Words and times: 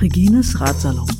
Regines 0.00 0.54
Ratsalon. 0.58 1.19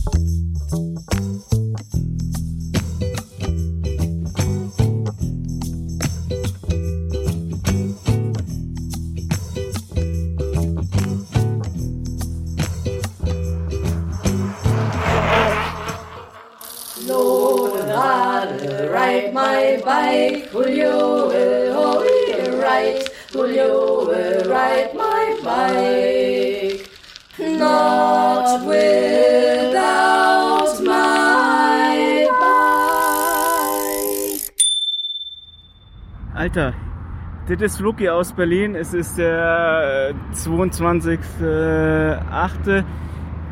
Das 37.56 37.72
ist 37.72 37.80
Luki 37.80 38.08
aus 38.08 38.32
Berlin. 38.32 38.76
Es 38.76 38.94
ist 38.94 39.18
der 39.18 40.14
22.8. 40.34 42.84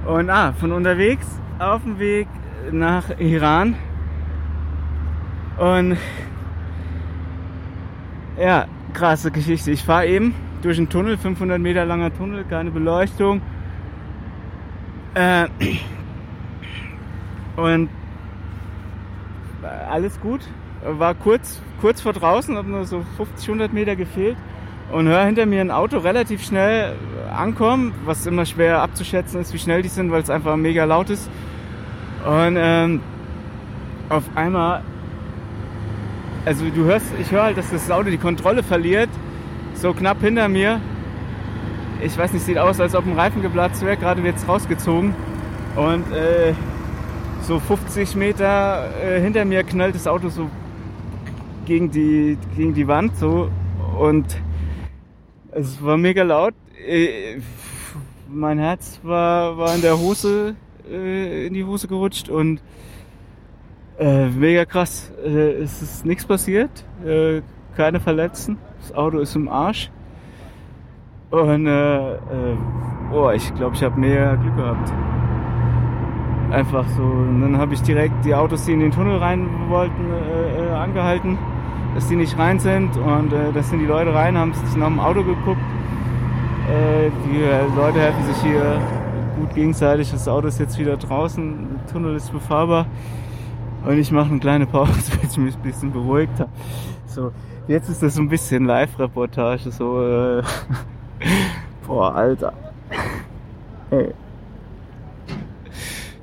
Und 0.07 0.31
ah, 0.31 0.53
von 0.53 0.71
unterwegs 0.73 1.27
auf 1.59 1.83
dem 1.83 1.99
Weg 1.99 2.29
nach 2.71 3.19
Iran. 3.19 3.75
Und 5.59 5.97
ja, 8.39 8.67
krasse 8.93 9.33
Geschichte. 9.33 9.73
Ich 9.73 9.83
fahre 9.83 10.07
eben 10.07 10.33
durch 10.63 10.79
einen 10.79 10.89
Tunnel, 10.89 11.19
500 11.19 11.61
Meter 11.61 11.85
langer 11.85 12.17
Tunnel, 12.17 12.45
keine 12.45 12.71
Beleuchtung. 12.71 13.43
Äh, 15.15 15.49
und 17.57 17.91
alles 19.91 20.21
gut. 20.21 20.43
War 20.91 21.15
kurz, 21.15 21.61
kurz 21.81 22.01
vor 22.01 22.13
draußen, 22.13 22.57
habe 22.57 22.71
nur 22.71 22.85
so 22.85 23.05
50, 23.17 23.49
100 23.49 23.73
Meter 23.73 23.97
gefehlt 23.97 24.37
und 24.93 25.07
höre 25.07 25.25
hinter 25.25 25.47
mir 25.47 25.61
ein 25.61 25.71
Auto 25.71 25.99
relativ 25.99 26.45
schnell 26.45 26.95
ankommen, 27.35 27.95
was 28.05 28.27
immer 28.27 28.47
schwer 28.47 28.81
abzuschätzen 28.81 29.41
ist, 29.41 29.53
wie 29.53 29.59
schnell 29.59 29.83
die 29.83 29.89
sind, 29.89 30.11
weil 30.11 30.23
es 30.23 30.31
einfach 30.31 30.57
mega 30.57 30.85
laut 30.85 31.11
ist. 31.11 31.29
Und 32.25 32.57
ähm, 32.59 33.01
auf 34.09 34.25
einmal 34.35 34.83
also 36.49 36.65
du 36.75 36.85
hörst, 36.85 37.07
ich 37.21 37.31
höre 37.31 37.43
halt, 37.43 37.59
dass 37.59 37.71
das 37.71 37.91
Auto 37.91 38.09
die 38.09 38.17
Kontrolle 38.17 38.63
verliert, 38.63 39.11
so 39.75 39.93
knapp 39.93 40.23
hinter 40.23 40.49
mir. 40.49 40.81
Ich 42.03 42.17
weiß 42.17 42.33
nicht, 42.33 42.47
sieht 42.47 42.57
aus, 42.57 42.81
als 42.81 42.95
ob 42.95 43.07
ein 43.07 43.19
Reifen 43.19 43.43
geplatzt 43.43 43.85
wäre, 43.85 43.99
gerade 43.99 44.25
wird 44.25 44.37
es 44.37 44.49
rausgezogen. 44.49 45.15
Und 45.77 46.11
äh, 46.11 46.55
so 47.43 47.59
50 47.59 48.17
Meter 48.17 48.89
äh, 49.05 49.21
hinter 49.21 49.45
mir 49.45 49.63
knallt 49.63 49.95
das 49.95 50.07
Auto 50.07 50.31
so 50.31 50.49
gegen 51.69 51.91
die, 51.91 52.39
gegen 52.57 52.73
die 52.73 52.89
Wand 52.89 53.15
so 53.17 53.51
und 54.01 54.41
es 55.53 55.85
war 55.85 55.99
mega 55.99 56.23
laut. 56.23 56.55
Äh, 56.87 57.41
mein 58.29 58.59
Herz 58.59 58.99
war, 59.03 59.59
war 59.59 59.75
in 59.75 59.83
der 59.83 59.99
Hose, 59.99 60.57
äh, 60.91 61.47
in 61.47 61.53
die 61.53 61.65
Hose 61.65 61.87
gerutscht 61.87 62.31
und 62.31 62.63
äh, 63.99 64.29
mega 64.29 64.65
krass. 64.65 65.13
Es 65.23 65.83
ist 65.83 66.07
nichts 66.07 66.25
passiert. 66.25 66.71
Keine 67.77 68.01
Verletzten. 68.01 68.57
Das 68.81 68.95
Auto 68.95 69.19
ist 69.19 69.37
im 69.37 69.49
Arsch. 69.49 69.91
Und 71.31 71.67
äh, 71.67 72.17
oh, 73.13 73.31
ich 73.31 73.55
glaube, 73.55 73.75
ich 73.75 73.83
habe 73.83 74.01
mehr 74.01 74.37
Glück 74.37 74.57
gehabt. 74.57 74.93
Einfach 76.51 76.89
so. 76.97 77.03
Und 77.03 77.43
dann 77.43 77.59
habe 77.59 77.75
ich 77.75 77.83
direkt 77.83 78.25
die 78.25 78.35
Autos, 78.35 78.65
die 78.65 78.73
in 78.73 78.81
den 78.81 78.91
Tunnel 78.91 79.19
rein 79.19 79.49
wollten, 79.69 80.07
äh, 80.11 80.73
angehalten, 80.75 81.37
dass 81.95 82.09
die 82.09 82.17
nicht 82.17 82.39
rein 82.39 82.59
sind. 82.59 82.97
Und 82.97 83.33
äh, 83.33 83.53
das 83.53 83.71
sind 83.71 83.81
die 83.81 83.87
Leute 83.87 84.15
rein, 84.15 84.37
haben 84.37 84.53
sich 84.55 84.77
nach 84.77 84.87
dem 84.87 85.01
Auto 85.01 85.23
geguckt. 85.23 85.61
Äh, 86.69 87.11
die 87.27 87.43
äh, 87.43 87.65
Leute 87.77 88.01
helfen 88.01 88.25
sich 88.27 88.43
hier 88.43 88.81
gut 89.39 89.55
gegenseitig. 89.55 90.11
Das 90.11 90.29
Auto 90.29 90.49
ist 90.49 90.59
jetzt 90.59 90.79
wieder 90.79 90.97
draußen, 90.97 91.69
der 91.75 91.93
Tunnel 91.93 92.17
ist 92.17 92.33
befahrbar. 92.33 92.87
Und 93.85 93.99
ich 93.99 94.11
mache 94.11 94.31
eine 94.31 94.41
kleine 94.41 94.67
Pause, 94.67 94.93
bis 95.23 95.33
ich 95.33 95.39
mich 95.39 95.57
ein 95.57 95.63
bisschen 95.63 95.93
beruhigt 95.93 96.39
habe. 96.39 96.51
So, 97.07 97.33
jetzt 97.69 97.89
ist 97.89 98.03
das 98.03 98.15
so 98.15 98.23
ein 98.23 98.29
bisschen 98.29 98.65
Live-Reportage, 98.67 99.71
so, 99.71 100.03
äh, 100.03 100.43
boah, 101.87 102.15
Alter. 102.15 102.53
Hey. 103.91 104.13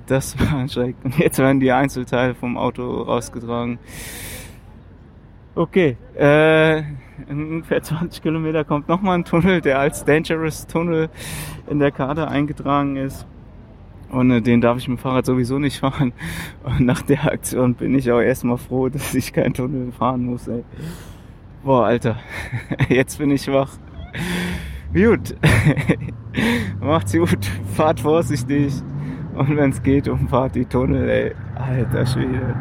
Das 0.05 0.39
war 0.39 0.59
anstrengend. 0.59 0.97
Und 1.03 1.17
jetzt 1.17 1.39
werden 1.39 1.59
die 1.59 1.71
Einzelteile 1.71 2.35
vom 2.35 2.57
Auto 2.59 3.01
rausgetragen. 3.01 3.79
Okay, 5.55 5.95
äh, 6.17 6.79
in 7.29 7.53
ungefähr 7.53 7.81
20 7.83 8.21
Kilometer 8.21 8.65
kommt 8.65 8.89
nochmal 8.89 9.17
ein 9.17 9.23
Tunnel, 9.23 9.61
der 9.61 9.79
als 9.79 10.03
Dangerous 10.03 10.67
Tunnel 10.67 11.09
in 11.69 11.79
der 11.79 11.91
Karte 11.91 12.27
eingetragen 12.27 12.97
ist. 12.97 13.25
Und 14.09 14.31
äh, 14.31 14.41
den 14.41 14.59
darf 14.59 14.77
ich 14.77 14.87
mit 14.89 14.99
dem 14.99 15.01
Fahrrad 15.01 15.25
sowieso 15.25 15.57
nicht 15.57 15.79
fahren. 15.79 16.11
Und 16.63 16.81
nach 16.81 17.01
der 17.01 17.25
Aktion 17.31 17.73
bin 17.73 17.97
ich 17.97 18.11
auch 18.11 18.19
erstmal 18.19 18.57
froh, 18.57 18.89
dass 18.89 19.15
ich 19.15 19.31
keinen 19.31 19.53
Tunnel 19.53 19.93
fahren 19.93 20.25
muss, 20.25 20.47
ey. 20.47 20.63
Boah, 21.63 21.85
Alter. 21.85 22.17
Jetzt 22.89 23.17
bin 23.17 23.31
ich 23.31 23.47
wach. 23.47 23.71
Gut. 24.93 25.35
Macht's 26.79 27.13
gut. 27.13 27.45
Fahrt 27.75 28.01
vorsichtig. 28.01 28.73
Und 29.33 29.57
wenn's 29.57 29.81
geht, 29.81 30.07
umfahrt 30.07 30.55
die 30.55 30.65
Tunnel, 30.65 31.09
ey. 31.09 31.35
Alter 31.55 32.05
Schwede. 32.05 32.55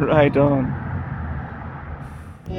Right 0.00 0.36
on. 0.36 0.87
So, 2.48 2.54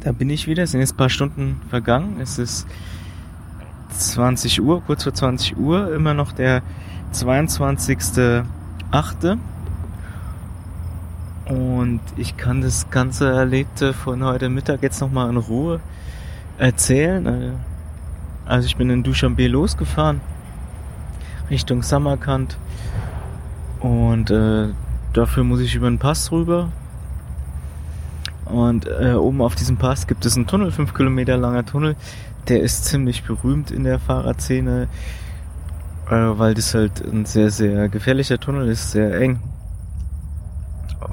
da 0.00 0.12
bin 0.12 0.30
ich 0.30 0.46
wieder. 0.46 0.62
Es 0.62 0.70
sind 0.70 0.80
jetzt 0.80 0.94
ein 0.94 0.96
paar 0.96 1.10
Stunden 1.10 1.60
vergangen. 1.68 2.18
Es 2.20 2.38
ist 2.38 2.66
20 4.00 4.62
Uhr, 4.62 4.82
kurz 4.82 5.04
vor 5.04 5.14
20 5.14 5.56
Uhr, 5.58 5.94
immer 5.94 6.14
noch 6.14 6.32
der 6.32 6.62
22.8. 7.12 9.38
Und 11.46 12.00
ich 12.16 12.36
kann 12.36 12.60
das 12.60 12.90
ganze 12.90 13.30
Erlebte 13.30 13.92
von 13.92 14.24
heute 14.24 14.48
Mittag 14.48 14.82
jetzt 14.82 15.00
nochmal 15.00 15.30
in 15.30 15.36
Ruhe 15.36 15.80
erzählen. 16.58 17.56
Also 18.46 18.66
ich 18.66 18.76
bin 18.76 18.90
in 18.90 19.02
Dushanbe 19.02 19.48
losgefahren, 19.48 20.20
Richtung 21.50 21.82
Samarkand. 21.82 22.56
Und 23.80 24.30
äh, 24.30 24.68
dafür 25.12 25.44
muss 25.44 25.60
ich 25.60 25.74
über 25.74 25.88
den 25.88 25.98
Pass 25.98 26.30
rüber. 26.30 26.68
Und 28.44 28.86
äh, 28.86 29.14
oben 29.14 29.42
auf 29.42 29.54
diesem 29.54 29.76
Pass 29.76 30.06
gibt 30.06 30.26
es 30.26 30.36
einen 30.36 30.46
Tunnel, 30.46 30.72
fünf 30.72 30.94
Kilometer 30.94 31.36
langer 31.36 31.64
Tunnel. 31.64 31.96
Der 32.48 32.60
ist 32.60 32.84
ziemlich 32.84 33.24
berühmt 33.24 33.70
in 33.70 33.84
der 33.84 33.98
Fahrradszene, 33.98 34.88
äh, 36.08 36.10
weil 36.10 36.54
das 36.54 36.74
halt 36.74 37.00
ein 37.00 37.24
sehr, 37.26 37.50
sehr 37.50 37.88
gefährlicher 37.88 38.38
Tunnel 38.38 38.68
ist, 38.68 38.90
sehr 38.90 39.14
eng. 39.20 39.40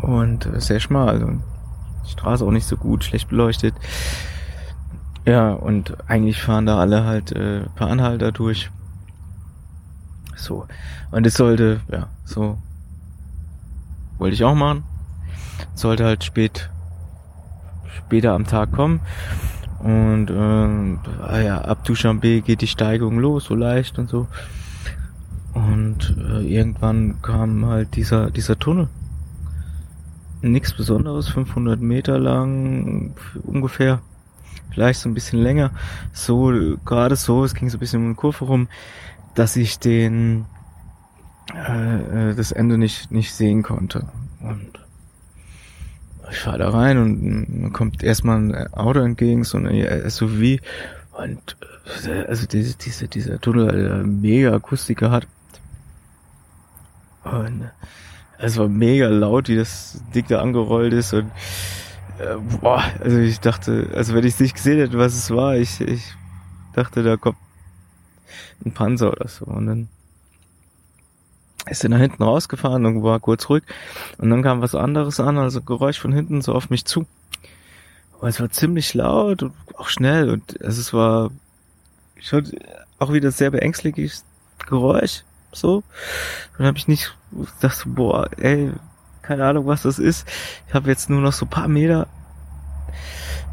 Und 0.02 0.46
äh, 0.46 0.60
sehr 0.60 0.80
schmal. 0.80 1.10
Also 1.10 1.28
die 2.06 2.12
Straße 2.12 2.46
auch 2.46 2.52
nicht 2.52 2.68
so 2.68 2.78
gut, 2.78 3.04
schlecht 3.04 3.30
beleuchtet. 3.30 3.76
Ja, 5.26 5.52
und 5.52 5.98
eigentlich 6.10 6.42
fahren 6.42 6.66
da 6.66 6.80
alle 6.80 7.04
halt 7.04 7.34
äh, 7.34 7.66
paar 7.76 7.90
Anhalter 7.90 8.32
durch. 8.32 8.72
So. 10.36 10.66
Und 11.12 11.26
es 11.26 11.34
sollte, 11.34 11.82
ja, 11.92 12.08
so 12.24 12.58
wollte 14.18 14.36
ich 14.36 14.44
auch 14.44 14.56
machen. 14.56 14.84
Sollte 15.74 16.06
halt 16.06 16.24
spät 16.24 16.70
später 17.98 18.34
am 18.34 18.46
Tag 18.46 18.72
kommen. 18.72 19.02
Und 19.88 20.30
ähm, 20.32 21.00
ah 21.22 21.40
ja, 21.40 21.62
ab 21.62 21.86
Dushanbe 21.86 22.42
geht 22.42 22.60
die 22.60 22.68
Steigung 22.68 23.20
los, 23.20 23.46
so 23.46 23.56
leicht 23.56 23.98
und 23.98 24.10
so. 24.10 24.28
Und 25.54 26.14
äh, 26.30 26.42
irgendwann 26.42 27.22
kam 27.22 27.66
halt 27.66 27.96
dieser, 27.96 28.30
dieser 28.30 28.60
Tunnel. 28.60 28.90
Nichts 30.42 30.74
Besonderes, 30.74 31.30
500 31.30 31.80
Meter 31.80 32.20
lang 32.20 33.16
ungefähr. 33.44 34.02
vielleicht 34.72 35.00
so 35.00 35.08
ein 35.08 35.14
bisschen 35.14 35.40
länger, 35.40 35.72
so 36.12 36.52
gerade 36.84 37.16
so, 37.16 37.46
es 37.46 37.54
ging 37.54 37.70
so 37.70 37.78
ein 37.78 37.80
bisschen 37.80 38.02
um 38.02 38.08
eine 38.08 38.16
Kurve 38.16 38.44
rum, 38.44 38.68
dass 39.36 39.56
ich 39.56 39.80
den 39.80 40.48
äh, 41.56 42.32
äh, 42.32 42.36
das 42.36 42.52
Ende 42.52 42.78
nicht 42.78 43.10
nicht 43.10 43.34
sehen 43.34 43.64
konnte 43.64 44.06
und 44.42 44.86
ich 46.32 46.40
fahre 46.40 46.60
da 46.60 46.70
rein 46.70 46.98
und 46.98 47.62
man 47.62 47.74
kommt 47.74 48.04
erstmal 48.04 48.38
ein 48.38 48.74
Auto 48.74 49.00
entgegen, 49.00 49.44
so 49.44 49.58
eine 49.58 50.10
SUV 50.10 50.60
und 51.14 51.58
äh, 52.06 52.26
also 52.28 52.46
diese, 52.48 52.78
diese, 52.78 53.08
dieser 53.08 53.40
Tunnel 53.40 54.02
äh, 54.02 54.04
mega 54.04 54.54
Akustiker 54.54 55.12
hat. 55.12 55.28
Und 57.24 57.70
es 58.38 58.58
war 58.58 58.68
mega 58.68 59.08
laut, 59.08 59.50
wie 59.50 59.56
das 59.56 60.02
Ding 60.14 60.26
da 60.28 60.42
angerollt 60.42 60.94
ist 60.94 61.14
und 61.14 61.32
äh, 62.20 62.36
boah, 62.62 62.84
also 63.00 63.18
ich 63.18 63.40
dachte, 63.40 63.90
also 63.94 64.14
wenn 64.14 64.26
ich 64.26 64.40
nicht 64.40 64.56
gesehen 64.56 64.80
hätte, 64.80 64.98
was 64.98 65.16
es 65.16 65.32
war, 65.32 65.56
ich, 65.56 65.82
ich 65.82 66.04
dachte, 66.74 67.04
da 67.04 67.18
kommt 67.18 67.38
ein 68.66 68.72
Panzer 68.72 69.12
oder 69.12 69.28
so. 69.28 69.46
Und 69.46 69.68
dann 69.68 69.88
ist 71.70 71.84
er 71.84 71.90
nach 71.90 72.00
hinten 72.00 72.24
rausgefahren 72.24 72.86
und 72.86 73.04
war 73.04 73.20
kurz 73.20 73.50
ruhig 73.50 73.64
und 74.18 74.30
dann 74.30 74.44
kam 74.44 74.62
was 74.62 74.76
anderes 74.76 75.20
an, 75.20 75.38
also 75.38 75.62
Geräusch 75.62 76.00
von 76.00 76.14
hinten 76.14 76.42
so 76.42 76.54
auf 76.54 76.70
mich 76.70 76.86
zu. 76.86 77.06
Aber 78.18 78.30
es 78.30 78.40
war 78.40 78.50
ziemlich 78.50 78.94
laut 78.94 79.44
und 79.44 79.54
auch 79.76 79.90
schnell 79.90 80.30
und 80.30 80.62
also 80.62 80.82
es 80.82 80.94
war 80.94 81.32
schon 82.20 82.52
auch 83.00 83.14
wieder 83.14 83.32
sehr 83.32 83.52
beängstigliches 83.52 84.26
Geräusch 84.68 85.24
so. 85.52 85.84
Dann 86.58 86.68
habe 86.68 86.78
ich 86.78 86.88
nicht 86.88 87.16
gedacht, 87.32 87.84
boah, 87.86 88.30
ey, 88.38 88.72
keine 89.22 89.46
Ahnung, 89.46 89.68
was 89.68 89.84
das 89.84 90.00
ist. 90.00 90.28
Ich 90.68 90.74
habe 90.74 90.90
jetzt 90.90 91.10
nur 91.10 91.22
noch 91.22 91.34
so 91.34 91.46
paar 91.46 91.68
Meter 91.68 92.08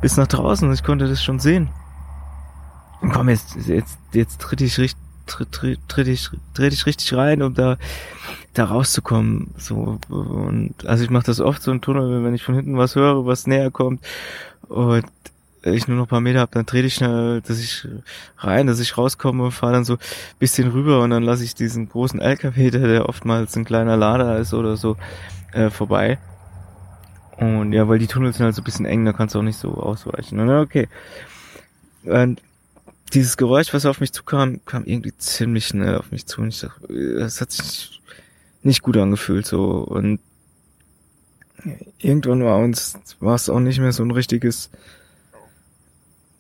bis 0.01 0.17
nach 0.17 0.27
draußen 0.27 0.69
und 0.69 0.75
ich 0.75 0.85
konnte 0.85 1.09
das 1.09 1.23
schon 1.23 1.41
sehen. 1.41 1.71
Und 3.01 3.13
komm, 3.13 3.29
jetzt, 3.29 3.57
jetzt, 3.67 3.99
jetzt 4.13 4.41
tritt 4.41 4.61
ich 4.61 4.79
richtig, 4.79 5.01
tritt, 5.27 5.53
tritt, 5.53 5.81
tritt 5.89 6.09
ich, 6.09 6.31
tritt 6.55 6.73
ich 6.73 6.87
richtig 6.87 7.15
rein, 7.15 7.43
um 7.43 7.55
da, 7.55 7.79
da 8.55 8.65
rauszukommen. 8.65 9.55
So, 9.59 9.99
und, 10.09 10.75
also 10.87 11.05
ich 11.05 11.11
mache 11.11 11.27
das 11.27 11.41
oft 11.41 11.63
so 11.63 11.71
im 11.71 11.81
Tunnel, 11.81 12.25
wenn 12.25 12.35
ich 12.35 12.43
von 12.43 12.55
hinten 12.55 12.77
was 12.77 12.95
höre, 12.95 13.27
was 13.27 13.47
näher 13.47 13.71
kommt. 13.71 14.05
Und 14.69 15.05
ich 15.63 15.89
nur 15.89 15.97
noch 15.97 16.09
paar 16.09 16.21
Meter 16.21 16.41
habe, 16.41 16.53
dann 16.53 16.67
trete 16.67 16.87
ich 16.87 16.95
schnell, 16.95 17.41
dass 17.41 17.59
ich 17.59 17.89
rein, 18.39 18.67
dass 18.67 18.81
ich 18.81 18.99
rauskomme, 18.99 19.51
fahre 19.51 19.73
dann 19.73 19.85
so 19.85 19.97
bisschen 20.39 20.71
rüber 20.71 21.03
und 21.03 21.11
dann 21.11 21.23
lasse 21.23 21.45
ich 21.45 21.55
diesen 21.55 21.89
großen 21.89 22.21
LKW, 22.21 22.71
der, 22.71 22.87
der 22.87 23.09
oftmals 23.09 23.57
ein 23.57 23.65
kleiner 23.65 23.97
Lader 23.97 24.39
ist 24.39 24.53
oder 24.53 24.77
so, 24.77 24.97
äh, 25.53 25.71
vorbei. 25.71 26.19
Und 27.39 27.73
ja, 27.73 27.89
weil 27.89 27.99
die 27.99 28.07
Tunnel 28.07 28.33
sind 28.33 28.45
halt 28.45 28.55
so 28.55 28.63
bisschen 28.63 28.87
eng, 28.87 29.05
da 29.05 29.13
kannst 29.13 29.35
du 29.35 29.39
auch 29.39 29.43
nicht 29.43 29.59
so 29.59 29.75
ausweichen. 29.75 30.39
Und 30.39 30.51
okay. 30.51 30.89
Und 32.05 32.41
dieses 33.15 33.37
Geräusch, 33.37 33.73
was 33.73 33.87
auf 33.87 34.01
mich 34.01 34.13
zukam, 34.13 34.65
kam 34.65 34.85
irgendwie 34.85 35.17
ziemlich 35.17 35.67
schnell 35.67 35.97
auf 35.97 36.11
mich 36.11 36.27
zu. 36.27 36.43
Und 36.43 36.49
ich 36.49 36.61
dachte, 36.61 36.93
es 36.93 37.41
hat 37.41 37.53
sich 37.53 38.01
nicht 38.63 38.83
gut 38.83 38.97
angefühlt 38.97 39.47
so. 39.47 39.79
Und 39.79 40.21
irgendwann 41.99 42.45
war 42.45 42.59
uns, 42.59 42.99
war 43.21 43.35
es 43.35 43.49
auch 43.49 43.61
nicht 43.61 43.79
mehr 43.79 43.93
so 43.93 44.03
ein 44.03 44.11
richtiges 44.11 44.71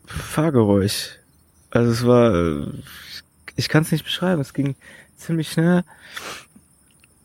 Fahrgeräusch. 0.07 1.19
Also 1.71 1.91
es 1.93 2.07
war, 2.07 2.67
ich 3.57 3.69
kann 3.69 3.83
es 3.83 3.93
nicht 3.93 4.05
beschreiben, 4.05 4.41
es 4.41 4.53
ging 4.53 4.77
ziemlich 5.17 5.51
schnell. 5.51 5.85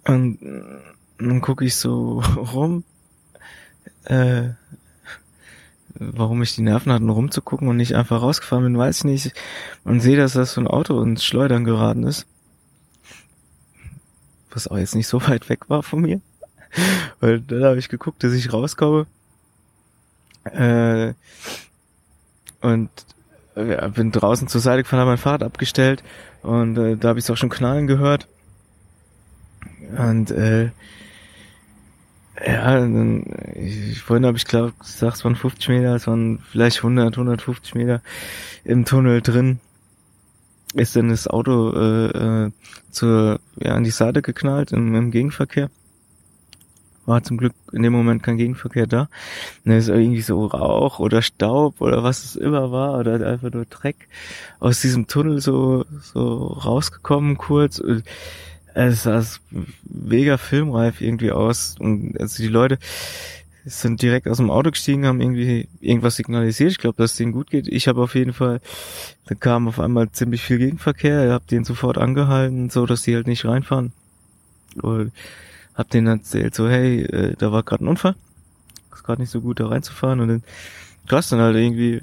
Und 0.06 0.40
dann 1.18 1.42
gucke 1.42 1.66
ich 1.66 1.75
so 1.75 2.22
rum, 2.36 2.84
äh, 4.06 4.50
warum 6.00 6.42
ich 6.42 6.56
die 6.56 6.62
Nerven 6.62 6.92
hatte, 6.92 7.06
rumzugucken 7.06 7.68
und 7.68 7.78
nicht 7.78 7.96
einfach 7.96 8.22
rausgefahren 8.22 8.63
bin, 8.63 8.78
weiß 8.78 9.00
ich 9.00 9.04
nicht. 9.04 9.34
Und 9.84 10.00
sehe, 10.00 10.18
dass 10.18 10.34
das 10.34 10.54
so 10.54 10.62
ein 10.62 10.68
Auto 10.68 11.01
ins 11.01 11.24
Schleudern 11.24 11.66
geraten 11.66 12.04
ist. 12.04 12.25
Was 14.51 14.68
auch 14.68 14.78
jetzt 14.78 14.96
nicht 14.96 15.07
so 15.07 15.22
weit 15.28 15.50
weg 15.50 15.69
war 15.69 15.84
von 15.84 16.01
mir. 16.01 16.22
Weil 17.19 17.42
dann 17.42 17.63
habe 17.63 17.80
ich 17.80 17.90
geguckt, 17.90 18.24
dass 18.24 18.34
ich 18.34 18.54
rauskomme. 18.54 19.07
Äh, 20.46 21.13
und 22.62 22.90
ja, 23.56 23.88
bin 23.90 24.12
draußen 24.12 24.48
zur 24.48 24.62
Seite 24.62 24.84
gefahren, 24.84 25.02
habe 25.02 25.12
mein 25.12 25.18
Fahrrad 25.18 25.44
abgestellt 25.44 26.04
und 26.42 26.78
äh, 26.78 26.95
da 26.95 27.10
habe 27.10 27.19
ich 27.19 27.25
es 27.25 27.30
auch 27.30 27.38
schon 27.38 27.50
knallen 27.50 27.88
gehört. 27.88 28.28
Und 29.98 30.31
äh, 30.31 30.72
ja, 32.46 32.80
dann, 32.80 33.24
ich, 33.56 34.02
vorhin 34.02 34.26
habe 34.26 34.38
ich 34.38 34.46
glaube 34.46 34.74
gesagt, 34.80 35.18
es 35.18 35.26
waren 35.26 35.36
50 35.36 35.70
Meter, 35.70 35.96
es 35.96 36.08
waren 36.08 36.40
vielleicht 36.52 36.78
100, 36.78 37.18
150 37.18 37.76
Meter 37.76 38.02
im 38.64 38.86
Tunnel 38.86 39.22
drin. 39.22 39.60
Ist 40.76 40.96
dann 40.96 41.10
das 41.10 41.28
Auto 41.28 41.74
äh, 41.74 42.46
äh, 42.46 42.52
zur, 42.92 43.40
ja, 43.58 43.74
an 43.74 43.84
die 43.84 43.90
Seite 43.90 44.22
geknallt 44.22 44.72
im, 44.72 44.94
im 44.94 45.12
Gegenverkehr 45.12 45.70
war 47.10 47.24
zum 47.24 47.38
Glück 47.38 47.54
in 47.74 47.84
dem 47.84 47.92
Moment 47.92 48.24
kein 48.24 48.38
Gegenverkehr 48.38 48.88
da. 48.88 49.10
Dann 49.66 49.76
ist 49.76 49.90
irgendwie 49.90 50.22
so 50.22 50.46
Rauch 50.46 51.00
oder 51.00 51.22
Staub 51.22 51.82
oder 51.82 52.04
was 52.04 52.24
es 52.24 52.36
immer 52.38 52.72
war 52.72 52.98
oder 53.00 53.16
einfach 53.28 53.52
nur 53.52 53.66
Dreck 53.66 54.08
aus 54.60 54.80
diesem 54.80 55.08
Tunnel 55.08 55.42
so, 55.42 55.86
so 56.02 56.38
rausgekommen 56.38 57.38
kurz. 57.38 57.80
Und 57.80 58.04
es 58.88 59.04
sah 59.04 59.24
mega 59.84 60.38
filmreif 60.38 61.02
irgendwie 61.02 61.31
aus. 61.31 61.76
Und 61.80 62.20
also 62.20 62.42
die 62.42 62.50
Leute 62.50 62.78
sind 63.66 64.02
direkt 64.02 64.28
aus 64.28 64.38
dem 64.38 64.50
Auto 64.50 64.72
gestiegen, 64.72 65.06
haben 65.06 65.22
irgendwie 65.22 65.68
irgendwas 65.80 66.16
signalisiert. 66.16 66.72
Ich 66.72 66.78
glaube, 66.78 66.98
dass 66.98 67.12
es 67.12 67.18
denen 67.18 67.31
gut 67.31 67.50
geht. 67.50 67.68
Ich 67.68 67.88
habe 67.88 68.02
auf 68.02 68.16
jeden 68.16 68.34
Fall, 68.34 68.62
da 69.28 69.36
kam 69.36 69.68
auf 69.68 69.80
einmal 69.80 70.12
ziemlich 70.12 70.42
viel 70.42 70.58
Gegenverkehr. 70.58 71.26
Ich 71.26 71.31
habe 71.31 71.46
den 71.50 71.64
sofort 71.64 71.98
angehalten, 71.98 72.70
so 72.70 72.86
dass 72.86 73.04
die 73.04 73.16
halt 73.16 73.28
nicht 73.28 73.46
reinfahren. 73.46 73.92
Und 74.81 75.12
hab 75.76 75.90
denen 75.90 76.08
erzählt, 76.08 76.56
so, 76.56 76.70
hey, 76.70 77.04
äh, 77.04 77.36
da 77.38 77.52
war 77.52 77.64
gerade 77.64 77.84
ein 77.84 77.88
Unfall. 77.88 78.16
Ist 78.94 79.04
gerade 79.04 79.22
nicht 79.22 79.31
so 79.31 79.42
gut, 79.42 79.60
da 79.60 79.68
reinzufahren. 79.68 80.20
Und 80.20 80.28
dann 80.30 80.44
krass, 81.08 81.30
dann 81.30 81.40
halt 81.40 81.56
irgendwie 81.56 82.02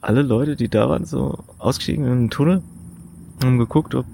alle 0.00 0.22
Leute, 0.22 0.56
die 0.56 0.68
da 0.68 0.88
waren, 0.88 1.04
so 1.04 1.44
ausgestiegen 1.58 2.04
in 2.04 2.12
den 2.12 2.30
Tunnel, 2.30 2.62
haben 3.42 3.58
geguckt, 3.58 3.94
ob 3.94 4.06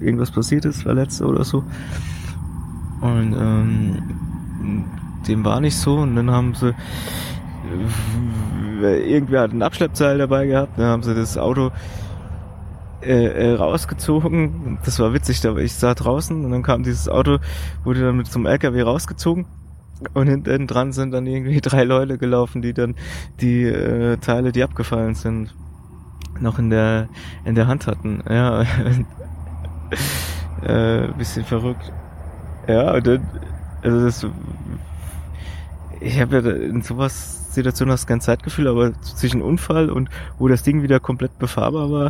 irgendwas 0.00 0.30
passiert 0.30 0.64
ist, 0.64 0.82
verletzt 0.82 1.22
oder 1.22 1.44
so. 1.44 1.64
Und 3.00 3.34
ähm, 3.38 4.84
dem 5.28 5.44
war 5.44 5.60
nicht 5.60 5.76
so. 5.76 5.96
Und 5.96 6.16
dann 6.16 6.30
haben 6.30 6.54
sie 6.54 6.74
irgendwer 8.80 9.42
hat 9.42 9.52
ein 9.52 9.62
Abschleppseil 9.62 10.18
dabei 10.18 10.46
gehabt, 10.46 10.78
dann 10.78 10.86
haben 10.86 11.02
sie 11.02 11.14
das 11.14 11.38
Auto 11.38 11.70
äh, 13.02 13.26
äh, 13.26 13.54
rausgezogen. 13.54 14.78
Das 14.84 14.98
war 14.98 15.12
witzig, 15.12 15.40
da 15.40 15.56
ich 15.56 15.74
sah 15.74 15.94
draußen 15.94 16.44
und 16.44 16.50
dann 16.50 16.62
kam 16.62 16.82
dieses 16.82 17.08
Auto, 17.08 17.38
wurde 17.84 18.00
dann 18.00 18.16
mit 18.16 18.26
zum 18.26 18.46
LKW 18.46 18.82
rausgezogen. 18.82 19.46
Und 20.12 20.26
hinten 20.28 20.66
dran 20.66 20.92
sind 20.92 21.12
dann 21.12 21.26
irgendwie 21.26 21.60
drei 21.62 21.84
Leute 21.84 22.18
gelaufen, 22.18 22.62
die 22.62 22.74
dann 22.74 22.94
die 23.40 23.64
äh, 23.64 24.18
Teile, 24.18 24.52
die 24.52 24.62
abgefallen 24.62 25.14
sind, 25.14 25.54
noch 26.38 26.58
in 26.58 26.68
der 26.70 27.08
in 27.44 27.54
der 27.54 27.66
Hand 27.66 27.86
hatten. 27.86 28.22
Ja, 28.28 28.64
äh, 30.62 31.08
bisschen 31.18 31.44
verrückt. 31.44 31.92
Ja, 32.66 32.94
und 32.94 33.06
dann, 33.06 33.28
also 33.82 34.04
das, 34.04 34.26
ich 36.00 36.20
habe 36.20 36.40
ja 36.40 36.50
in 36.50 36.82
sowas 36.82 37.54
Situation 37.56 37.88
du 37.88 38.06
kein 38.06 38.20
Zeitgefühl, 38.20 38.68
aber 38.68 38.92
zwischen 39.00 39.40
Unfall 39.40 39.88
und 39.90 40.10
wo 40.38 40.46
das 40.46 40.62
Ding 40.62 40.82
wieder 40.82 41.00
komplett 41.00 41.38
befahrbar 41.38 41.90
war, 41.90 42.06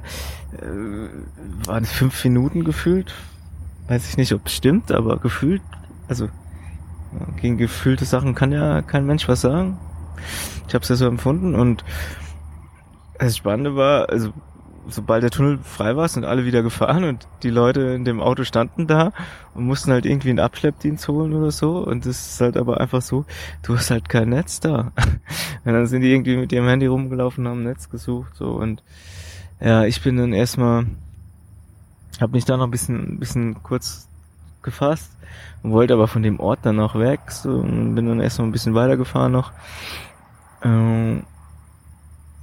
äh, 0.53 1.67
waren 1.67 1.85
es 1.85 1.93
fünf 1.93 2.23
Minuten 2.25 2.65
gefühlt. 2.65 3.15
Weiß 3.87 4.09
ich 4.09 4.17
nicht, 4.17 4.33
ob 4.33 4.47
es 4.47 4.55
stimmt, 4.55 4.91
aber 4.91 5.19
gefühlt, 5.19 5.63
also 6.09 6.29
gegen 7.41 7.57
gefühlte 7.57 8.05
Sachen 8.05 8.35
kann 8.35 8.51
ja 8.51 8.83
kein 8.83 9.07
Mensch 9.07 9.29
was 9.29 9.41
sagen. 9.41 9.79
Ich 10.67 10.75
habe 10.75 10.83
es 10.83 10.89
ja 10.89 10.97
so 10.97 11.07
empfunden 11.07 11.55
und 11.55 11.85
das 13.19 13.37
Spannende 13.37 13.77
war, 13.77 14.09
also 14.09 14.33
sobald 14.89 15.23
der 15.23 15.31
Tunnel 15.31 15.59
frei 15.59 15.97
war, 15.97 16.09
sind 16.09 16.25
alle 16.25 16.45
wieder 16.45 16.63
gefahren 16.63 17.05
und 17.05 17.27
die 17.43 17.51
Leute 17.51 17.81
in 17.81 18.05
dem 18.05 18.21
Auto 18.21 18.45
standen 18.45 18.87
da 18.87 19.13
und 19.55 19.65
mussten 19.65 19.91
halt 19.91 20.07
irgendwie 20.07 20.31
einen 20.31 20.39
Abschleppdienst 20.39 21.09
holen 21.09 21.35
oder 21.35 21.51
so. 21.51 21.79
Und 21.79 22.07
das 22.07 22.33
ist 22.33 22.41
halt 22.41 22.57
aber 22.57 22.81
einfach 22.81 23.03
so, 23.03 23.25
du 23.63 23.77
hast 23.77 23.91
halt 23.91 24.09
kein 24.09 24.29
Netz 24.29 24.61
da. 24.61 24.93
Und 25.65 25.73
dann 25.73 25.87
sind 25.87 26.03
die 26.03 26.13
irgendwie 26.13 26.37
mit 26.37 26.53
ihrem 26.53 26.69
Handy 26.69 26.87
rumgelaufen, 26.87 27.49
haben 27.49 27.65
Netz 27.65 27.91
gesucht, 27.91 28.37
so 28.37 28.51
und 28.53 28.85
ja, 29.59 29.85
ich 29.85 30.01
bin 30.01 30.17
dann 30.17 30.33
erstmal, 30.33 30.87
habe 32.21 32.33
mich 32.33 32.45
da 32.45 32.57
noch 32.57 32.67
ein 32.67 32.71
bisschen, 32.71 33.15
ein 33.15 33.19
bisschen 33.19 33.63
kurz 33.65 34.09
gefasst 34.63 35.11
und 35.63 35.73
wollte 35.73 35.95
aber 35.95 36.07
von 36.07 36.23
dem 36.23 36.39
Ort 36.39 36.61
dann 36.63 36.77
noch 36.77 36.97
weg, 36.97 37.21
so 37.31 37.51
und 37.51 37.97
bin 37.97 38.07
dann 38.07 38.21
erstmal 38.21 38.47
ein 38.47 38.53
bisschen 38.53 38.75
weitergefahren 38.75 39.33
noch. 39.33 39.53
Ähm, 40.63 41.25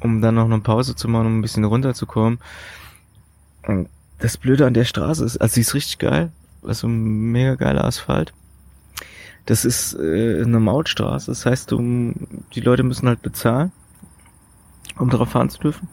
um 0.04 0.22
dann 0.22 0.36
noch 0.36 0.46
eine 0.46 0.60
Pause 0.60 0.96
zu 0.96 1.08
machen, 1.08 1.28
um 1.28 1.40
ein 1.40 1.42
bisschen 1.42 1.64
runterzukommen. 1.64 2.40
Und 3.66 3.90
das 4.20 4.38
Blöde 4.38 4.66
an 4.66 4.74
der 4.74 4.86
Straße 4.86 5.24
ist, 5.24 5.38
also 5.38 5.56
sie 5.56 5.62
ist 5.62 5.74
richtig 5.74 6.00
geil, 6.00 6.32
also 6.62 6.88
mega 6.88 7.56
geiler 7.56 7.86
Asphalt. 7.86 8.34
Das 9.46 9.66
ist 9.66 9.94
äh, 9.96 10.42
eine 10.44 10.60
Mautstraße, 10.60 11.32
das 11.32 11.46
heißt, 11.46 11.72
du, 11.72 12.14
die 12.54 12.62
Leute 12.62 12.84
müssen 12.84 13.08
halt 13.08 13.22
bezahlen. 13.22 13.72
um 14.98 15.10
darauf 15.10 15.30
fahren 15.30 15.50
zu 15.50 15.60
dürfen. 15.60 15.90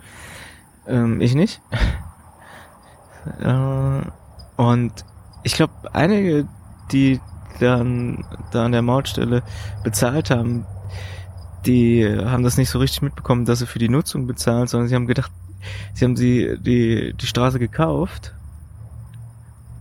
Ähm, 0.86 1.20
ich 1.20 1.34
nicht. 1.34 1.60
äh, 3.40 4.02
und 4.56 4.92
ich 5.42 5.54
glaube, 5.54 5.72
einige, 5.92 6.46
die 6.92 7.20
dann 7.60 8.24
da 8.52 8.64
an 8.64 8.72
der 8.72 8.82
Mautstelle 8.82 9.42
bezahlt 9.84 10.30
haben, 10.30 10.66
die 11.66 12.06
haben 12.24 12.42
das 12.42 12.56
nicht 12.56 12.70
so 12.70 12.78
richtig 12.78 13.02
mitbekommen, 13.02 13.44
dass 13.44 13.58
sie 13.60 13.66
für 13.66 13.78
die 13.78 13.88
Nutzung 13.88 14.26
bezahlen, 14.26 14.66
sondern 14.66 14.88
sie 14.88 14.94
haben 14.94 15.06
gedacht, 15.06 15.32
sie 15.94 16.04
haben 16.04 16.16
sie 16.16 16.56
die, 16.58 17.14
die 17.14 17.26
Straße 17.26 17.58
gekauft 17.58 18.34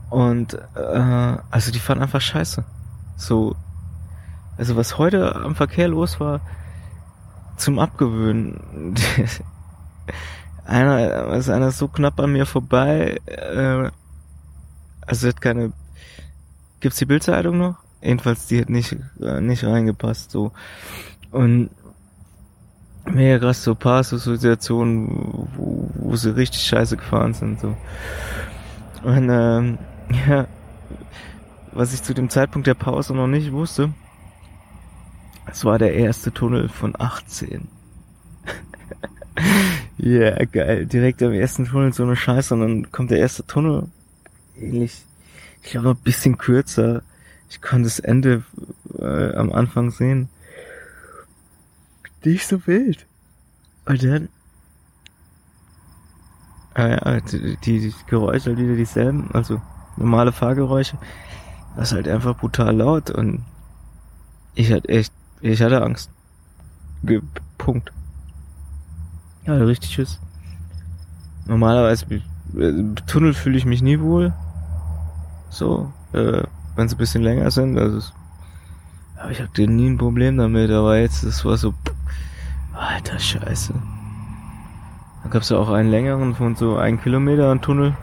und 0.09 0.53
äh, 0.75 1.37
also 1.51 1.71
die 1.71 1.79
fahren 1.79 2.01
einfach 2.01 2.21
scheiße. 2.21 2.65
So, 3.17 3.55
also 4.57 4.75
was 4.75 4.97
heute 4.97 5.35
am 5.35 5.55
Verkehr 5.55 5.87
los 5.87 6.19
war, 6.19 6.41
zum 7.57 7.79
Abgewöhnen. 7.79 8.95
einer, 10.65 11.33
ist 11.33 11.49
einer 11.49 11.71
so 11.71 11.87
knapp 11.87 12.19
an 12.19 12.33
mir 12.33 12.45
vorbei, 12.45 13.19
äh, 13.25 13.89
also 15.05 15.27
hat 15.27 15.41
keine, 15.41 15.73
gibt's 16.79 16.99
die 16.99 17.05
Bildzeitung 17.05 17.57
noch? 17.57 17.77
Jedenfalls, 18.01 18.47
die 18.47 18.61
hat 18.61 18.69
nicht, 18.69 18.95
äh, 19.19 19.41
nicht 19.41 19.63
reingepasst, 19.63 20.31
so. 20.31 20.51
Und 21.31 21.69
mega 23.05 23.39
krass, 23.39 23.63
so 23.63 23.75
paar 23.75 24.03
so 24.03 24.17
Situationen, 24.17 25.47
wo, 25.55 25.89
wo 25.95 26.15
sie 26.15 26.35
richtig 26.35 26.61
scheiße 26.61 26.97
gefahren 26.97 27.33
sind, 27.33 27.59
so. 27.59 27.75
Und, 29.03 29.29
ähm, 29.29 29.77
ja, 30.27 30.47
was 31.71 31.93
ich 31.93 32.03
zu 32.03 32.13
dem 32.13 32.29
Zeitpunkt 32.29 32.67
der 32.67 32.73
Pause 32.73 33.13
noch 33.13 33.27
nicht 33.27 33.51
wusste, 33.51 33.93
es 35.45 35.65
war 35.65 35.79
der 35.79 35.93
erste 35.93 36.31
Tunnel 36.31 36.69
von 36.69 36.93
18. 36.97 37.67
Ja, 40.01 40.11
yeah, 40.11 40.45
geil. 40.45 40.85
Direkt 40.85 41.21
am 41.23 41.33
ersten 41.33 41.65
Tunnel 41.65 41.91
so 41.91 42.03
eine 42.03 42.15
Scheiße 42.15 42.53
und 42.53 42.61
dann 42.61 42.91
kommt 42.91 43.11
der 43.11 43.19
erste 43.19 43.45
Tunnel. 43.45 43.87
Ähnlich. 44.57 45.03
Ich 45.61 45.71
glaube, 45.71 45.89
ein 45.89 45.97
bisschen 45.97 46.37
kürzer. 46.37 47.01
Ich 47.49 47.61
konnte 47.61 47.83
das 47.83 47.99
Ende 47.99 48.43
äh, 48.97 49.35
am 49.35 49.51
Anfang 49.51 49.91
sehen. 49.91 50.29
Nicht 52.23 52.47
so 52.47 52.65
wild. 52.67 53.05
Und 53.85 54.03
dann. 54.03 54.29
Ja, 56.77 57.19
die, 57.21 57.57
die 57.57 57.93
Geräusche 58.07 58.57
wieder 58.57 58.75
dieselben. 58.75 59.29
Also 59.33 59.61
normale 59.97 60.31
Fahrgeräusche. 60.31 60.97
Das 61.75 61.89
ist 61.89 61.95
halt 61.95 62.07
einfach 62.07 62.37
brutal 62.37 62.75
laut 62.75 63.09
und 63.09 63.43
ich 64.55 64.71
hatte 64.71 64.89
echt, 64.89 65.13
ich 65.41 65.61
hatte 65.61 65.81
Angst. 65.81 66.09
Ge 67.03 67.21
Punkt. 67.57 67.91
Ja, 69.45 69.55
richtig 69.55 69.97
ist. 69.99 70.19
Normalerweise 71.45 72.05
im 72.53 72.93
äh, 72.93 73.01
Tunnel 73.07 73.33
fühle 73.33 73.57
ich 73.57 73.65
mich 73.65 73.81
nie 73.81 73.99
wohl. 73.99 74.33
So, 75.49 75.91
äh, 76.13 76.43
wenn 76.75 76.89
sie 76.89 76.95
ein 76.95 76.97
bisschen 76.97 77.23
länger 77.23 77.51
sind. 77.51 77.77
Also 77.77 78.11
aber 79.19 79.31
ich 79.31 79.41
hatte 79.41 79.67
nie 79.67 79.89
ein 79.89 79.97
Problem 79.97 80.37
damit, 80.37 80.71
aber 80.71 80.97
jetzt, 80.97 81.25
das 81.25 81.43
war 81.43 81.57
so, 81.57 81.73
alter 82.79 83.19
Scheiße. 83.19 83.73
Da 85.23 85.29
gab 85.29 85.41
es 85.41 85.49
ja 85.49 85.57
auch 85.57 85.69
einen 85.69 85.89
längeren 85.89 86.35
von 86.35 86.55
so 86.55 86.77
ein 86.77 87.01
Kilometer 87.01 87.49
an 87.49 87.61
Tunnel. 87.61 87.95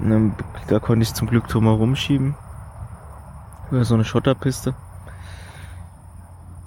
Und 0.00 0.10
dann, 0.10 0.34
da 0.68 0.78
konnte 0.78 1.04
ich 1.04 1.14
zum 1.14 1.28
Glück 1.28 1.48
drum 1.48 1.64
herum 1.64 1.96
schieben. 1.96 2.34
Über 3.70 3.84
so 3.84 3.94
eine 3.94 4.04
Schotterpiste. 4.04 4.74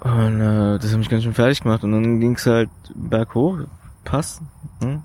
Und 0.00 0.40
äh, 0.40 0.78
das 0.78 0.90
hat 0.90 0.98
mich 0.98 1.10
ganz 1.10 1.22
schön 1.22 1.34
fertig 1.34 1.62
gemacht. 1.62 1.84
Und 1.84 1.92
dann 1.92 2.20
ging's 2.20 2.46
halt 2.46 2.70
berghoch, 2.94 3.58
Pass. 4.04 4.40
Hm? 4.80 5.02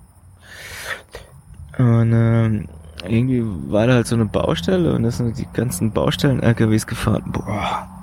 Und 1.77 2.13
äh, 2.13 2.67
irgendwie 3.07 3.43
war 3.71 3.87
da 3.87 3.93
halt 3.93 4.07
so 4.07 4.15
eine 4.15 4.25
Baustelle 4.25 4.93
und 4.93 5.03
da 5.03 5.11
sind 5.11 5.37
die 5.37 5.47
ganzen 5.51 5.91
Baustellen-LKWs 5.91 6.87
gefahren. 6.87 7.31
Boah. 7.31 7.94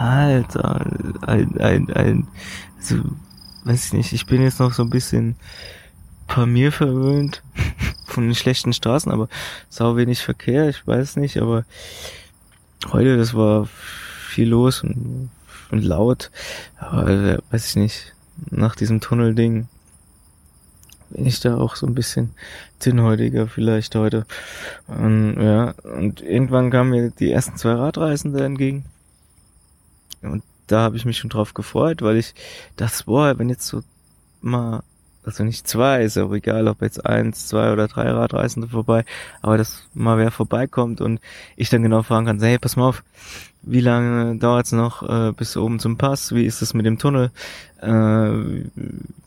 Alter, 0.00 0.86
ein, 1.26 1.58
ein, 1.58 1.92
ein, 1.92 2.28
so, 2.80 2.96
weiß 3.64 3.86
ich 3.86 3.92
nicht, 3.92 4.12
ich 4.12 4.26
bin 4.26 4.42
jetzt 4.42 4.60
noch 4.60 4.72
so 4.72 4.82
ein 4.82 4.90
bisschen 4.90 5.36
paar 6.26 6.46
mir 6.46 6.72
verwöhnt 6.72 7.42
von 8.06 8.24
den 8.24 8.34
schlechten 8.34 8.72
Straßen, 8.72 9.10
aber 9.10 9.28
sau 9.68 9.96
wenig 9.96 10.22
Verkehr, 10.22 10.68
ich 10.68 10.86
weiß 10.86 11.16
nicht, 11.16 11.38
aber 11.38 11.64
heute, 12.92 13.16
das 13.16 13.34
war 13.34 13.68
viel 14.28 14.48
los 14.48 14.82
und 14.82 15.30
und 15.70 15.82
laut. 15.82 16.30
Aber 16.78 17.08
äh, 17.08 17.38
weiß 17.50 17.68
ich 17.68 17.76
nicht, 17.76 18.14
nach 18.50 18.76
diesem 18.76 19.00
Tunnelding 19.00 19.68
bin 21.10 21.26
ich 21.26 21.40
da 21.40 21.56
auch 21.56 21.76
so 21.76 21.86
ein 21.86 21.94
bisschen 21.94 22.30
dünnhäutiger 22.84 23.48
vielleicht 23.48 23.94
heute. 23.94 24.26
Und, 24.86 25.40
ja, 25.40 25.74
und 25.82 26.20
irgendwann 26.20 26.70
kamen 26.70 26.90
mir 26.90 27.10
die 27.10 27.32
ersten 27.32 27.56
zwei 27.56 27.72
Radreisende 27.72 28.44
entgegen. 28.44 28.84
Und 30.22 30.42
da 30.66 30.80
habe 30.80 30.96
ich 30.96 31.04
mich 31.04 31.18
schon 31.18 31.30
drauf 31.30 31.54
gefreut, 31.54 32.02
weil 32.02 32.16
ich 32.16 32.34
dachte, 32.76 33.04
boah, 33.04 33.38
wenn 33.38 33.48
jetzt 33.48 33.66
so 33.66 33.82
mal 34.40 34.82
also 35.24 35.44
nicht 35.44 35.68
zwei, 35.68 36.02
ist 36.02 36.16
auch 36.18 36.32
egal, 36.32 36.66
ob 36.68 36.80
jetzt 36.82 37.04
eins, 37.04 37.46
zwei 37.46 37.72
oder 37.72 37.88
drei 37.88 38.10
Radreisende 38.10 38.68
vorbei, 38.68 39.04
aber 39.42 39.58
dass 39.58 39.86
mal 39.92 40.16
wer 40.18 40.30
vorbeikommt 40.30 41.00
und 41.00 41.20
ich 41.56 41.68
dann 41.68 41.82
genau 41.82 42.02
fragen 42.02 42.26
kann, 42.26 42.40
hey, 42.40 42.58
pass 42.58 42.76
mal 42.76 42.88
auf, 42.88 43.04
wie 43.62 43.80
lange 43.80 44.36
dauert's 44.36 44.72
noch 44.72 45.02
äh, 45.02 45.32
bis 45.32 45.56
oben 45.56 45.78
zum 45.78 45.98
Pass, 45.98 46.34
wie 46.34 46.46
ist 46.46 46.62
es 46.62 46.72
mit 46.72 46.86
dem 46.86 46.98
Tunnel, 46.98 47.30
äh, 47.82 48.30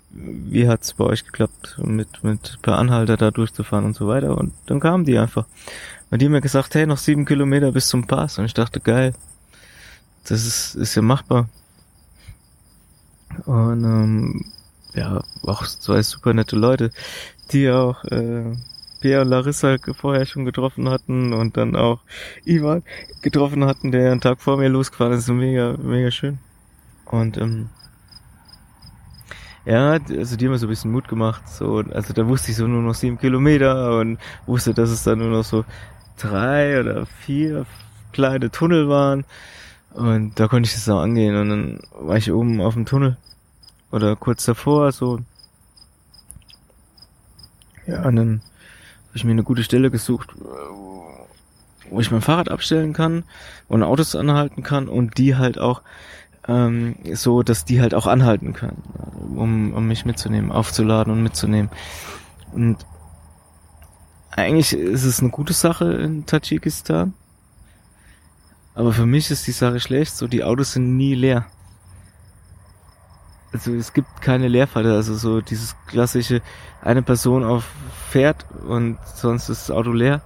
wie 0.10 0.68
hat's 0.68 0.94
bei 0.94 1.06
euch 1.06 1.26
geklappt, 1.26 1.78
mit, 1.78 2.24
mit 2.24 2.60
per 2.62 2.78
Anhalter 2.78 3.18
da 3.18 3.32
durchzufahren 3.32 3.86
und 3.86 3.96
so 3.96 4.08
weiter? 4.08 4.38
Und 4.38 4.54
dann 4.66 4.80
kamen 4.80 5.06
die 5.06 5.18
einfach. 5.18 5.46
Und 6.12 6.22
die 6.22 6.26
haben 6.26 6.34
mir 6.34 6.42
gesagt, 6.42 6.76
hey, 6.76 6.86
noch 6.86 6.98
sieben 6.98 7.26
Kilometer 7.26 7.72
bis 7.72 7.88
zum 7.88 8.06
Pass. 8.06 8.38
Und 8.38 8.46
ich 8.46 8.54
dachte, 8.54 8.80
geil, 8.80 9.14
das 10.28 10.46
ist, 10.46 10.76
ist 10.76 10.96
ja 10.96 11.02
machbar. 11.02 11.50
Und 13.46 13.84
ähm, 13.84 14.46
ja, 14.94 15.24
auch 15.44 15.66
zwei 15.66 16.02
super 16.04 16.34
nette 16.34 16.56
Leute, 16.56 16.92
die 17.52 17.70
auch 17.70 18.04
äh, 18.06 18.56
Pierre 19.02 19.24
und 19.24 19.30
Larissa 19.30 19.76
vorher 19.94 20.26
schon 20.26 20.46
getroffen 20.46 20.88
hatten 20.88 21.34
und 21.34 21.58
dann 21.58 21.76
auch 21.76 22.00
Ivan 22.46 22.84
getroffen 23.22 23.66
hatten, 23.66 23.92
der 23.92 24.12
einen 24.12 24.22
Tag 24.22 24.40
vor 24.40 24.58
mir 24.58 24.70
losgefahren 24.70 25.14
ist. 25.14 25.26
So 25.26 25.34
mega, 25.34 25.76
mega 25.78 26.10
schön. 26.12 26.40
Und 27.06 27.38
ähm, 27.38 27.70
ja, 29.66 29.92
also 29.92 30.36
die 30.36 30.46
haben 30.46 30.52
mir 30.52 30.58
so 30.58 30.68
ein 30.68 30.70
bisschen 30.70 30.92
Mut 30.92 31.08
gemacht. 31.08 31.48
So, 31.50 31.84
also 31.92 32.14
da 32.14 32.28
wusste 32.28 32.52
ich 32.52 32.58
so 32.58 32.68
nur 32.68 32.82
noch 32.82 32.96
sieben 32.96 33.18
Kilometer 33.18 33.98
und 34.00 34.20
wusste, 34.46 34.74
dass 34.74 34.90
es 34.90 35.04
dann 35.04 35.20
nur 35.20 35.30
noch 35.30 35.44
so 35.44 35.66
drei 36.18 36.80
oder 36.80 37.06
vier 37.06 37.66
kleine 38.12 38.52
Tunnel 38.52 38.88
waren. 38.88 39.26
Und 39.94 40.40
da 40.40 40.48
konnte 40.48 40.68
ich 40.68 40.74
das 40.74 40.90
auch 40.90 41.02
angehen. 41.02 41.36
Und 41.36 41.50
dann 41.50 41.80
war 41.92 42.18
ich 42.18 42.32
oben 42.32 42.62
auf 42.62 42.74
dem 42.74 42.86
Tunnel 42.86 43.18
oder 43.92 44.16
kurz 44.16 44.46
davor, 44.46 44.92
so. 44.92 45.20
Ja, 47.86 48.06
und 48.06 48.16
dann 48.16 48.42
habe 49.08 49.16
ich 49.16 49.24
mir 49.24 49.32
eine 49.32 49.44
gute 49.44 49.64
Stelle 49.64 49.92
gesucht, 49.92 50.34
wo 51.90 52.00
ich 52.00 52.10
mein 52.10 52.22
Fahrrad 52.22 52.50
abstellen 52.50 52.94
kann 52.94 53.24
und 53.68 53.84
Autos 53.84 54.16
anhalten 54.16 54.64
kann 54.64 54.88
und 54.88 55.18
die 55.18 55.36
halt 55.36 55.60
auch 55.60 55.84
ähm, 56.48 56.96
so, 57.14 57.44
dass 57.44 57.66
die 57.66 57.82
halt 57.82 57.94
auch 57.94 58.08
anhalten 58.08 58.54
kann, 58.54 58.78
um, 59.36 59.74
um 59.74 59.88
mich 59.88 60.06
mitzunehmen, 60.06 60.52
aufzuladen 60.52 61.14
und 61.14 61.22
mitzunehmen. 61.22 61.70
Und 62.52 62.78
eigentlich 64.32 64.74
ist 64.74 65.04
es 65.04 65.20
eine 65.20 65.30
gute 65.30 65.54
Sache 65.54 65.94
in 65.94 66.26
Tadschikistan. 66.26 67.14
Aber 68.76 68.92
für 68.92 69.06
mich 69.06 69.30
ist 69.30 69.46
die 69.48 69.52
Sache 69.52 69.80
schlecht, 69.80 70.16
so 70.16 70.28
die 70.28 70.44
Autos 70.44 70.74
sind 70.74 70.98
nie 70.98 71.16
leer 71.16 71.46
also 73.54 73.74
es 73.76 73.94
gibt 73.94 74.22
keine 74.22 74.48
Leerfahrte, 74.48 74.94
also 74.94 75.14
so 75.14 75.40
dieses 75.40 75.76
klassische, 75.86 76.42
eine 76.82 77.04
Person 77.04 77.44
auf 77.44 77.66
Pferd 78.10 78.46
und 78.68 78.98
sonst 79.16 79.50
ist 79.50 79.70
das 79.70 79.76
Auto 79.76 79.92
leer. 79.92 80.22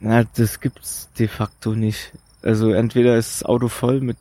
Na, 0.00 0.24
das 0.24 0.60
gibt's 0.60 1.10
de 1.18 1.28
facto 1.28 1.74
nicht. 1.74 2.12
Also 2.42 2.70
entweder 2.70 3.16
ist 3.16 3.40
das 3.40 3.48
Auto 3.48 3.68
voll 3.68 4.00
mit, 4.00 4.16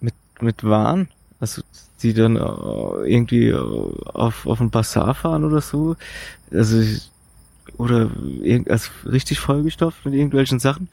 mit, 0.00 0.14
mit 0.40 0.64
Waren, 0.64 1.08
also 1.40 1.62
die 2.02 2.14
dann 2.14 2.36
äh, 2.36 2.40
irgendwie 2.40 3.54
auf, 3.54 4.46
auf 4.46 4.60
ein 4.60 4.70
Bazar 4.70 5.14
fahren 5.14 5.44
oder 5.44 5.60
so. 5.60 5.96
Also 6.50 6.82
oder 7.78 8.10
also 8.68 8.90
richtig 9.06 9.40
vollgestopft 9.40 10.04
mit 10.04 10.14
irgendwelchen 10.14 10.58
Sachen. 10.58 10.88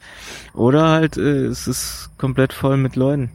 Oder 0.54 0.88
halt 0.88 1.16
äh, 1.16 1.46
es 1.46 1.66
ist 1.68 2.10
komplett 2.18 2.52
voll 2.52 2.76
mit 2.76 2.96
Leuten. 2.96 3.30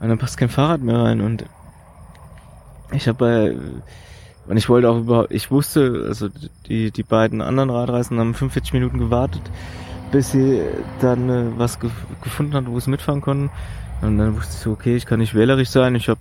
Und 0.00 0.08
dann 0.08 0.18
passt 0.18 0.36
kein 0.36 0.48
Fahrrad 0.48 0.82
mehr 0.82 0.98
rein 0.98 1.20
und 1.20 1.46
ich 2.92 3.08
habe 3.08 3.18
bei 3.18 3.56
und 4.48 4.56
ich 4.56 4.68
wollte 4.68 4.88
auch 4.88 4.98
überhaupt, 4.98 5.32
ich 5.32 5.50
wusste, 5.50 6.04
also 6.06 6.28
die, 6.66 6.90
die 6.90 7.02
beiden 7.02 7.42
anderen 7.42 7.70
Radreisen 7.70 8.18
haben 8.20 8.34
45 8.34 8.74
Minuten 8.74 8.98
gewartet, 8.98 9.42
bis 10.12 10.30
sie 10.30 10.62
dann 11.00 11.28
äh, 11.28 11.58
was 11.58 11.80
ge 11.80 11.90
gefunden 12.22 12.54
haben, 12.54 12.68
wo 12.68 12.78
sie 12.78 12.90
mitfahren 12.90 13.20
konnten. 13.20 13.50
Und 14.02 14.18
dann 14.18 14.36
wusste 14.36 14.52
ich 14.54 14.60
so, 14.60 14.70
okay, 14.72 14.94
ich 14.94 15.06
kann 15.06 15.18
nicht 15.18 15.34
wählerisch 15.34 15.70
sein, 15.70 15.94
ich 15.94 16.08
habe 16.08 16.20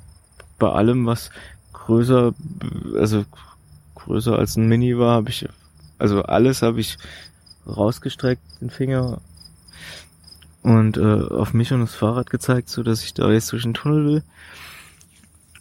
bei 0.58 0.70
allem, 0.70 1.06
was 1.06 1.30
größer, 1.74 2.34
also 2.98 3.26
größer 3.96 4.40
als 4.40 4.56
ein 4.56 4.68
Mini 4.68 4.98
war, 4.98 5.16
habe 5.16 5.30
ich, 5.30 5.48
also 5.98 6.24
alles 6.24 6.62
habe 6.62 6.80
ich 6.80 6.98
rausgestreckt, 7.68 8.42
den 8.62 8.70
Finger 8.70 9.22
und 10.66 10.98
äh, 10.98 11.02
auf 11.02 11.54
mich 11.54 11.72
und 11.72 11.82
das 11.82 11.96
Fahrrad 11.96 12.30
gezeigt, 12.30 12.70
so 12.70 12.84
dass 12.84 13.04
ich 13.04 13.14
da 13.14 13.32
jetzt 13.32 13.52
durch 13.52 13.64
den 13.64 13.74
Tunnel 13.74 14.06
will. 14.06 14.24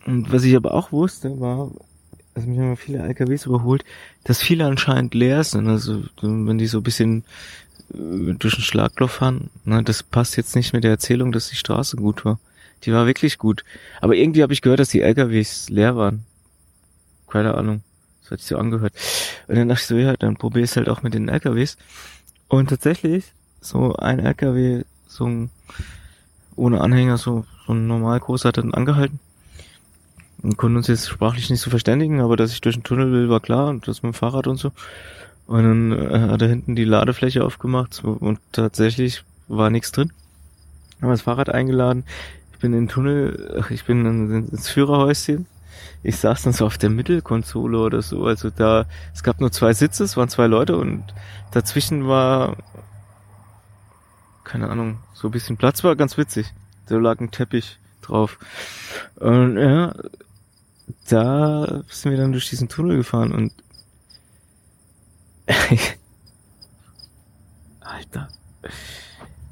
Und 0.07 0.33
was 0.33 0.45
ich 0.45 0.57
aber 0.57 0.75
auch 0.75 0.93
wusste, 0.93 1.41
war, 1.41 1.71
also 2.35 2.49
mich 2.49 2.59
haben 2.59 2.77
viele 2.77 2.99
LKWs 2.99 3.47
überholt, 3.47 3.85
dass 4.25 4.43
viele 4.43 4.67
anscheinend 4.67 5.15
leer 5.15 5.45
sind. 5.45 5.69
Also 5.69 6.05
wenn 6.21 6.59
die 6.59 6.67
so 6.67 6.79
ein 6.79 6.83
bisschen 6.83 7.25
äh, 7.93 8.35
durch 8.35 8.55
den 8.55 8.65
Schlagloch 8.65 9.11
fahren, 9.11 9.51
ne, 9.65 9.83
das 9.83 10.03
passt 10.03 10.37
jetzt 10.37 10.57
nicht 10.57 10.73
mit 10.73 10.85
der 10.85 10.91
Erzählung, 10.91 11.33
dass 11.33 11.49
die 11.49 11.57
Straße 11.57 11.97
gut 11.97 12.25
war. 12.25 12.39
Die 12.85 12.93
war 12.93 13.07
wirklich 13.07 13.39
gut. 13.39 13.65
Aber 14.01 14.15
irgendwie 14.15 14.43
habe 14.43 14.53
ich 14.53 14.63
gehört, 14.63 14.81
dass 14.81 14.89
die 14.91 15.01
LKWs 15.01 15.71
leer 15.71 15.97
waren. 15.97 16.25
Keine 17.29 17.55
Ahnung. 17.55 17.83
Das 18.25 18.33
hat 18.33 18.41
sich 18.41 18.49
so 18.49 18.59
angehört. 18.59 18.95
Und 19.49 19.57
dann 19.57 19.69
dachte 19.69 19.83
ich 19.83 19.87
so, 19.87 19.97
ja, 19.97 20.17
dann 20.17 20.37
probier 20.37 20.65
es 20.65 20.77
halt 20.77 20.89
auch 20.89 21.03
mit 21.03 21.13
den 21.13 21.29
LKWs. 21.29 21.77
Und 22.49 22.71
tatsächlich, 22.71 23.33
so 23.61 23.95
ein 23.97 24.19
LKW, 24.19 24.85
so 25.07 25.27
ein, 25.27 25.51
ohne 26.57 26.81
Anhänger, 26.81 27.19
so, 27.19 27.45
so 27.67 27.75
ein 27.75 27.87
normal 27.87 28.19
großer 28.21 28.49
hat 28.49 28.57
dann 28.57 28.73
angehalten. 28.73 29.21
Und 30.43 30.57
konnten 30.57 30.79
uns 30.79 30.87
jetzt 30.87 31.09
sprachlich 31.09 31.51
nicht 31.51 31.61
so 31.61 31.71
verständigen, 31.71 32.21
aber 32.21 32.37
dass 32.37 32.53
ich 32.53 32.61
durch 32.61 32.77
den 32.77 32.83
Tunnel 32.83 33.13
will, 33.13 33.29
war 33.29 33.41
klar 33.41 33.69
und 33.69 33.87
das 33.89 34.03
mit 34.03 34.13
dem 34.13 34.15
Fahrrad 34.15 34.47
und 34.47 34.57
so. 34.57 34.73
Und 35.47 35.63
dann 35.63 35.93
äh, 35.93 36.31
hat 36.31 36.43
er 36.43 36.49
hinten 36.49 36.75
die 36.75 36.85
Ladefläche 36.85 37.45
aufgemacht 37.45 38.03
und 38.05 38.41
tatsächlich 38.53 39.25
war 39.49 39.69
nichts 39.69 39.93
drin. 39.93 40.13
Haben 41.03 41.11
das 41.11 41.23
Fahrrad 41.23 41.51
eingeladen. 41.51 42.05
Ich 42.53 42.59
bin 42.61 42.73
in 42.73 42.85
den 42.85 42.89
Tunnel, 42.89 43.65
ich 43.69 43.85
bin 43.85 44.47
ins 44.51 44.69
Führerhäuschen. 44.69 45.47
Ich 46.03 46.17
saß 46.17 46.43
dann 46.43 46.53
so 46.53 46.67
auf 46.67 46.79
der 46.79 46.91
Mittelkonsole 46.91 47.79
oder 47.79 48.03
so. 48.03 48.25
Also 48.25 48.51
da, 48.51 48.87
es 49.15 49.23
gab 49.23 49.41
nur 49.41 49.53
zwei 49.53 49.73
Sitze, 49.73 50.05
es 50.05 50.17
waren 50.17 50.29
zwei 50.29 50.47
Leute 50.47 50.77
und 50.77 51.05
dazwischen 51.51 52.07
war, 52.07 52.57
keine 54.45 54.69
Ahnung, 54.69 54.99
so 55.13 55.29
ein 55.29 55.33
bisschen 55.33 55.57
Platz 55.57 55.83
war 55.85 55.97
ganz 55.97 56.19
witzig. 56.19 56.53
Da 56.87 56.97
lag 56.97 57.21
ein 57.21 57.31
Teppich 57.31 57.79
drauf. 58.03 58.39
Und 59.17 59.57
ja, 59.57 59.95
da 61.09 61.83
sind 61.89 62.11
wir 62.13 62.19
dann 62.19 62.33
durch 62.33 62.51
diesen 62.51 62.69
Tunnel 62.69 62.99
gefahren 62.99 63.33
und 63.33 63.53
Alter. 67.81 68.29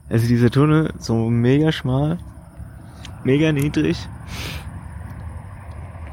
Also 0.09 0.27
dieser 0.27 0.51
Tunnel, 0.51 0.93
so 0.99 1.31
mega 1.31 1.73
schmal, 1.73 2.19
mega 3.25 3.53
niedrig. 3.53 3.97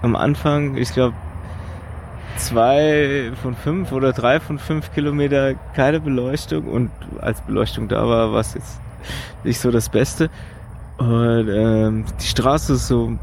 Am 0.02 0.16
Anfang, 0.16 0.78
ich 0.78 0.94
glaube, 0.94 1.16
zwei 2.38 3.32
von 3.42 3.56
fünf 3.56 3.92
oder 3.92 4.14
drei 4.14 4.40
von 4.40 4.60
fünf 4.60 4.94
Kilometer 4.94 5.56
keine 5.76 6.00
Beleuchtung 6.00 6.68
und 6.68 6.92
als 7.20 7.42
Beleuchtung 7.42 7.88
da 7.90 8.08
war, 8.08 8.32
war 8.32 8.40
es 8.40 8.54
jetzt 8.54 8.80
nicht 9.44 9.60
so 9.60 9.72
das 9.72 9.90
Beste. 9.90 10.30
Und 10.98 11.50
ähm, 11.50 12.06
die 12.22 12.28
Straße 12.28 12.74
ist 12.74 12.88
so 12.88 13.18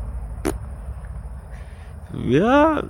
ja, 2.24 2.82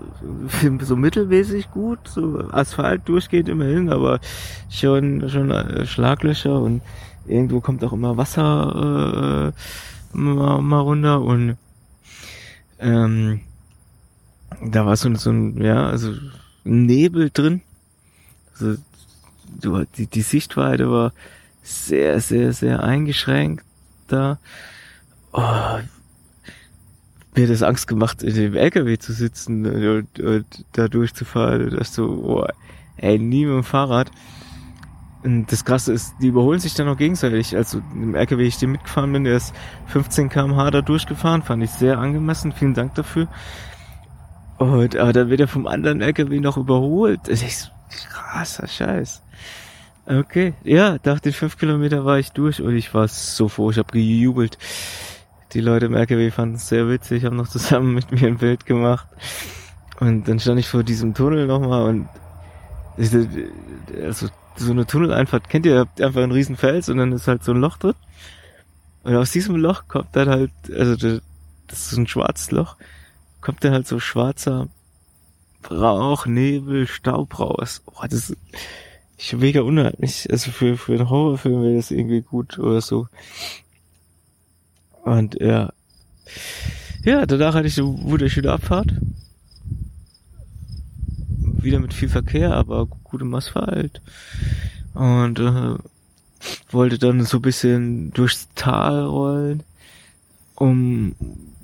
so 0.81 0.97
mittelmäßig 0.97 1.71
gut, 1.71 1.99
so 2.07 2.45
Asphalt 2.53 3.03
durchgeht 3.09 3.49
immerhin, 3.49 3.91
aber 3.91 4.21
schon, 4.71 5.29
schon 5.29 5.51
äh, 5.51 5.87
Schlaglöcher 5.87 6.61
und 6.61 6.83
irgendwo 7.27 7.61
kommt 7.61 7.83
auch 7.83 7.93
immer 7.93 8.17
Wasser 8.17 9.53
äh, 10.15 10.17
mal, 10.17 10.61
mal 10.61 10.81
runter 10.81 11.23
und 11.23 11.57
ähm, 12.79 13.41
da 14.63 14.87
war 14.87 14.97
so, 14.97 15.15
so 15.15 15.31
ein, 15.31 15.63
ja, 15.63 15.89
also 15.89 16.15
Nebel 16.65 17.31
drin. 17.33 17.63
Also, 18.53 18.81
du, 19.61 19.85
die, 19.97 20.07
die 20.07 20.23
Sichtweite 20.23 20.91
war 20.91 21.13
sehr, 21.63 22.21
sehr, 22.21 22.53
sehr 22.53 22.83
eingeschränkt 22.83 23.65
da. 24.09 24.39
Oh, 25.33 25.79
mir 27.35 27.43
hat 27.43 27.51
das 27.51 27.63
Angst 27.63 27.87
gemacht, 27.87 28.23
in 28.23 28.35
dem 28.35 28.55
LKW 28.55 28.99
zu 28.99 29.13
sitzen 29.13 29.67
und, 29.67 30.21
und 30.21 30.65
da 30.73 30.89
durchzufahren. 30.89 31.65
Und 31.65 31.79
das 31.79 31.95
so, 31.95 32.07
oh, 32.07 32.47
ey, 32.97 33.19
nie 33.19 33.45
mit 33.45 33.55
dem 33.55 33.65
Fahrrad. 33.65 34.11
Und 35.23 35.51
das 35.51 35.65
Krasse 35.65 35.93
ist, 35.93 36.15
die 36.23 36.29
überholen 36.29 36.61
sich 36.61 36.75
dann 36.75 36.89
auch 36.89 36.97
gegenseitig. 36.97 37.57
Also 37.57 37.83
im 37.93 38.15
LKW, 38.15 38.47
ich 38.47 38.59
dem 38.59 38.73
mitgefahren 38.73 39.13
bin, 39.13 39.25
der 39.25 39.37
ist 39.37 39.55
15 39.89 40.29
km/h 40.29 40.71
da 40.71 40.83
durchgefahren, 40.83 41.43
fand 41.43 41.63
ich 41.63 41.71
sehr 41.71 41.99
angemessen. 41.99 42.53
Vielen 42.53 42.75
Dank 42.75 42.95
dafür. 42.95 43.29
Und 44.59 44.97
aber 44.97 45.13
dann 45.13 45.29
wird 45.29 45.41
er 45.41 45.49
vom 45.49 45.67
anderen 45.67 46.01
LKW 46.01 46.41
noch 46.41 46.57
überholt. 46.57 47.21
Das 47.25 47.43
ist 47.43 47.71
krasser 48.37 48.67
Scheiß. 48.67 49.23
Okay, 50.07 50.55
ja, 50.63 50.99
nach 51.05 51.21
den 51.21 51.33
fünf 51.33 51.59
Kilometer 51.59 52.05
war 52.05 52.19
ich 52.19 52.31
durch 52.31 52.63
und 52.63 52.77
ich 52.77 52.95
war 52.95 53.09
so 53.09 53.49
froh, 53.49 53.71
ich 53.71 53.79
habe 53.79 53.93
gejubelt. 53.93 54.57
Die 55.53 55.61
Leute 55.61 55.87
im 55.87 55.95
LKW 55.95 56.31
fanden 56.31 56.57
es 56.57 56.69
sehr 56.69 56.89
witzig, 56.89 57.25
haben 57.25 57.37
noch 57.37 57.49
zusammen 57.49 57.95
mit 57.95 58.13
mir 58.13 58.29
ein 58.29 58.39
Bild 58.39 58.67
gemacht. 58.67 59.09
Und 59.99 60.29
dann 60.29 60.39
stand 60.39 60.61
ich 60.61 60.69
vor 60.69 60.85
diesem 60.85 61.15
Tunnel 61.15 61.47
nochmal 61.47 61.89
und 61.89 62.09
also 64.03 64.29
so 64.57 64.71
eine 64.71 64.87
Tunneleinfahrt, 64.87 65.49
kennt 65.49 65.67
ihr, 65.67 65.81
habt 65.81 66.01
einfach 66.01 66.23
einen 66.23 66.33
riesen 66.33 66.57
Fels 66.57 66.89
und 66.89 66.99
dann 66.99 67.13
ist 67.13 67.29
halt 67.29 67.43
so 67.43 67.53
ein 67.53 67.61
Loch 67.61 67.77
drin. 67.77 67.95
Und 69.03 69.17
aus 69.17 69.31
diesem 69.33 69.57
Loch 69.57 69.89
kommt 69.89 70.09
dann 70.13 70.29
halt, 70.29 70.51
also 70.75 70.97
das 70.97 71.21
ist 71.69 71.91
so 71.91 72.01
ein 72.01 72.07
schwarzes 72.07 72.51
Loch, 72.51 72.77
kommt 73.47 73.63
dann 73.63 73.73
halt 73.73 73.87
so 73.87 74.01
schwarzer 74.01 74.69
Rauch, 75.71 76.27
Nebel, 76.27 76.89
Staub 76.89 77.39
raus. 77.39 77.81
Oh, 77.87 78.03
das 78.03 78.31
ist 78.31 78.37
ich 79.17 79.33
mega 79.35 79.61
unheimlich. 79.61 80.29
Also 80.33 80.51
für, 80.51 80.77
für 80.77 80.95
einen 80.95 81.09
Horrorfilm 81.09 81.63
wäre 81.63 81.77
das 81.77 81.93
irgendwie 81.93 82.23
gut 82.23 82.59
oder 82.59 82.81
so. 82.81 83.07
Und 85.05 85.41
ja. 85.41 85.73
Ja, 87.05 87.25
danach 87.25 87.55
hatte 87.55 87.69
ich 87.69 87.79
eine 87.79 87.87
wunderschöne 87.87 88.51
Abfahrt. 88.51 88.93
Wieder 91.39 91.79
mit 91.79 91.95
viel 91.95 92.09
Verkehr, 92.09 92.53
aber 92.53 92.87
gutem 92.87 93.33
Asphalt. 93.33 94.03
Und 94.93 95.39
äh, 95.39 95.77
wollte 96.71 96.99
dann 96.99 97.25
so 97.25 97.39
bisschen 97.39 98.11
durchs 98.11 98.49
Tal 98.57 99.05
rollen, 99.05 99.63
um 100.57 101.15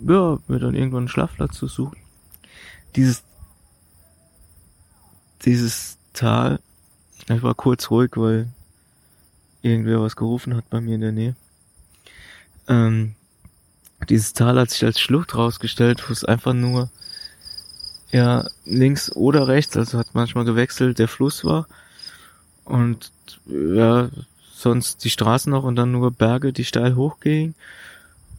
ja, 0.06 0.38
mir 0.46 0.58
dann 0.58 0.74
irgendwann 0.74 1.00
einen 1.00 1.08
Schlafplatz 1.08 1.56
zu 1.56 1.66
suchen. 1.66 1.98
Dieses 2.94 3.24
dieses 5.44 5.98
Tal, 6.12 6.60
ich 7.28 7.42
war 7.42 7.54
kurz 7.54 7.90
ruhig, 7.90 8.12
weil 8.14 8.48
irgendwer 9.62 10.00
was 10.00 10.16
gerufen 10.16 10.54
hat 10.54 10.68
bei 10.70 10.80
mir 10.80 10.94
in 10.94 11.00
der 11.00 11.12
Nähe. 11.12 11.36
Ähm, 12.68 13.14
dieses 14.08 14.32
Tal 14.32 14.58
hat 14.58 14.70
sich 14.70 14.84
als 14.84 15.00
Schlucht 15.00 15.34
rausgestellt, 15.34 16.08
wo 16.08 16.12
es 16.12 16.24
einfach 16.24 16.52
nur 16.52 16.90
ja 18.10 18.46
links 18.64 19.10
oder 19.14 19.48
rechts, 19.48 19.76
also 19.76 19.98
hat 19.98 20.14
manchmal 20.14 20.44
gewechselt, 20.44 20.98
der 20.98 21.08
Fluss 21.08 21.44
war 21.44 21.66
und 22.64 23.10
ja 23.46 24.10
sonst 24.54 25.04
die 25.04 25.10
Straßen 25.10 25.50
noch 25.50 25.64
und 25.64 25.76
dann 25.76 25.92
nur 25.92 26.10
Berge, 26.10 26.52
die 26.52 26.64
steil 26.64 26.94
hochgingen 26.94 27.54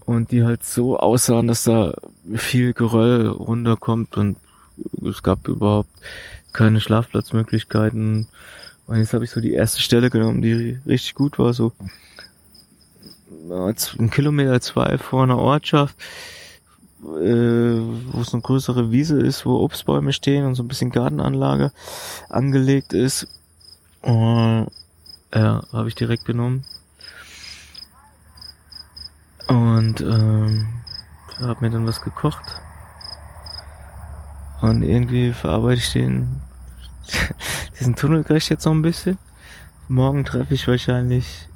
und 0.05 0.31
die 0.31 0.43
halt 0.43 0.63
so 0.63 0.97
aussahen, 0.97 1.47
dass 1.47 1.63
da 1.63 1.93
viel 2.35 2.73
Geröll 2.73 3.27
runterkommt 3.27 4.17
und 4.17 4.37
es 5.07 5.23
gab 5.23 5.47
überhaupt 5.47 5.89
keine 6.51 6.81
Schlafplatzmöglichkeiten. 6.81 8.27
Und 8.85 8.97
jetzt 8.97 9.13
habe 9.13 9.23
ich 9.23 9.31
so 9.31 9.39
die 9.39 9.53
erste 9.53 9.81
Stelle 9.81 10.09
genommen, 10.09 10.41
die 10.41 10.79
richtig 10.85 11.15
gut 11.15 11.39
war, 11.39 11.53
so 11.53 11.71
ein 13.49 14.09
Kilometer 14.09 14.59
zwei 14.61 14.97
vor 14.97 15.23
einer 15.23 15.37
Ortschaft, 15.37 15.95
äh, 17.01 17.05
wo 17.05 18.21
es 18.21 18.33
eine 18.33 18.41
größere 18.41 18.91
Wiese 18.91 19.19
ist, 19.19 19.45
wo 19.45 19.59
Obstbäume 19.59 20.13
stehen 20.13 20.45
und 20.45 20.55
so 20.55 20.63
ein 20.63 20.67
bisschen 20.67 20.91
Gartenanlage 20.91 21.71
angelegt 22.29 22.93
ist. 22.93 23.27
Und, 24.01 24.67
ja, 25.33 25.63
habe 25.71 25.87
ich 25.87 25.95
direkt 25.95 26.25
genommen. 26.25 26.65
Und 29.47 30.01
ähm, 30.01 30.67
habe 31.39 31.61
mir 31.61 31.71
dann 31.71 31.87
was 31.87 32.01
gekocht. 32.01 32.61
Und 34.61 34.83
irgendwie 34.83 35.33
verarbeite 35.33 35.79
ich 35.79 35.91
den 35.91 36.41
diesen 37.79 37.95
Tunnel 37.95 38.23
gleich 38.23 38.49
jetzt 38.49 38.65
noch 38.65 38.73
ein 38.73 38.81
bisschen. 38.81 39.17
Morgen 39.87 40.23
treffe 40.23 40.53
ich 40.53 40.67
wahrscheinlich 40.67 41.49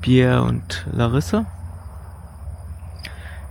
Pierre 0.00 0.42
und 0.42 0.86
Larissa. 0.90 1.46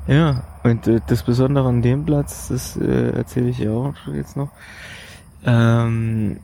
Ja, 0.08 0.43
und 0.63 0.88
äh, 0.88 0.99
das 1.08 1.23
Besondere 1.23 1.69
an 1.69 1.82
dem 1.82 2.06
Platz, 2.06 2.49
das 2.49 2.75
äh, 2.75 3.12
erzähle 3.12 3.49
ich 3.49 3.60
ja 3.60 3.71
auch 3.71 3.93
jetzt 4.13 4.36
noch. 4.36 4.49
Ähm, 5.45 6.39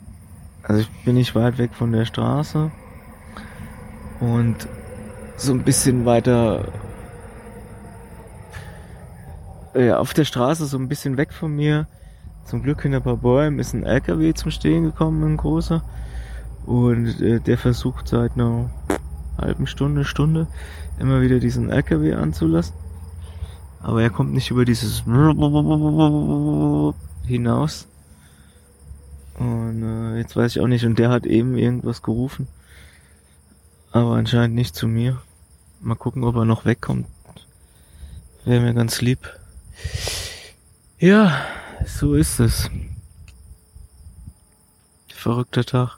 also 0.63 0.81
ich 0.81 0.89
bin 1.03 1.15
nicht 1.15 1.35
weit 1.35 1.57
weg 1.57 1.71
von 1.73 1.91
der 1.91 2.05
Straße 2.05 2.71
und 4.19 4.67
so 5.37 5.53
ein 5.53 5.63
bisschen 5.63 6.05
weiter 6.05 6.65
äh, 9.73 9.91
auf 9.91 10.13
der 10.13 10.25
Straße 10.25 10.65
so 10.65 10.77
ein 10.77 10.89
bisschen 10.89 11.17
weg 11.17 11.31
von 11.31 11.55
mir, 11.55 11.87
zum 12.45 12.63
Glück 12.63 12.81
hinter 12.81 12.97
ein 12.97 13.03
paar 13.03 13.17
Bäumen, 13.17 13.59
ist 13.59 13.73
ein 13.73 13.83
LKW 13.83 14.33
zum 14.33 14.51
Stehen 14.51 14.83
gekommen, 14.83 15.23
ein 15.23 15.37
großer. 15.37 15.83
Und 16.65 17.21
äh, 17.21 17.39
der 17.39 17.57
versucht 17.57 18.07
seit 18.07 18.33
einer 18.33 18.71
halben 19.37 19.67
Stunde, 19.67 20.03
Stunde 20.03 20.47
immer 20.99 21.21
wieder 21.21 21.39
diesen 21.39 21.69
LKW 21.69 22.13
anzulassen. 22.13 22.75
Aber 23.81 24.01
er 24.01 24.09
kommt 24.09 24.33
nicht 24.33 24.49
über 24.49 24.65
dieses 24.65 25.03
hinaus. 27.25 27.87
Und 29.37 29.83
äh, 29.83 30.17
jetzt 30.17 30.35
weiß 30.35 30.55
ich 30.55 30.61
auch 30.61 30.67
nicht. 30.67 30.85
Und 30.85 30.97
der 30.97 31.09
hat 31.09 31.25
eben 31.25 31.55
irgendwas 31.55 32.01
gerufen. 32.01 32.47
Aber 33.91 34.15
anscheinend 34.15 34.55
nicht 34.55 34.75
zu 34.75 34.87
mir. 34.87 35.21
Mal 35.81 35.95
gucken, 35.95 36.23
ob 36.23 36.35
er 36.35 36.45
noch 36.45 36.65
wegkommt. 36.65 37.07
Wäre 38.45 38.61
mir 38.61 38.73
ganz 38.73 39.01
lieb. 39.01 39.29
Ja, 40.99 41.45
so 41.85 42.15
ist 42.15 42.39
es. 42.39 42.69
Verrückter 45.13 45.65
Tag. 45.65 45.97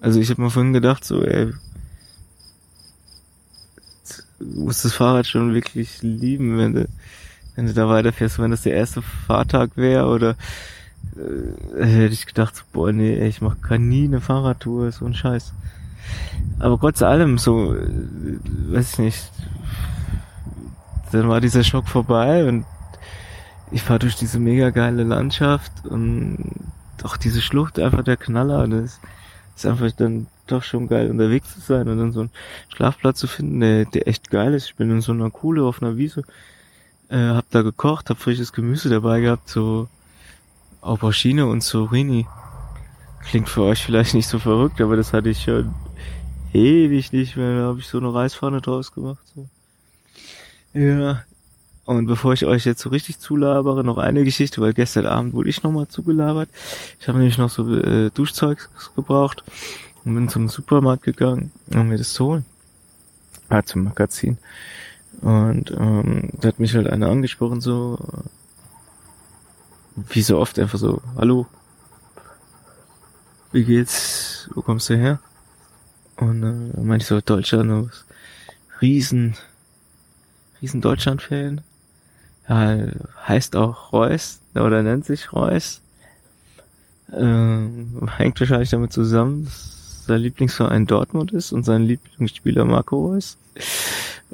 Also 0.00 0.20
ich 0.20 0.30
habe 0.30 0.42
mir 0.42 0.50
vorhin 0.50 0.72
gedacht, 0.72 1.04
so, 1.04 1.24
ey, 1.24 1.52
du 4.38 4.64
musst 4.64 4.84
das 4.84 4.94
Fahrrad 4.94 5.26
schon 5.26 5.54
wirklich 5.54 6.02
lieben, 6.02 6.58
wenn 6.58 6.74
du, 6.74 6.88
wenn 7.56 7.66
du 7.66 7.74
da 7.74 7.88
weiterfährst. 7.88 8.38
Wenn 8.38 8.50
das 8.50 8.62
der 8.62 8.74
erste 8.74 9.02
Fahrtag 9.02 9.76
wäre 9.76 10.06
oder 10.06 10.36
äh, 11.16 11.84
hätte 11.84 12.14
ich 12.14 12.26
gedacht, 12.26 12.56
so, 12.56 12.62
boah, 12.72 12.92
nee, 12.92 13.18
ey, 13.18 13.28
ich 13.28 13.40
mach 13.40 13.60
gar 13.60 13.78
nie 13.78 14.04
eine 14.04 14.20
Fahrradtour, 14.20 14.92
so 14.92 15.04
ein 15.06 15.14
Scheiß. 15.14 15.52
Aber 16.58 16.78
trotz 16.78 17.02
allem, 17.02 17.38
so, 17.38 17.74
weiß 17.74 18.92
ich 18.92 18.98
nicht, 18.98 19.30
dann 21.12 21.28
war 21.28 21.40
dieser 21.40 21.64
Schock 21.64 21.88
vorbei 21.88 22.48
und 22.48 22.64
ich 23.70 23.82
fahre 23.82 24.00
durch 24.00 24.16
diese 24.16 24.38
mega 24.38 24.70
geile 24.70 25.04
Landschaft 25.04 25.72
und 25.84 26.52
auch 27.02 27.16
diese 27.16 27.40
Schlucht 27.40 27.78
einfach 27.78 28.02
der 28.02 28.16
Knaller. 28.16 28.66
Das 28.66 28.98
ist 29.56 29.66
einfach 29.66 29.90
dann 29.92 30.26
doch 30.46 30.62
schon 30.62 30.88
geil 30.88 31.10
unterwegs 31.10 31.54
zu 31.54 31.60
sein 31.60 31.88
und 31.88 31.98
dann 31.98 32.12
so 32.12 32.20
einen 32.20 32.30
Schlafplatz 32.68 33.20
zu 33.20 33.26
finden, 33.26 33.60
der, 33.60 33.84
der 33.84 34.08
echt 34.08 34.30
geil 34.30 34.54
ist. 34.54 34.66
Ich 34.66 34.76
bin 34.76 34.90
in 34.90 35.00
so 35.00 35.12
einer 35.12 35.30
Kuhle 35.30 35.62
auf 35.64 35.82
einer 35.82 35.96
Wiese, 35.96 36.22
äh, 37.08 37.18
hab 37.18 37.50
da 37.50 37.62
gekocht, 37.62 38.10
hab 38.10 38.18
frisches 38.18 38.52
Gemüse 38.52 38.88
dabei 38.88 39.20
gehabt, 39.20 39.48
so 39.48 39.88
Aubergine 40.80 41.46
und 41.46 41.60
Zucchini. 41.60 42.26
Klingt 43.24 43.48
für 43.48 43.62
euch 43.62 43.84
vielleicht 43.84 44.14
nicht 44.14 44.28
so 44.28 44.38
verrückt, 44.38 44.80
aber 44.80 44.96
das 44.96 45.12
hatte 45.12 45.28
ich 45.28 45.42
schon 45.42 45.74
ewig 46.52 47.12
nicht 47.12 47.36
mehr. 47.36 47.56
Da 47.56 47.66
habe 47.68 47.78
ich 47.78 47.86
so 47.86 47.98
eine 47.98 48.12
Reispfanne 48.12 48.60
draus 48.60 48.92
gemacht. 48.92 49.22
So. 49.34 49.48
Ja. 50.72 51.24
Und 51.84 52.06
bevor 52.06 52.34
ich 52.34 52.44
euch 52.44 52.66
jetzt 52.66 52.82
so 52.82 52.90
richtig 52.90 53.18
zulabere, 53.18 53.82
noch 53.82 53.96
eine 53.96 54.22
Geschichte, 54.24 54.60
weil 54.60 54.74
gestern 54.74 55.06
Abend 55.06 55.32
wurde 55.32 55.48
ich 55.48 55.62
nochmal 55.62 55.88
zugelabert. 55.88 56.50
Ich 57.00 57.08
habe 57.08 57.18
nämlich 57.18 57.38
noch 57.38 57.48
so 57.48 57.74
äh, 57.74 58.10
Duschzeug 58.10 58.68
gebraucht 58.94 59.42
und 60.04 60.14
bin 60.14 60.28
zum 60.28 60.48
Supermarkt 60.48 61.02
gegangen, 61.02 61.50
um 61.72 61.88
mir 61.88 61.96
das 61.96 62.12
zu 62.12 62.26
holen. 62.26 62.44
Ah, 63.48 63.62
zum 63.62 63.84
Magazin. 63.84 64.36
Und 65.22 65.70
ähm, 65.70 66.30
da 66.40 66.48
hat 66.48 66.60
mich 66.60 66.74
halt 66.74 66.88
einer 66.88 67.08
angesprochen, 67.08 67.60
so 67.60 67.98
wie 69.96 70.22
so 70.22 70.38
oft 70.38 70.58
einfach 70.58 70.78
so, 70.78 71.00
hallo, 71.16 71.46
wie 73.52 73.64
geht's, 73.64 74.48
wo 74.54 74.62
kommst 74.62 74.90
du 74.90 74.96
her? 74.96 75.20
Und 76.16 76.42
äh, 76.42 76.74
dann 76.74 76.86
meinte 76.86 77.02
ich 77.02 77.08
so, 77.08 77.20
Deutschland, 77.20 77.90
riesen, 78.80 79.34
riesen 80.60 80.80
Deutschland-Fan. 80.80 81.62
Ja, 82.48 82.78
heißt 83.26 83.56
auch 83.56 83.92
Reus, 83.92 84.40
oder 84.54 84.82
nennt 84.82 85.04
sich 85.04 85.32
Reus. 85.32 85.82
Ähm, 87.12 88.08
hängt 88.16 88.40
wahrscheinlich 88.40 88.70
damit 88.70 88.92
zusammen, 88.92 89.44
dass 89.44 90.04
sein 90.06 90.20
Lieblingsverein 90.20 90.86
Dortmund 90.86 91.32
ist 91.32 91.52
und 91.52 91.64
sein 91.64 91.82
Lieblingsspieler 91.82 92.64
Marco 92.64 93.08
Reus. 93.08 93.36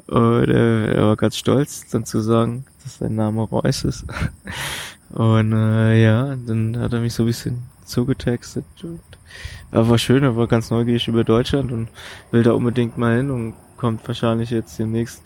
Und 0.07 0.49
äh, 0.49 0.93
er 0.93 1.07
war 1.07 1.15
ganz 1.15 1.37
stolz, 1.37 1.87
dann 1.89 2.05
zu 2.05 2.21
sagen, 2.21 2.65
dass 2.83 2.97
sein 2.97 3.15
Name 3.15 3.41
Reus 3.41 3.83
ist. 3.83 4.05
Und 5.11 5.53
äh, 5.53 6.03
ja, 6.03 6.35
dann 6.35 6.77
hat 6.77 6.91
er 6.91 6.99
mich 6.99 7.13
so 7.13 7.23
ein 7.23 7.27
bisschen 7.27 7.63
zugetextet. 7.85 8.65
Und, 8.83 9.01
er 9.71 9.89
war 9.89 9.97
schön, 9.97 10.23
er 10.23 10.35
war 10.35 10.47
ganz 10.47 10.71
neugierig 10.71 11.07
über 11.07 11.23
Deutschland 11.23 11.71
und 11.71 11.89
will 12.31 12.43
da 12.43 12.51
unbedingt 12.53 12.97
mal 12.97 13.17
hin 13.17 13.31
und 13.31 13.55
kommt 13.77 14.07
wahrscheinlich 14.07 14.49
jetzt 14.49 14.79
demnächst 14.79 15.21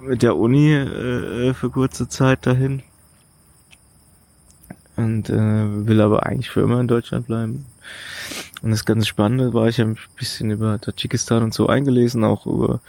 mit 0.00 0.22
der 0.22 0.36
Uni 0.36 0.72
äh, 0.72 1.54
für 1.54 1.70
kurze 1.70 2.08
Zeit 2.08 2.46
dahin. 2.46 2.82
Und 4.96 5.28
äh, 5.28 5.86
will 5.86 6.00
aber 6.00 6.24
eigentlich 6.24 6.48
für 6.48 6.62
immer 6.62 6.80
in 6.80 6.88
Deutschland 6.88 7.26
bleiben. 7.26 7.66
Und 8.62 8.70
das 8.70 8.86
ganz 8.86 9.06
Spannende 9.06 9.52
war, 9.52 9.68
ich 9.68 9.78
habe 9.78 9.90
ein 9.90 9.98
bisschen 10.16 10.50
über 10.50 10.80
Tadschikistan 10.80 11.42
und 11.42 11.52
so 11.52 11.66
eingelesen, 11.66 12.24
auch 12.24 12.46
über 12.46 12.80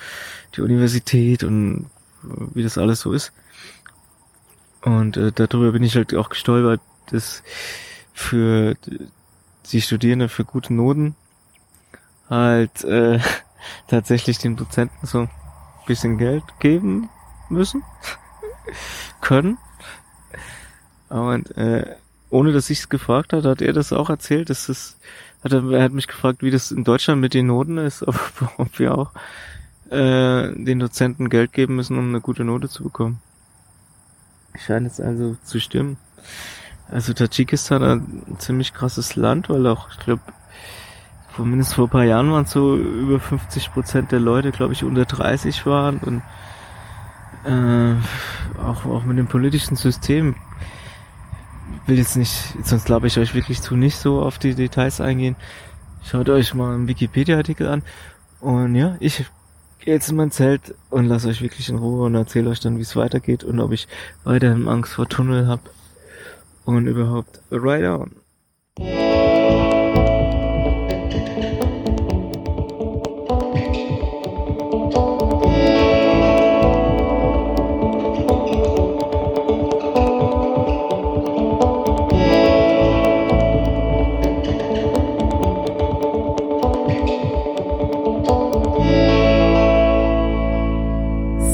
die 0.56 0.62
Universität 0.62 1.44
und 1.44 1.88
wie 2.24 2.64
das 2.64 2.78
alles 2.78 3.02
so 3.02 3.12
ist. 3.12 3.34
Und 4.82 5.18
äh, 5.18 5.32
darüber 5.34 5.74
bin 5.74 5.84
ich 5.84 5.96
halt 5.96 6.16
auch 6.16 6.30
gestolpert, 6.30 6.82
dass 7.12 7.44
für 8.18 8.76
die 9.72 9.82
Studierende 9.82 10.28
für 10.28 10.44
gute 10.44 10.74
Noten 10.74 11.16
halt 12.28 12.84
äh, 12.84 13.20
tatsächlich 13.88 14.40
den 14.40 14.56
Dozenten 14.56 15.06
so 15.06 15.20
ein 15.20 15.30
bisschen 15.86 16.18
Geld 16.18 16.44
geben 16.60 17.10
müssen, 17.48 17.84
können. 19.22 19.60
Und 21.10 21.56
äh, 21.58 21.96
ohne 22.32 22.52
dass 22.54 22.72
ich 22.72 22.80
es 22.80 22.90
gefragt 22.90 23.34
hat, 23.34 23.46
hat 23.46 23.62
er 23.62 23.72
das 23.72 23.94
auch 23.94 24.10
erzählt, 24.10 24.50
dass 24.50 24.68
es 24.68 24.98
hat 25.44 25.54
er, 25.54 25.64
er 25.72 25.84
hat 25.84 25.94
mich 25.94 26.08
gefragt, 26.08 26.42
wie 26.42 26.52
das 26.52 26.72
in 26.72 26.84
Deutschland 26.84 27.22
mit 27.22 27.36
den 27.36 27.46
Noten 27.46 27.78
ist, 27.78 28.02
ob, 28.08 28.20
ob 28.58 28.80
wir 28.80 28.98
auch 28.98 29.12
äh, 29.92 30.52
den 30.56 30.80
Dozenten 30.80 31.30
Geld 31.30 31.54
geben 31.54 31.76
müssen, 31.76 32.00
um 32.00 32.10
eine 32.10 32.20
gute 32.20 32.44
Note 32.44 32.68
zu 32.68 32.84
bekommen. 32.84 33.22
Scheint 34.58 34.88
es 34.88 35.00
also 35.00 35.38
zu 35.44 35.60
stimmen. 35.60 35.98
Also 36.90 37.14
Tadschikistan 37.14 37.84
ein 37.84 38.40
ziemlich 38.40 38.74
krasses 38.74 39.16
Land, 39.16 39.50
weil 39.50 39.68
auch, 39.68 39.90
ich 39.92 40.00
glaube, 40.00 40.22
zumindest 41.36 41.74
vor 41.74 41.86
ein 41.88 41.92
paar 41.92 42.04
Jahren 42.04 42.32
waren 42.32 42.46
so 42.46 42.78
über 42.78 43.20
50 43.20 43.74
Prozent 43.74 44.12
der 44.12 44.20
Leute, 44.20 44.52
glaube 44.52 44.74
ich, 44.74 44.84
unter 44.84 45.06
30 45.06 45.66
waren 45.66 45.98
und 46.00 46.22
äh, 47.46 47.96
auch, 48.60 48.86
auch 48.86 49.04
mit 49.04 49.18
dem 49.18 49.28
politischen 49.28 49.76
System 49.76 50.36
will 51.86 51.98
jetzt 51.98 52.18
nicht, 52.18 52.34
sonst 52.64 52.86
glaube 52.86 53.08
ich 53.08 53.18
euch 53.18 53.34
wirklich 53.36 53.62
zu 53.62 53.76
nicht 53.76 53.98
so 53.98 54.22
auf 54.22 54.40
die 54.40 54.56
Details 54.56 55.02
eingehen. 55.02 55.36
Schaut 56.04 56.30
euch 56.30 56.54
mal 56.54 56.74
einen 56.74 56.88
Wikipedia-Artikel 56.88 57.68
an. 57.68 57.84
Und 58.40 58.76
ja, 58.76 58.96
ich 59.00 59.26
gehe 59.80 59.94
jetzt 59.94 60.10
in 60.10 60.16
mein 60.16 60.32
Zelt 60.32 60.76
und 60.90 61.06
lasse 61.06 61.28
euch 61.30 61.42
wirklich 61.42 61.70
in 61.70 61.78
Ruhe 61.78 62.06
und 62.06 62.16
erzähle 62.16 62.50
euch 62.50 62.60
dann, 62.60 62.78
wie 62.78 62.82
es 62.82 62.96
weitergeht 62.96 63.44
und 63.44 63.60
ob 63.60 63.72
ich 63.72 63.88
weiterhin 64.24 64.68
Angst 64.68 64.94
vor 64.94 65.08
Tunnel 65.08 65.48
habe 65.48 65.62
und 66.68 66.86
überhaupt 66.86 67.42
Ride 67.50 67.98
On. 67.98 68.12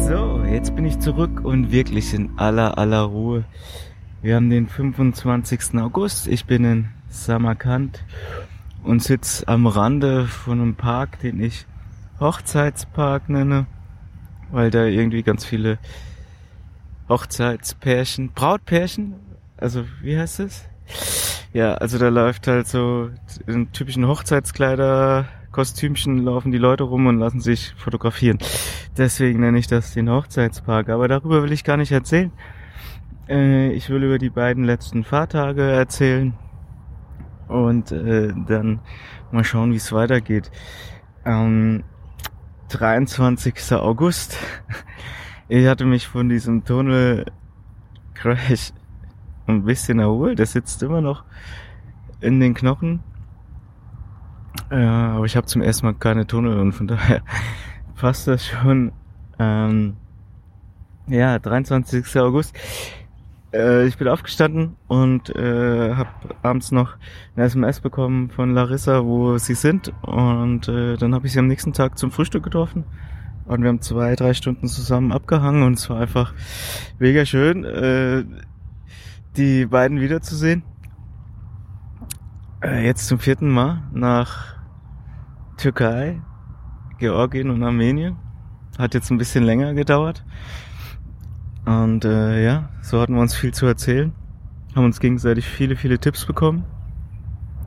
So, 0.08 0.44
jetzt 0.50 0.76
bin 0.76 0.86
ich 0.86 0.98
zurück 1.00 1.42
und 1.44 1.72
wirklich 1.72 2.16
in 2.16 2.32
aller 2.38 2.80
aller 2.80 3.04
Ruhe. 3.04 3.46
Wir 4.24 4.38
haben 4.38 4.50
den 4.50 4.68
25. 4.70 5.78
August. 5.82 6.28
Ich 6.28 6.46
bin 6.46 6.64
in 6.64 6.88
Samarkand 7.10 8.06
und 8.82 9.04
sitze 9.04 9.46
am 9.50 9.68
Rande 9.68 10.28
von 10.28 10.62
einem 10.62 10.76
Park, 10.76 11.20
den 11.20 11.44
ich 11.44 11.66
Hochzeitspark 12.22 13.28
nenne, 13.28 13.66
weil 14.50 14.72
da 14.72 14.86
irgendwie 14.86 15.24
ganz 15.24 15.44
viele 15.44 15.78
Hochzeitspärchen, 17.10 18.32
Brautpärchen, 18.32 19.16
also 19.58 19.84
wie 20.02 20.18
heißt 20.18 20.40
es? 20.40 20.64
Ja, 21.52 21.74
also 21.74 21.98
da 21.98 22.08
läuft 22.08 22.48
halt 22.48 22.68
so 22.68 23.10
in 23.46 23.74
typischen 23.74 24.08
Hochzeitskleider, 24.08 25.28
Kostümchen 25.52 26.20
laufen 26.20 26.54
die 26.54 26.58
Leute 26.58 26.84
rum 26.84 27.08
und 27.08 27.20
lassen 27.20 27.42
sich 27.42 27.74
fotografieren. 27.76 28.38
Deswegen 28.98 29.42
nenne 29.42 29.60
ich 29.60 29.68
das 29.68 29.94
den 29.94 30.10
Hochzeitspark. 30.10 30.88
Aber 30.88 31.10
darüber 31.10 31.44
will 31.44 31.52
ich 31.52 31.66
gar 31.66 31.78
nicht 31.78 31.92
erzählen. 31.92 32.32
Äh, 33.28 33.72
ich 33.72 33.90
will 33.90 34.04
über 34.04 34.18
die 34.18 34.30
beiden 34.30 34.64
letzten 34.64 35.04
Fahrtage 35.04 35.64
erzählen 35.64 36.34
und 37.48 37.92
äh, 37.92 38.34
dann 38.48 38.80
mal 39.32 39.44
schauen, 39.44 39.72
wie 39.72 39.78
es 39.78 39.92
weitergeht. 39.92 40.52
Ähm, 41.26 41.84
23. 42.70 43.74
August. 43.74 44.38
Ich 45.50 45.68
hatte 45.68 45.86
mich 45.86 46.08
von 46.08 46.30
diesem 46.30 46.64
Tunnel 46.64 47.26
Crash 48.14 48.72
ein 49.46 49.66
bisschen 49.66 50.00
erholt. 50.00 50.40
Der 50.40 50.46
sitzt 50.46 50.82
immer 50.82 51.02
noch 51.02 51.26
in 52.22 52.40
den 52.40 52.54
Knochen. 52.54 53.04
Äh, 54.72 54.84
aber 54.84 55.26
ich 55.26 55.36
habe 55.36 55.46
zum 55.46 55.62
ersten 55.62 55.86
Mal 55.86 55.96
keine 55.96 56.26
Tunnel 56.26 56.60
und 56.60 56.72
von 56.72 56.88
daher 56.88 57.22
passt 57.96 58.28
das 58.28 58.48
schon. 58.48 58.94
Ähm, 59.38 59.98
ja, 61.08 61.38
23. 61.38 62.18
August. 62.18 62.58
Äh, 63.54 63.86
ich 63.86 63.98
bin 63.98 64.08
aufgestanden 64.08 64.76
und 64.88 65.30
äh, 65.36 65.94
habe 65.94 66.10
abends 66.42 66.72
noch 66.72 66.96
eine 67.36 67.46
SMS 67.46 67.80
bekommen 67.80 68.30
von 68.30 68.54
Larissa, 68.54 69.06
wo 69.06 69.38
sie 69.38 69.56
sind. 69.56 69.94
Und 70.02 70.68
äh, 70.68 70.98
dann 70.98 71.14
habe 71.14 71.28
ich 71.28 71.34
sie 71.34 71.40
am 71.40 71.48
nächsten 71.48 71.74
Tag 71.74 71.98
zum 71.98 72.12
Frühstück 72.12 72.44
getroffen. 72.44 72.84
Und 73.46 73.62
wir 73.62 73.70
haben 73.70 73.82
zwei, 73.82 74.16
drei 74.16 74.34
Stunden 74.34 74.68
zusammen 74.68 75.12
abgehangen 75.12 75.64
und 75.64 75.74
es 75.74 75.90
war 75.90 76.00
einfach 76.00 76.34
mega 76.98 77.26
schön, 77.26 77.66
äh, 77.66 78.24
die 79.36 79.66
beiden 79.66 80.00
wiederzusehen. 80.00 80.64
Äh, 82.64 82.86
jetzt 82.86 83.08
zum 83.08 83.20
vierten 83.20 83.50
Mal 83.50 83.84
nach 83.92 84.56
Türkei, 85.58 86.22
Georgien 87.00 87.50
und 87.50 87.64
Armenien. 87.64 88.16
Hat 88.78 88.94
jetzt 88.94 89.12
ein 89.12 89.18
bisschen 89.18 89.44
länger 89.44 89.74
gedauert. 89.74 90.24
Und 91.66 92.06
äh, 92.06 92.44
ja, 92.44 92.70
so 92.82 93.00
hatten 93.00 93.14
wir 93.16 93.22
uns 93.22 93.36
viel 93.36 93.54
zu 93.54 93.66
erzählen. 93.66 94.14
Haben 94.76 94.86
uns 94.86 95.00
gegenseitig 95.00 95.46
viele, 95.46 95.76
viele 95.76 96.00
Tipps 96.00 96.26
bekommen. 96.26 96.66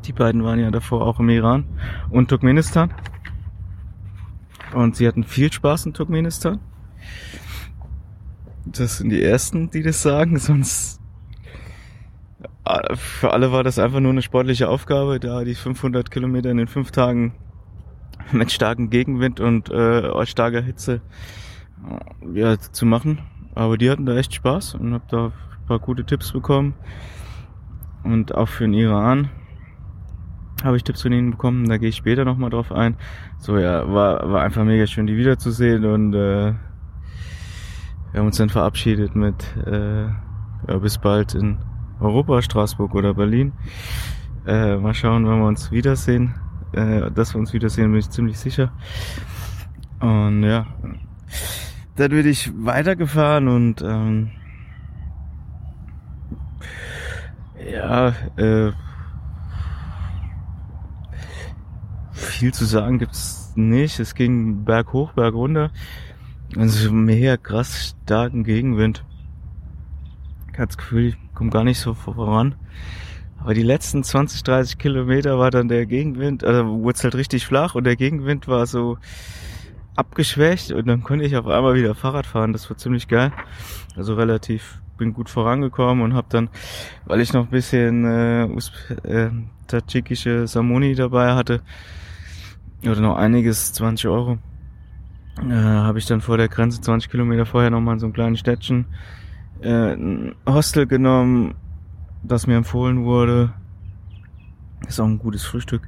Die 0.04 0.12
beiden 0.12 0.44
waren 0.44 0.58
ja 0.58 0.70
davor 0.70 1.06
auch 1.06 1.18
im 1.18 1.28
Iran 1.30 1.64
und 2.10 2.28
Turkmenistan. 2.28 2.92
Und 4.74 4.96
sie 4.96 5.06
hatten 5.06 5.24
viel 5.24 5.52
Spaß 5.52 5.86
in 5.86 5.94
Turkmenistan. 5.94 6.60
Das 8.66 8.98
sind 8.98 9.10
die 9.10 9.22
ersten, 9.22 9.70
die 9.70 9.82
das 9.82 10.02
sagen, 10.02 10.38
sonst 10.38 11.00
äh, 12.64 12.96
für 12.96 13.32
alle 13.32 13.52
war 13.52 13.62
das 13.62 13.78
einfach 13.78 14.00
nur 14.00 14.10
eine 14.10 14.22
sportliche 14.22 14.68
Aufgabe, 14.68 15.20
da 15.20 15.44
die 15.44 15.54
500 15.54 16.10
Kilometer 16.10 16.50
in 16.50 16.56
den 16.56 16.68
fünf 16.68 16.90
Tagen 16.90 17.34
mit 18.32 18.50
starkem 18.50 18.90
Gegenwind 18.90 19.40
und 19.40 19.70
äh, 19.70 20.26
starker 20.26 20.62
Hitze 20.62 21.00
äh, 22.34 22.40
ja, 22.40 22.58
zu 22.58 22.84
machen. 22.86 23.20
Aber 23.56 23.78
die 23.78 23.90
hatten 23.90 24.06
da 24.06 24.14
echt 24.14 24.34
Spaß 24.34 24.74
und 24.74 24.92
hab 24.92 25.08
da 25.08 25.26
ein 25.26 25.66
paar 25.66 25.78
gute 25.78 26.04
Tipps 26.04 26.30
bekommen. 26.30 26.74
Und 28.04 28.34
auch 28.34 28.48
für 28.48 28.64
den 28.64 28.74
Iran 28.74 29.30
habe 30.62 30.76
ich 30.76 30.84
Tipps 30.84 31.02
von 31.02 31.12
ihnen 31.12 31.32
bekommen. 31.32 31.68
Da 31.68 31.78
gehe 31.78 31.88
ich 31.88 31.96
später 31.96 32.24
nochmal 32.24 32.50
drauf 32.50 32.70
ein. 32.70 32.96
So 33.38 33.58
ja, 33.58 33.90
war, 33.92 34.30
war 34.30 34.42
einfach 34.42 34.62
mega 34.62 34.86
schön, 34.86 35.06
die 35.06 35.16
wiederzusehen 35.16 35.84
und 35.86 36.14
äh, 36.14 36.52
wir 38.12 38.20
haben 38.20 38.26
uns 38.26 38.36
dann 38.36 38.50
verabschiedet 38.50 39.16
mit 39.16 39.56
äh, 39.66 40.04
ja, 40.04 40.78
bis 40.80 40.98
bald 40.98 41.34
in 41.34 41.58
Europa, 41.98 42.42
Straßburg 42.42 42.94
oder 42.94 43.14
Berlin. 43.14 43.52
Äh, 44.46 44.76
mal 44.76 44.94
schauen, 44.94 45.26
wann 45.26 45.40
wir 45.40 45.46
uns 45.46 45.72
wiedersehen. 45.72 46.34
Äh, 46.72 47.10
dass 47.10 47.34
wir 47.34 47.40
uns 47.40 47.54
wiedersehen, 47.54 47.90
bin 47.90 48.00
ich 48.00 48.10
ziemlich 48.10 48.38
sicher. 48.38 48.70
Und 50.00 50.42
ja, 50.42 50.66
dann 51.96 52.10
bin 52.10 52.26
ich 52.26 52.52
weitergefahren 52.54 53.48
und 53.48 53.82
ähm, 53.82 54.30
ja, 57.70 58.08
äh, 58.36 58.72
viel 62.12 62.52
zu 62.52 62.66
sagen 62.66 62.98
gibt's 62.98 63.52
nicht. 63.56 63.98
Es 63.98 64.14
ging 64.14 64.64
berg 64.64 64.92
hoch, 64.92 65.12
berg 65.12 65.34
runter. 65.34 65.70
Also 66.56 66.92
mega 66.92 67.36
krass 67.36 67.96
starken 68.04 68.44
Gegenwind. 68.44 69.04
Ich 70.52 70.58
hatte 70.58 70.68
das 70.68 70.78
Gefühl, 70.78 71.08
ich 71.08 71.34
komme 71.34 71.50
gar 71.50 71.64
nicht 71.64 71.80
so 71.80 71.94
voran. 71.94 72.54
Aber 73.38 73.54
die 73.54 73.62
letzten 73.62 74.02
20, 74.02 74.42
30 74.42 74.78
Kilometer 74.78 75.38
war 75.38 75.50
dann 75.50 75.68
der 75.68 75.86
Gegenwind, 75.86 76.44
also 76.44 76.66
wurde 76.82 76.96
es 76.96 77.04
halt 77.04 77.14
richtig 77.14 77.46
flach 77.46 77.74
und 77.74 77.84
der 77.84 77.96
Gegenwind 77.96 78.48
war 78.48 78.66
so 78.66 78.98
abgeschwächt 79.96 80.72
und 80.72 80.86
dann 80.86 81.02
konnte 81.02 81.24
ich 81.24 81.36
auf 81.36 81.46
einmal 81.46 81.74
wieder 81.74 81.94
Fahrrad 81.94 82.26
fahren. 82.26 82.52
Das 82.52 82.68
war 82.70 82.76
ziemlich 82.76 83.08
geil. 83.08 83.32
Also 83.96 84.14
relativ, 84.14 84.80
bin 84.98 85.12
gut 85.12 85.30
vorangekommen 85.30 86.04
und 86.04 86.14
habe 86.14 86.26
dann, 86.30 86.48
weil 87.04 87.20
ich 87.20 87.32
noch 87.32 87.44
ein 87.44 87.50
bisschen 87.50 88.04
äh, 88.04 88.44
äh, 88.44 89.30
tadschikische 89.66 90.46
Samoni 90.46 90.94
dabei 90.94 91.34
hatte, 91.34 91.62
oder 92.82 93.00
noch 93.00 93.16
einiges, 93.16 93.72
20 93.72 94.08
Euro, 94.08 94.38
äh, 95.48 95.54
habe 95.54 95.98
ich 95.98 96.06
dann 96.06 96.20
vor 96.20 96.36
der 96.36 96.48
Grenze 96.48 96.80
20 96.80 97.10
Kilometer 97.10 97.46
vorher 97.46 97.70
nochmal 97.70 97.94
in 97.94 98.00
so 98.00 98.06
einem 98.06 98.12
kleinen 98.12 98.36
Städtchen 98.36 98.86
äh, 99.60 99.94
ein 99.94 100.34
Hostel 100.46 100.86
genommen, 100.86 101.54
das 102.22 102.46
mir 102.46 102.56
empfohlen 102.56 103.04
wurde. 103.04 103.52
Ist 104.86 105.00
auch 105.00 105.06
ein 105.06 105.18
gutes 105.18 105.44
Frühstück 105.44 105.82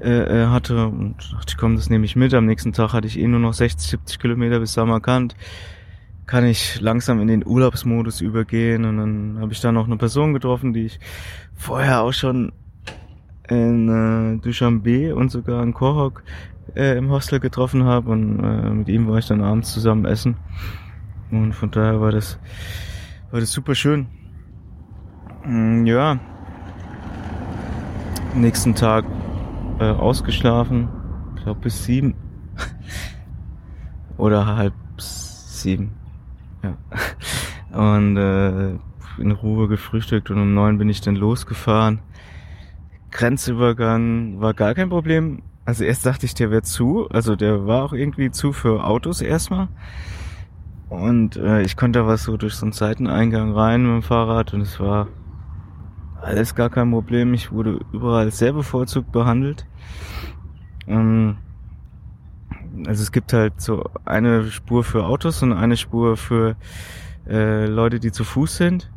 äh, 0.00 0.42
äh 0.42 0.46
hatte 0.46 0.86
und 0.86 1.16
dachte 1.32 1.56
komm, 1.58 1.76
das 1.76 1.90
nehme 1.90 2.04
ich 2.04 2.16
mit. 2.16 2.34
Am 2.34 2.46
nächsten 2.46 2.72
Tag 2.72 2.92
hatte 2.92 3.06
ich 3.06 3.18
eh 3.18 3.26
nur 3.26 3.40
noch 3.40 3.54
60, 3.54 3.88
70 3.90 4.18
Kilometer 4.18 4.60
bis 4.60 4.72
Samarkand. 4.74 5.36
Kann 6.26 6.44
ich 6.44 6.80
langsam 6.80 7.20
in 7.20 7.28
den 7.28 7.46
Urlaubsmodus 7.46 8.20
übergehen 8.20 8.84
und 8.84 8.96
dann 8.96 9.38
habe 9.40 9.52
ich 9.52 9.60
da 9.60 9.70
noch 9.70 9.86
eine 9.86 9.96
Person 9.96 10.34
getroffen, 10.34 10.72
die 10.72 10.86
ich 10.86 10.98
vorher 11.54 12.02
auch 12.02 12.12
schon 12.12 12.52
in 13.48 13.88
äh, 13.88 14.42
Dushanbe 14.42 15.14
und 15.14 15.30
sogar 15.30 15.62
in 15.62 15.72
Kohok 15.72 16.22
äh, 16.74 16.98
im 16.98 17.10
Hostel 17.10 17.40
getroffen 17.40 17.84
habe 17.84 18.10
und 18.10 18.40
äh, 18.40 18.70
mit 18.70 18.88
ihm 18.88 19.06
war 19.08 19.18
ich 19.18 19.26
dann 19.26 19.40
abends 19.40 19.72
zusammen 19.72 20.04
essen 20.04 20.36
und 21.30 21.52
von 21.52 21.70
daher 21.70 22.00
war 22.00 22.12
das 22.12 22.38
war 23.30 23.40
das 23.40 23.52
super 23.52 23.74
schön. 23.74 24.06
Mm, 25.44 25.86
ja, 25.86 26.18
nächsten 28.34 28.74
Tag 28.74 29.04
äh, 29.78 29.90
ausgeschlafen, 29.90 30.88
ich 31.36 31.42
glaube 31.42 31.60
bis 31.60 31.84
sieben 31.84 32.14
oder 34.16 34.46
halb 34.46 34.74
sieben, 34.98 35.92
ja 36.62 36.76
und 37.72 38.16
äh, 38.16 38.70
in 39.18 39.30
Ruhe 39.30 39.68
gefrühstückt 39.68 40.30
und 40.30 40.40
um 40.40 40.54
neun 40.54 40.78
bin 40.78 40.88
ich 40.88 41.00
dann 41.00 41.16
losgefahren 41.16 42.00
Grenzübergang 43.16 44.42
war 44.42 44.52
gar 44.52 44.74
kein 44.74 44.90
Problem. 44.90 45.40
Also 45.64 45.84
erst 45.84 46.04
dachte 46.04 46.26
ich, 46.26 46.34
der 46.34 46.50
wäre 46.50 46.62
zu. 46.62 47.08
Also 47.08 47.34
der 47.34 47.66
war 47.66 47.82
auch 47.82 47.94
irgendwie 47.94 48.30
zu 48.30 48.52
für 48.52 48.84
Autos 48.84 49.22
erstmal. 49.22 49.68
Und 50.90 51.36
äh, 51.36 51.62
ich 51.62 51.78
konnte 51.78 52.06
was 52.06 52.24
so 52.24 52.36
durch 52.36 52.54
so 52.54 52.66
einen 52.66 52.72
Seiteneingang 52.72 53.54
rein 53.54 53.82
mit 53.82 53.90
dem 53.90 54.02
Fahrrad 54.02 54.52
und 54.52 54.60
es 54.60 54.78
war 54.78 55.08
alles 56.26 56.54
gar 56.56 56.70
kein 56.70 56.90
Problem. 56.90 57.34
Ich 57.34 57.52
wurde 57.52 57.80
überall 57.92 58.32
sehr 58.32 58.52
bevorzugt 58.52 59.12
behandelt. 59.12 59.64
Ähm, 60.88 61.38
also 62.86 63.02
es 63.02 63.12
gibt 63.12 63.32
halt 63.32 63.60
so 63.60 63.88
eine 64.04 64.50
Spur 64.50 64.82
für 64.82 65.06
Autos 65.06 65.42
und 65.42 65.52
eine 65.52 65.76
Spur 65.76 66.16
für 66.16 66.56
äh, 67.28 67.66
Leute, 67.66 68.00
die 68.00 68.10
zu 68.10 68.24
Fuß 68.24 68.56
sind. 68.56 68.90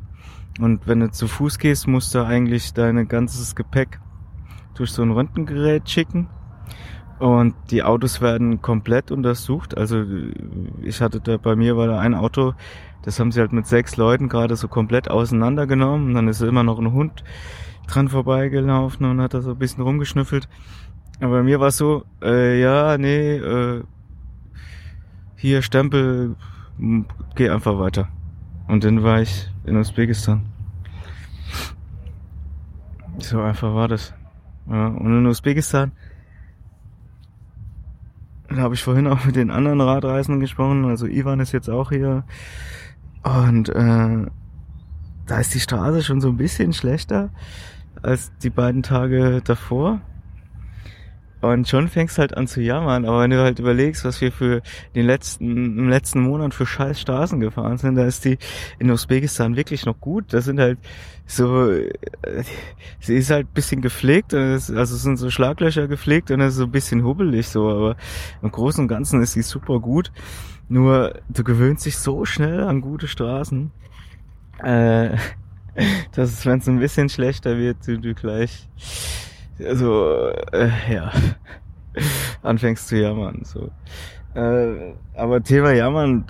Und 0.60 0.88
wenn 0.88 1.00
du 1.00 1.12
zu 1.12 1.28
Fuß 1.28 1.60
gehst, 1.60 1.88
musst 1.88 2.14
du 2.16 2.26
eigentlich 2.26 2.74
dein 2.74 3.08
ganzes 3.08 3.56
Gepäck 3.56 4.00
durch 4.74 4.92
so 4.92 5.04
ein 5.04 5.12
Röntgengerät 5.12 5.88
schicken. 5.90 6.28
Und 7.20 7.54
die 7.70 7.84
Autos 7.84 8.22
werden 8.22 8.62
komplett 8.62 9.12
untersucht. 9.12 9.78
Also 9.78 10.06
ich 10.82 11.02
hatte 11.02 11.20
da 11.20 11.38
bei 11.38 11.56
mir 11.56 11.76
war 11.76 11.88
da 11.88 12.00
ein 12.00 12.16
Auto, 12.16 12.54
das 13.04 13.20
haben 13.20 13.32
sie 13.32 13.42
halt 13.42 13.52
mit 13.52 13.68
sechs 13.68 13.98
Leuten 13.98 14.30
gerade 14.30 14.56
so 14.56 14.68
komplett 14.68 15.10
auseinandergenommen. 15.10 16.08
Und 16.08 16.14
dann 16.14 16.28
ist 16.30 16.42
immer 16.42 16.64
noch 16.64 16.80
ein 16.80 16.94
Hund 16.94 17.24
dran 17.88 18.08
vorbeigelaufen 18.08 19.06
und 19.06 19.22
hat 19.22 19.34
da 19.34 19.42
so 19.42 19.52
ein 19.52 19.58
bisschen 19.58 19.84
rumgeschnüffelt. 19.84 20.48
Aber 21.20 21.38
bei 21.38 21.44
mir 21.44 21.60
war 21.60 21.68
es 21.68 21.78
so, 21.78 22.06
äh, 22.22 22.62
ja, 22.62 22.98
nee, 22.98 23.36
äh, 23.36 23.84
hier 25.36 25.62
Stempel, 25.62 26.36
geh 27.36 27.50
einfach 27.50 27.78
weiter. 27.80 28.08
Und 28.68 28.84
dann 28.84 29.04
war 29.04 29.22
ich 29.22 29.50
in 29.66 29.76
Usbekistan. 29.76 30.46
So 33.18 33.42
einfach 33.42 33.74
war 33.74 33.88
das. 33.88 34.14
Ja, 34.70 34.88
und 34.88 35.18
in 35.18 35.26
Usbekistan, 35.26 35.92
da 38.50 38.58
habe 38.58 38.74
ich 38.74 38.84
vorhin 38.84 39.08
auch 39.08 39.26
mit 39.26 39.36
den 39.36 39.52
anderen 39.52 39.82
Radreisenden 39.82 40.40
gesprochen, 40.40 40.86
also 40.86 41.06
Ivan 41.06 41.40
ist 41.40 41.52
jetzt 41.52 41.70
auch 41.70 41.90
hier. 41.90 42.24
Und 43.24 43.70
äh, 43.70 44.26
da 45.28 45.40
ist 45.40 45.54
die 45.54 45.60
Straße 45.60 46.04
schon 46.04 46.22
so 46.22 46.30
ein 46.30 46.38
bisschen 46.38 46.74
schlechter 46.74 47.30
als 48.02 48.32
die 48.40 48.50
beiden 48.50 48.82
Tage 48.82 49.42
davor. 49.44 50.02
Und 51.42 51.70
schon 51.70 51.88
fängst 51.88 52.18
halt 52.18 52.36
an 52.36 52.48
zu 52.48 52.62
jammern, 52.62 53.06
aber 53.06 53.22
wenn 53.22 53.30
du 53.30 53.42
halt 53.42 53.60
überlegst, 53.60 54.04
was 54.04 54.20
wir 54.20 54.32
für 54.32 54.62
den 54.94 55.06
letzten, 55.06 55.80
im 55.80 55.90
letzten 55.90 56.22
Monat 56.22 56.54
für 56.54 56.66
scheiß 56.66 57.00
Straßen 57.00 57.40
gefahren 57.40 57.78
sind, 57.78 57.96
da 57.96 58.06
ist 58.06 58.26
die 58.26 58.38
in 58.78 58.92
Usbekistan 58.92 59.56
wirklich 59.56 59.86
noch 59.86 60.00
gut. 60.02 60.34
Das 60.34 60.46
sind 60.46 60.60
halt 60.60 60.80
so, 61.26 61.70
äh, 61.70 61.94
sie 63.00 63.16
ist 63.16 63.32
halt 63.32 63.54
bisschen 63.54 63.82
gepflegt, 63.82 64.34
es, 64.34 64.70
also 64.70 64.96
es 64.96 65.04
sind 65.04 65.18
so 65.18 65.30
Schlaglöcher 65.30 65.88
gepflegt 65.88 66.30
und 66.32 66.42
es 66.42 66.54
ist 66.54 66.58
so 66.58 66.66
ein 66.66 66.72
bisschen 66.72 67.04
hubbelig 67.04 67.48
so, 67.48 67.70
aber 67.70 67.96
im 68.42 68.52
Großen 68.52 68.82
und 68.82 68.88
Ganzen 68.90 69.22
ist 69.22 69.34
sie 69.34 69.42
super 69.44 69.80
gut. 69.80 70.12
Nur 70.68 71.22
du 71.30 71.44
gewöhnst 71.44 71.86
dich 71.86 71.98
so 71.98 72.26
schnell 72.26 72.64
an 72.64 72.82
gute 72.82 73.08
Straßen. 73.08 73.72
äh, 74.64 75.16
dass 76.14 76.32
es, 76.32 76.46
wenn 76.46 76.60
es 76.60 76.68
ein 76.68 76.80
bisschen 76.80 77.10
schlechter 77.10 77.58
wird, 77.58 77.88
du, 77.88 78.00
du 78.00 78.14
gleich, 78.14 78.68
also, 79.66 80.30
äh, 80.52 80.70
ja, 80.92 81.12
anfängst 82.44 82.88
zu 82.88 82.98
jammern, 82.98 83.42
so. 83.44 83.72
Äh, 84.36 84.94
aber 85.16 85.42
Thema 85.42 85.72
jammern, 85.72 86.26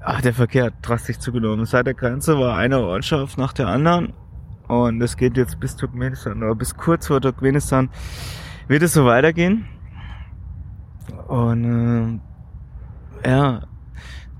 ach, 0.00 0.20
der 0.20 0.34
Verkehr 0.34 0.64
hat 0.64 0.74
drastisch 0.82 1.18
zugenommen. 1.18 1.64
Seit 1.66 1.86
der 1.86 1.94
Grenze 1.94 2.38
war 2.38 2.56
eine 2.56 2.80
Ortschaft 2.80 3.38
nach 3.38 3.52
der 3.52 3.68
anderen 3.68 4.12
und 4.68 5.00
es 5.02 5.16
geht 5.16 5.36
jetzt 5.36 5.60
bis 5.60 5.76
Turkmenistan 5.76 6.42
oder 6.42 6.54
bis 6.54 6.76
kurz 6.76 7.06
vor 7.06 7.20
Turkmenistan 7.20 7.90
wird 8.68 8.82
es 8.82 8.94
so 8.94 9.04
weitergehen. 9.04 9.66
Und 11.28 12.20
äh, 13.24 13.30
ja, 13.30 13.62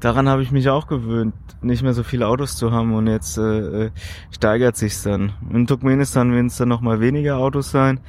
daran 0.04 0.28
habe 0.28 0.42
ich 0.42 0.52
mich 0.52 0.68
auch 0.68 0.86
gewöhnt, 0.86 1.34
nicht 1.62 1.82
mehr 1.82 1.94
so 1.94 2.02
viele 2.02 2.28
Autos 2.28 2.56
zu 2.56 2.72
haben 2.72 2.92
und 2.92 3.06
jetzt 3.06 3.38
äh, 3.38 3.86
äh 3.86 3.90
steigert 4.30 4.76
sich's 4.76 5.02
dann. 5.02 5.32
In 5.50 5.66
Turkmenistan 5.66 6.30
werden 6.32 6.48
es 6.48 6.58
dann 6.58 6.68
noch 6.68 6.82
mal 6.82 7.00
weniger 7.00 7.38
Autos 7.38 7.70
sein 7.70 8.00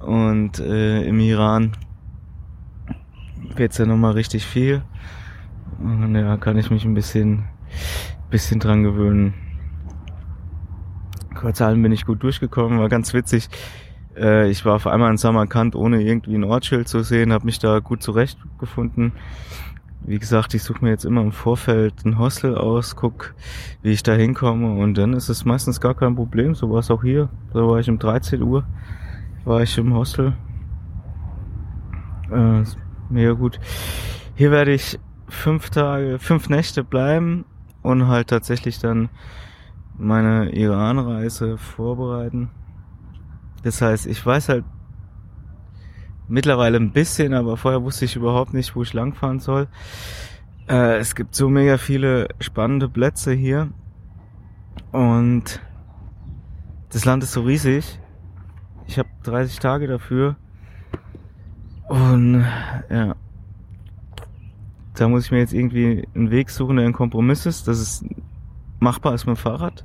und 0.00 0.58
äh, 0.58 1.02
im 1.02 1.20
Iran 1.20 1.72
wird's 3.56 3.76
dann 3.76 3.88
noch 3.88 3.98
mal 3.98 4.12
richtig 4.12 4.46
viel. 4.46 4.82
Und 5.78 6.14
ja, 6.14 6.36
kann 6.38 6.56
ich 6.56 6.70
mich 6.70 6.84
ein 6.84 6.94
bisschen, 6.94 7.44
bisschen 8.30 8.58
dran 8.58 8.82
gewöhnen. 8.82 9.34
Quartalen 11.34 11.82
bin 11.82 11.92
ich 11.92 12.06
gut 12.06 12.22
durchgekommen, 12.22 12.78
war 12.78 12.88
ganz 12.88 13.12
witzig. 13.12 13.50
Äh, 14.16 14.48
ich 14.48 14.64
war 14.64 14.76
auf 14.76 14.86
einmal 14.86 15.10
in 15.10 15.18
Samarkand, 15.18 15.74
ohne 15.74 16.00
irgendwie 16.02 16.36
ein 16.36 16.44
Ortsschild 16.44 16.88
zu 16.88 17.02
sehen, 17.02 17.32
habe 17.32 17.44
mich 17.44 17.58
da 17.58 17.80
gut 17.80 18.02
zurechtgefunden. 18.02 19.12
Wie 20.04 20.18
gesagt, 20.18 20.52
ich 20.54 20.64
suche 20.64 20.84
mir 20.84 20.90
jetzt 20.90 21.04
immer 21.04 21.20
im 21.20 21.30
Vorfeld 21.30 22.04
ein 22.04 22.18
Hostel 22.18 22.56
aus, 22.56 22.96
guck, 22.96 23.34
wie 23.82 23.92
ich 23.92 24.02
da 24.02 24.14
hinkomme 24.14 24.74
und 24.74 24.98
dann 24.98 25.12
ist 25.12 25.28
es 25.28 25.44
meistens 25.44 25.80
gar 25.80 25.94
kein 25.94 26.16
Problem. 26.16 26.56
So 26.56 26.70
war 26.70 26.80
es 26.80 26.90
auch 26.90 27.02
hier. 27.02 27.28
Da 27.52 27.60
war 27.60 27.78
ich 27.78 27.88
um 27.88 28.00
13 28.00 28.42
Uhr, 28.42 28.64
war 29.44 29.62
ich 29.62 29.78
im 29.78 29.94
Hostel. 29.94 30.32
Äh, 32.32 32.64
mega 33.10 33.32
gut. 33.32 33.60
Hier 34.34 34.50
werde 34.50 34.72
ich 34.72 34.98
fünf 35.28 35.70
Tage, 35.70 36.18
fünf 36.18 36.48
Nächte 36.48 36.82
bleiben 36.82 37.44
und 37.82 38.08
halt 38.08 38.28
tatsächlich 38.28 38.80
dann 38.80 39.08
meine 39.96 40.50
Iran-Reise 40.50 41.58
vorbereiten. 41.58 42.50
Das 43.62 43.80
heißt, 43.80 44.06
ich 44.06 44.24
weiß 44.24 44.48
halt 44.48 44.64
mittlerweile 46.28 46.78
ein 46.78 46.92
bisschen, 46.92 47.34
aber 47.34 47.56
vorher 47.56 47.82
wusste 47.82 48.04
ich 48.04 48.16
überhaupt 48.16 48.54
nicht, 48.54 48.74
wo 48.76 48.82
ich 48.82 48.92
langfahren 48.92 49.40
soll. 49.40 49.68
Äh, 50.68 50.98
es 50.98 51.14
gibt 51.14 51.34
so 51.34 51.48
mega 51.48 51.78
viele 51.78 52.28
spannende 52.40 52.88
Plätze 52.88 53.32
hier 53.32 53.70
und 54.92 55.60
das 56.90 57.04
Land 57.04 57.24
ist 57.24 57.32
so 57.32 57.42
riesig. 57.42 57.98
Ich 58.86 58.98
habe 58.98 59.08
30 59.24 59.58
Tage 59.58 59.86
dafür 59.86 60.36
und 61.88 62.44
ja, 62.90 63.14
da 64.94 65.08
muss 65.08 65.26
ich 65.26 65.30
mir 65.30 65.38
jetzt 65.38 65.54
irgendwie 65.54 66.06
einen 66.14 66.30
Weg 66.30 66.50
suchen, 66.50 66.76
der 66.76 66.86
ein 66.86 66.92
Kompromiss 66.92 67.46
ist, 67.46 67.66
dass 67.68 67.78
es 67.78 68.04
machbar 68.78 69.14
ist 69.14 69.26
mit 69.26 69.36
dem 69.36 69.40
Fahrrad. 69.40 69.84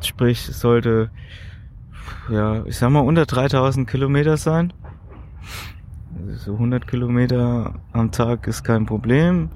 Sprich, 0.00 0.48
es 0.48 0.60
sollte, 0.60 1.10
ja, 2.30 2.64
ich 2.66 2.76
sag 2.76 2.90
mal, 2.90 3.00
unter 3.00 3.26
3000 3.26 3.88
Kilometer 3.88 4.36
sein. 4.36 4.72
So 6.36 6.54
100 6.54 6.86
Kilometer 6.86 7.74
am 7.92 8.10
Tag 8.10 8.46
ist 8.46 8.64
kein 8.64 8.86
Problem. 8.86 9.50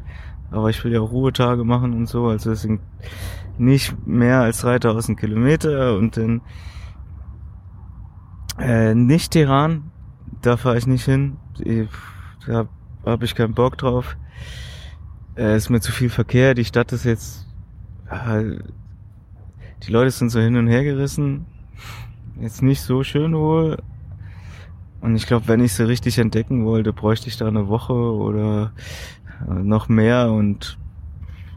Aber 0.51 0.71
ich 0.71 0.83
will 0.85 0.92
ja 0.92 1.01
Ruhetage 1.01 1.64
machen 1.64 1.95
und 1.95 2.09
so. 2.09 2.27
Also 2.27 2.53
es 2.53 2.62
sind 2.62 2.81
nicht 3.59 4.07
mehr 4.07 4.40
als 4.40 4.61
3000 4.61 5.18
Kilometer 5.18 5.97
und 5.97 6.16
dann 6.16 6.40
äh, 8.59 8.95
nicht 8.95 9.33
Teheran, 9.33 9.90
da 10.42 10.57
fahre 10.57 10.79
ich 10.79 10.87
nicht 10.87 11.05
hin. 11.05 11.38
Da 12.47 12.66
habe 13.05 13.25
ich 13.25 13.35
keinen 13.35 13.55
Bock 13.55 13.79
drauf. 13.79 14.16
Äh, 15.37 15.57
ist 15.57 15.71
mir 15.71 15.81
zu 15.81 15.92
viel 15.92 16.11
Verkehr. 16.11 16.55
Die 16.55 16.64
Stadt 16.64 16.92
ist 16.92 17.05
jetzt 17.05 17.47
äh, 18.11 18.59
die 19.87 19.90
Leute 19.90 20.12
sind 20.12 20.29
so 20.31 20.38
hin 20.38 20.57
und 20.57 20.68
her 20.68 20.85
gerissen. 20.85 21.47
Jetzt 22.40 22.62
nicht 22.62 22.83
so 22.83 23.03
schön 23.03 23.35
wohl. 23.35 23.79
Und 25.03 25.17
ich 25.17 25.27
glaube, 25.27 25.49
wenn 25.49 25.61
ich 25.61 25.73
sie 25.75 25.87
richtig 25.87 26.19
entdecken 26.19 26.65
wollte, 26.65 26.93
bräuchte 26.93 27.29
ich 27.29 27.37
da 27.37 27.49
eine 27.49 27.69
Woche 27.69 27.93
oder 27.93 28.73
äh, 29.49 29.53
noch 29.53 29.88
mehr 29.88 30.31
und 30.31 30.79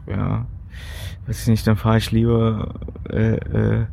ja, 0.08 0.46
weiß 1.26 1.42
ich 1.42 1.46
nicht, 1.46 1.66
dann 1.66 1.76
fahre 1.76 1.98
ich 1.98 2.10
lieber 2.10 2.74
äh, 3.08 3.36
äh, 3.36 3.86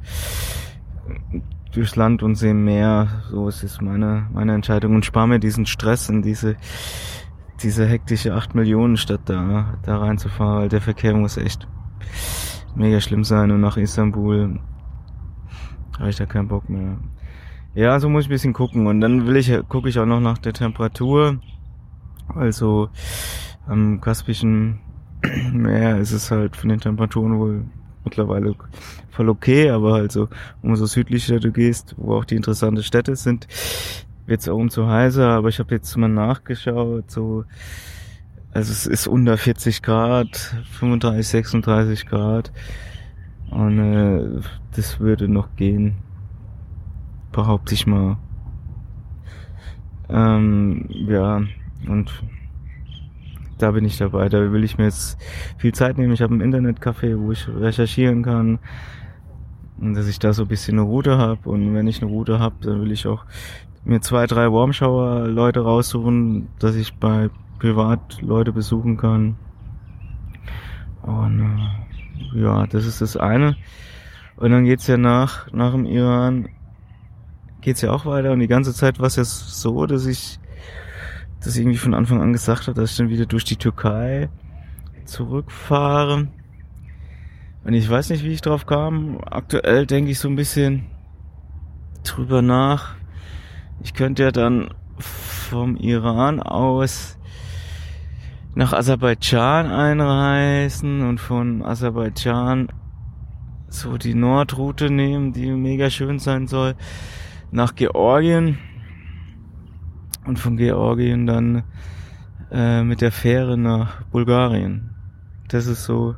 durchs 1.72 1.96
Land 1.96 2.24
und 2.24 2.36
sehe 2.36 2.56
mehr. 2.56 3.08
So 3.30 3.48
ist 3.48 3.64
es 3.64 3.80
meine, 3.80 4.28
meine 4.34 4.56
Entscheidung 4.56 4.96
und 4.96 5.06
spare 5.06 5.28
mir 5.28 5.40
diesen 5.40 5.68
Stress 5.68 6.10
in 6.10 6.24
diese, 6.24 6.56
diese 7.62 7.86
hektische 7.86 8.34
8 8.34 8.56
Millionen 8.56 8.98
Stadt 8.98 9.22
da, 9.26 9.78
da 9.84 10.00
reinzufahren, 10.00 10.64
weil 10.64 10.70
der 10.70 10.82
Verkehr 10.82 11.14
muss 11.14 11.38
echt 11.38 11.68
mega 12.76 13.00
schlimm 13.00 13.24
sein 13.24 13.52
und 13.52 13.62
nach 13.62 13.78
Istanbul 13.78 14.60
habe 16.00 16.10
ich 16.10 16.16
da 16.16 16.26
keinen 16.26 16.48
Bock 16.48 16.70
mehr. 16.70 16.98
Ja, 17.76 18.00
so 18.00 18.08
muss 18.08 18.24
ich 18.24 18.30
ein 18.30 18.34
bisschen 18.34 18.54
gucken 18.54 18.86
und 18.86 19.02
dann 19.02 19.26
will 19.26 19.36
ich 19.36 19.52
gucke 19.68 19.90
ich 19.90 19.98
auch 19.98 20.06
noch 20.06 20.20
nach 20.20 20.38
der 20.38 20.54
Temperatur. 20.54 21.40
Also 22.28 22.90
am 23.68 24.00
Kaspischen 24.00 24.80
Meer 25.52 25.98
ist 25.98 26.12
es 26.12 26.30
halt 26.30 26.56
von 26.56 26.70
den 26.70 26.80
Temperaturen 26.80 27.40
wohl 27.40 27.66
mittlerweile 28.04 28.56
voll 29.10 29.30
okay, 29.30 29.70
aber 29.70 29.94
halt 29.94 30.12
so 30.12 30.28
umso 30.62 30.86
südlicher 30.86 31.40
du 31.40 31.52
gehst, 31.52 31.96
wo 31.98 32.16
auch 32.16 32.26
die 32.26 32.36
interessanten 32.36 32.84
Städte 32.84 33.16
sind, 33.16 33.48
wird's 34.26 34.48
auch 34.48 34.58
umso 34.58 34.88
heißer. 34.88 35.28
Aber 35.30 35.50
ich 35.50 35.60
habe 35.60 35.74
jetzt 35.74 35.96
mal 35.98 36.10
nachgeschaut, 36.10 37.10
so 37.10 37.46
also 38.52 38.72
es 38.72 38.86
ist 38.86 39.08
unter 39.08 39.36
40 39.36 39.82
Grad, 39.82 40.56
35, 40.78 41.28
36 41.28 42.06
Grad. 42.06 42.52
Und 43.50 43.80
äh, 43.80 44.42
das 44.76 45.00
würde 45.00 45.28
noch 45.28 45.56
gehen. 45.56 45.96
Behaupte 47.34 47.74
ich 47.74 47.86
mal. 47.86 48.18
Ähm, 50.10 50.86
ja, 50.90 51.42
und 51.88 52.24
da 53.58 53.72
bin 53.72 53.84
ich 53.86 53.98
dabei. 53.98 54.30
Da 54.30 54.52
will 54.52 54.64
ich 54.64 54.78
mir 54.78 54.86
jetzt 54.86 55.18
viel 55.58 55.74
Zeit 55.74 55.98
nehmen. 55.98 56.14
Ich 56.14 56.22
habe 56.22 56.34
ein 56.34 56.42
Internetcafé, 56.42 57.20
wo 57.20 57.32
ich 57.32 57.48
recherchieren 57.50 58.24
kann. 58.24 58.60
Und 59.80 59.96
dass 59.96 60.08
ich 60.08 60.20
da 60.20 60.32
so 60.32 60.44
ein 60.44 60.48
bisschen 60.48 60.78
eine 60.78 60.88
Route 60.88 61.18
habe. 61.18 61.50
Und 61.50 61.74
wenn 61.74 61.88
ich 61.88 62.02
eine 62.02 62.12
Route 62.12 62.40
habe, 62.40 62.56
dann 62.62 62.82
will 62.82 62.92
ich 62.92 63.08
auch 63.08 63.26
mir 63.84 64.00
zwei, 64.00 64.28
drei 64.28 64.52
Warmshower-Leute 64.52 65.62
raussuchen, 65.62 66.48
dass 66.60 66.76
ich 66.76 66.94
bei 66.94 67.30
privat 67.60 68.22
Leute 68.22 68.54
besuchen 68.54 68.98
kann. 68.98 69.36
Und 71.02 71.42
äh, 72.36 72.42
ja, 72.42 72.68
das 72.68 72.86
ist 72.86 73.02
das 73.02 73.18
eine. 73.18 73.56
Und 74.36 74.52
dann 74.52 74.66
geht's 74.66 74.88
ja 74.88 74.98
nach, 74.98 75.52
nach 75.52 75.72
dem 75.72 75.86
Iran, 75.86 76.50
geht's 77.64 77.82
ja 77.82 77.92
auch 77.92 78.06
weiter. 78.06 78.32
Und 78.32 78.40
die 78.40 78.48
ganze 78.48 78.74
Zeit 78.74 79.00
war 79.00 79.08
es 79.08 79.16
ja 79.16 79.24
so, 79.24 79.86
dass 79.86 80.06
ich 80.06 80.40
das 81.44 81.58
irgendwie 81.58 81.78
von 81.78 81.94
Anfang 81.94 82.22
an 82.22 82.34
gesagt 82.34 82.68
habe, 82.68 82.80
dass 82.80 82.92
ich 82.92 82.98
dann 82.98 83.10
wieder 83.10 83.26
durch 83.26 83.44
die 83.44 83.58
Türkei 83.58 84.30
zurückfahre. 85.06 86.28
Und 87.64 87.74
ich 87.74 87.90
weiß 87.90 88.10
nicht, 88.10 88.24
wie 88.24 88.34
ich 88.34 88.42
drauf 88.42 88.66
kam. 88.66 89.20
Aktuell 89.26 89.86
denke 89.86 90.12
ich 90.12 90.20
so 90.20 90.28
ein 90.28 90.36
bisschen 90.36 90.86
drüber 92.04 92.42
nach. 92.42 92.96
Ich 93.82 93.94
könnte 93.94 94.24
ja 94.24 94.32
dann 94.32 94.74
vom 95.00 95.76
Iran 95.78 96.42
aus 96.42 97.18
nach 98.56 98.74
Aserbaidschan 98.74 99.68
einreisen 99.72 101.02
und 101.08 101.20
von 101.20 101.64
Aserbaidschan 101.64 102.68
so 103.68 103.98
die 103.98 104.14
Nordroute 104.14 104.92
nehmen, 104.92 105.34
die 105.34 105.50
mega 105.52 105.90
schön 105.90 106.20
sein 106.20 106.48
soll, 106.48 106.76
nach 107.54 107.76
Georgien 107.76 108.58
und 110.26 110.40
von 110.40 110.58
Georgien 110.58 111.26
dann 111.26 111.64
äh, 112.52 112.84
mit 112.84 113.02
der 113.02 113.12
Fähre 113.12 113.58
nach 113.58 114.02
Bulgarien. 114.06 114.90
Das 115.48 115.68
ist 115.68 115.86
so 115.86 116.16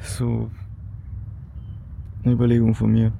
so 0.00 0.50
eine 2.22 2.34
Überlegung 2.34 2.74
von 2.74 2.92
mir. 2.92 3.12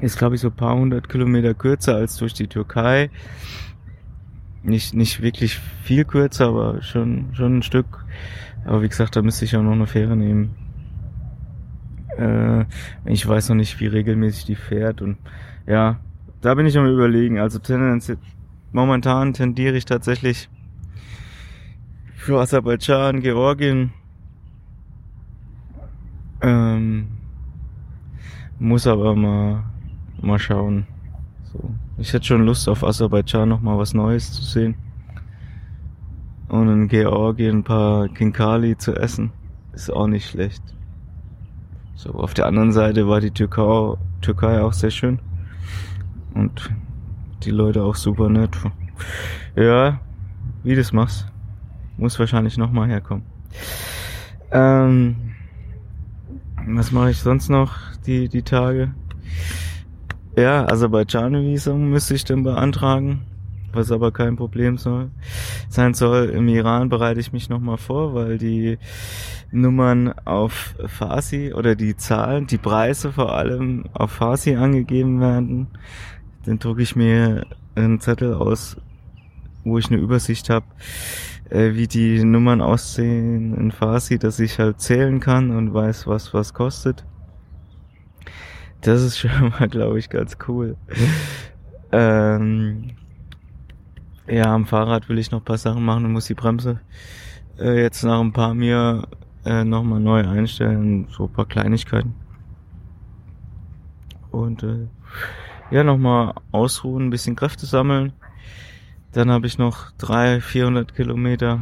Ist 0.00 0.18
glaube 0.18 0.34
ich 0.34 0.40
so 0.40 0.48
ein 0.48 0.56
paar 0.56 0.74
hundert 0.74 1.08
Kilometer 1.08 1.54
kürzer 1.54 1.94
als 1.94 2.16
durch 2.16 2.34
die 2.34 2.48
Türkei 2.48 3.10
nicht, 4.62 4.94
nicht 4.94 5.22
wirklich 5.22 5.58
viel 5.58 6.04
kürzer, 6.04 6.48
aber 6.48 6.82
schon, 6.82 7.34
schon 7.34 7.58
ein 7.58 7.62
Stück. 7.62 8.04
Aber 8.64 8.82
wie 8.82 8.88
gesagt, 8.88 9.16
da 9.16 9.22
müsste 9.22 9.44
ich 9.44 9.56
auch 9.56 9.62
noch 9.62 9.72
eine 9.72 9.86
Fähre 9.86 10.16
nehmen. 10.16 10.54
Äh, 12.18 12.64
ich 13.04 13.26
weiß 13.26 13.48
noch 13.48 13.56
nicht, 13.56 13.80
wie 13.80 13.86
regelmäßig 13.86 14.44
die 14.44 14.56
fährt 14.56 15.02
und 15.02 15.16
ja, 15.66 16.00
da 16.40 16.54
bin 16.54 16.66
ich 16.66 16.76
am 16.76 16.86
überlegen. 16.86 17.38
Also 17.38 17.58
tendenziell, 17.58 18.18
momentan 18.72 19.32
tendiere 19.32 19.76
ich 19.76 19.84
tatsächlich 19.84 20.48
für 22.14 22.40
Aserbaidschan, 22.40 23.20
Georgien 23.20 23.92
Ähm, 26.42 27.06
muss 28.58 28.86
aber 28.88 29.14
mal, 29.14 29.62
mal 30.20 30.40
schauen. 30.40 30.86
So. 31.52 31.70
Ich 31.98 32.12
hätte 32.12 32.26
schon 32.26 32.44
Lust 32.44 32.68
auf 32.68 32.82
Aserbaidschan 32.82 33.48
noch 33.48 33.60
mal 33.60 33.78
was 33.78 33.94
Neues 33.94 34.32
zu 34.32 34.42
sehen. 34.42 34.74
Und 36.48 36.68
in 36.68 36.88
Georgien 36.88 37.58
ein 37.58 37.64
paar 37.64 38.08
Kinkali 38.08 38.76
zu 38.76 38.94
essen. 38.96 39.30
Ist 39.72 39.90
auch 39.90 40.08
nicht 40.08 40.28
schlecht. 40.28 40.62
So, 42.02 42.14
auf 42.14 42.34
der 42.34 42.46
anderen 42.46 42.72
Seite 42.72 43.06
war 43.06 43.20
die 43.20 43.30
Türkei, 43.30 43.94
Türkei 44.22 44.60
auch 44.60 44.72
sehr 44.72 44.90
schön. 44.90 45.20
Und 46.34 46.68
die 47.44 47.52
Leute 47.52 47.84
auch 47.84 47.94
super 47.94 48.28
nett. 48.28 48.50
Ja, 49.54 50.00
wie 50.64 50.74
das 50.74 50.92
machst. 50.92 51.28
Muss 51.96 52.18
wahrscheinlich 52.18 52.58
nochmal 52.58 52.88
herkommen. 52.88 53.24
Ähm, 54.50 55.14
was 56.66 56.90
mache 56.90 57.10
ich 57.10 57.18
sonst 57.18 57.50
noch 57.50 57.76
die, 58.04 58.28
die 58.28 58.42
Tage? 58.42 58.94
Ja, 60.36 60.66
Aserbaidschan-Visum 60.66 61.90
müsste 61.90 62.14
ich 62.14 62.24
dann 62.24 62.42
beantragen, 62.42 63.26
was 63.74 63.90
aber 63.90 64.12
kein 64.12 64.36
Problem 64.36 64.78
soll, 64.78 65.10
sein 65.68 65.94
soll. 65.94 66.30
Im 66.30 66.48
Iran 66.48 66.88
bereite 66.88 67.20
ich 67.20 67.32
mich 67.32 67.48
nochmal 67.48 67.78
vor, 67.78 68.14
weil 68.14 68.38
die 68.38 68.78
Nummern 69.50 70.12
auf 70.24 70.74
Farsi 70.86 71.52
oder 71.52 71.74
die 71.74 71.96
Zahlen, 71.96 72.46
die 72.46 72.58
Preise 72.58 73.12
vor 73.12 73.34
allem 73.34 73.84
auf 73.92 74.12
Farsi 74.12 74.56
angegeben 74.56 75.20
werden. 75.20 75.68
Dann 76.46 76.58
drucke 76.58 76.82
ich 76.82 76.96
mir 76.96 77.46
einen 77.74 78.00
Zettel 78.00 78.34
aus, 78.34 78.76
wo 79.64 79.78
ich 79.78 79.90
eine 79.90 80.00
Übersicht 80.00 80.50
habe, 80.50 80.66
äh, 81.50 81.74
wie 81.74 81.86
die 81.86 82.24
Nummern 82.24 82.60
aussehen 82.60 83.54
in 83.54 83.70
Farsi, 83.70 84.18
dass 84.18 84.40
ich 84.40 84.58
halt 84.58 84.80
zählen 84.80 85.20
kann 85.20 85.50
und 85.50 85.72
weiß, 85.74 86.06
was 86.06 86.34
was 86.34 86.54
kostet. 86.54 87.04
Das 88.80 89.02
ist 89.02 89.18
schon 89.20 89.50
mal, 89.50 89.68
glaube 89.68 89.98
ich, 89.98 90.08
ganz 90.10 90.36
cool. 90.48 90.76
ähm, 91.92 92.90
ja, 94.26 94.54
am 94.54 94.66
Fahrrad 94.66 95.08
will 95.08 95.18
ich 95.18 95.30
noch 95.30 95.44
paar 95.44 95.58
Sachen 95.58 95.84
machen 95.84 96.04
und 96.04 96.12
muss 96.12 96.26
die 96.26 96.34
Bremse 96.34 96.80
äh, 97.58 97.80
jetzt 97.82 98.02
nach 98.02 98.20
ein 98.20 98.32
paar 98.32 98.54
mir 98.54 99.08
äh, 99.44 99.64
nochmal 99.64 100.00
neu 100.00 100.26
einstellen. 100.26 101.08
So 101.10 101.24
ein 101.24 101.32
paar 101.32 101.46
Kleinigkeiten. 101.46 102.14
Und 104.30 104.62
äh, 104.62 104.86
ja, 105.70 105.84
nochmal 105.84 106.34
ausruhen, 106.52 107.06
ein 107.06 107.10
bisschen 107.10 107.36
Kräfte 107.36 107.66
sammeln. 107.66 108.12
Dann 109.12 109.30
habe 109.30 109.46
ich 109.46 109.58
noch 109.58 109.90
300, 109.98 110.42
400 110.42 110.94
Kilometer 110.94 111.60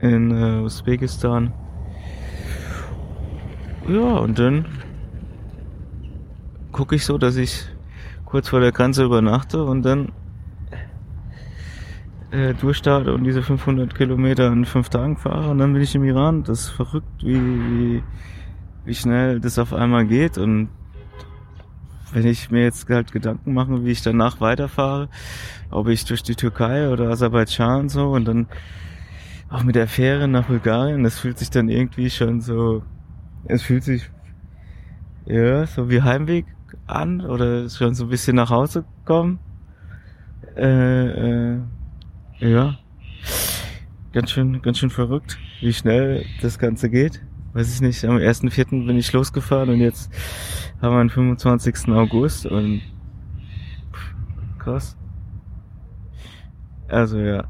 in 0.00 0.30
äh, 0.30 0.60
Usbekistan 0.60 1.52
ja, 3.86 4.16
und 4.16 4.38
dann 4.38 4.64
gucke 6.72 6.96
ich 6.96 7.04
so, 7.04 7.18
dass 7.18 7.36
ich 7.36 7.66
kurz 8.34 8.48
vor 8.48 8.58
der 8.58 8.72
Grenze 8.72 9.04
übernachte 9.04 9.62
und 9.62 9.82
dann 9.84 10.10
äh, 12.32 12.52
durchstarte 12.54 13.14
und 13.14 13.22
diese 13.22 13.44
500 13.44 13.94
Kilometer 13.94 14.48
in 14.48 14.64
fünf 14.64 14.88
Tagen 14.88 15.16
fahre 15.16 15.50
und 15.50 15.58
dann 15.58 15.72
bin 15.72 15.80
ich 15.80 15.94
im 15.94 16.02
Iran. 16.02 16.42
Das 16.42 16.62
ist 16.62 16.70
verrückt, 16.70 17.22
wie, 17.22 17.38
wie, 17.38 18.02
wie 18.86 18.94
schnell 18.96 19.38
das 19.38 19.60
auf 19.60 19.72
einmal 19.72 20.04
geht 20.04 20.36
und 20.36 20.68
wenn 22.12 22.26
ich 22.26 22.50
mir 22.50 22.64
jetzt 22.64 22.90
halt 22.90 23.12
Gedanken 23.12 23.54
mache, 23.54 23.84
wie 23.84 23.92
ich 23.92 24.02
danach 24.02 24.40
weiterfahre, 24.40 25.08
ob 25.70 25.86
ich 25.86 26.04
durch 26.04 26.24
die 26.24 26.34
Türkei 26.34 26.90
oder 26.90 27.10
Aserbaidschan 27.10 27.88
so 27.88 28.14
und 28.14 28.24
dann 28.24 28.48
auch 29.48 29.62
mit 29.62 29.76
der 29.76 29.86
Fähre 29.86 30.26
nach 30.26 30.46
Bulgarien, 30.46 31.04
das 31.04 31.20
fühlt 31.20 31.38
sich 31.38 31.50
dann 31.50 31.68
irgendwie 31.68 32.10
schon 32.10 32.40
so 32.40 32.82
es 33.44 33.62
fühlt 33.62 33.84
sich 33.84 34.10
ja 35.24 35.66
so 35.66 35.88
wie 35.88 36.02
Heimweg 36.02 36.46
an 36.86 37.20
oder 37.20 37.68
schon 37.68 37.94
so 37.94 38.04
ein 38.04 38.10
bisschen 38.10 38.36
nach 38.36 38.50
Hause 38.50 38.84
kommen. 39.04 39.38
Äh, 40.56 41.54
äh, 41.54 41.60
ja, 42.38 42.78
ganz 44.12 44.30
schön, 44.30 44.62
ganz 44.62 44.78
schön 44.78 44.90
verrückt, 44.90 45.38
wie 45.60 45.72
schnell 45.72 46.24
das 46.42 46.58
Ganze 46.58 46.90
geht. 46.90 47.22
Weiß 47.52 47.72
ich 47.72 47.80
nicht, 47.80 48.04
am 48.04 48.16
1.4. 48.16 48.86
bin 48.86 48.96
ich 48.96 49.12
losgefahren 49.12 49.70
und 49.70 49.80
jetzt 49.80 50.12
haben 50.82 50.94
wir 50.94 51.04
den 51.04 51.10
25. 51.10 51.88
August 51.88 52.46
und 52.46 52.82
krass. 54.58 54.96
Also 56.88 57.18
ja. 57.18 57.44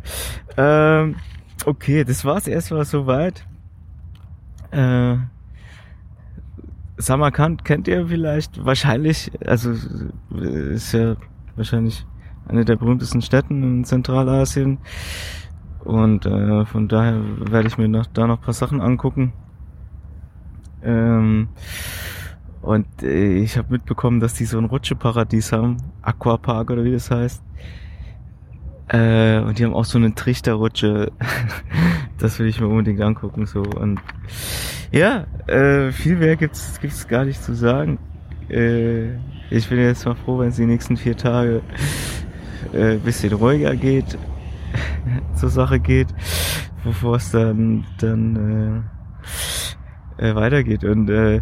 Ähm, 0.57 1.17
okay, 1.65 2.05
das 2.05 2.25
war's 2.25 2.47
erstmal 2.47 2.85
soweit. 2.85 3.47
Äh, 4.71 5.17
Samarkand 6.97 7.65
kennt 7.65 7.89
ihr 7.89 8.07
vielleicht, 8.07 8.65
wahrscheinlich, 8.65 9.33
also 9.45 9.73
ist 10.31 10.93
ja 10.93 11.17
wahrscheinlich 11.57 12.07
eine 12.47 12.65
der 12.65 12.77
berühmtesten 12.77 13.23
Städten 13.23 13.63
in 13.63 13.85
Zentralasien. 13.85 14.79
Und 15.85 16.25
äh, 16.25 16.65
von 16.65 16.89
daher 16.89 17.21
werde 17.39 17.69
ich 17.69 17.79
mir 17.79 17.89
noch, 17.89 18.07
da 18.07 18.27
noch 18.27 18.41
paar 18.41 18.55
Sachen 18.55 18.81
angucken. 18.81 19.33
Ähm, 20.83 21.49
und 22.63 22.87
äh, 23.03 23.39
ich 23.39 23.59
habe 23.59 23.73
mitbekommen, 23.73 24.21
dass 24.21 24.35
die 24.35 24.47
so 24.47 24.59
ein 24.59 24.65
Rutscheparadies 24.65 25.53
haben, 25.53 25.77
Aquapark 26.03 26.71
oder 26.71 26.85
wie 26.85 26.93
das 26.93 27.11
heißt. 27.11 27.43
Äh, 28.89 29.41
und 29.41 29.59
die 29.59 29.65
haben 29.65 29.75
auch 29.75 29.85
so 29.85 29.99
eine 29.99 30.15
Trichterrutsche. 30.15 31.13
das 32.19 32.39
will 32.39 32.47
ich 32.47 32.61
mir 32.61 32.69
unbedingt 32.69 33.01
angucken. 33.01 33.47
So 33.47 33.63
und 33.63 34.01
ja, 34.93 35.27
äh, 35.47 35.93
viel 35.93 36.17
mehr 36.17 36.37
gibt's 36.37 36.79
gibt's 36.81 37.07
gar 37.09 37.25
nicht 37.25 37.43
zu 37.43 37.55
sagen. 37.55 37.99
Äh, 38.49 39.15
ich 39.51 39.69
bin 39.69 39.79
jetzt 39.79 40.05
mal 40.07 40.15
froh, 40.15 40.39
wenn 40.39 40.49
es 40.49 40.57
die 40.57 40.67
nächsten 40.67 40.97
vier 40.97 41.17
Tage 41.17 41.63
äh, 42.73 42.97
bisschen 42.97 43.33
ruhiger 43.33 43.75
geht, 43.77 44.19
zur 45.35 45.49
Sache 45.49 45.81
geht, 45.81 46.09
bevor 46.85 47.17
es 47.17 47.31
dann 47.31 47.85
dann 47.99 48.85
äh, 50.19 50.31
äh, 50.31 50.35
weitergeht. 50.35 50.85
Und 50.85 51.11
äh, 51.11 51.41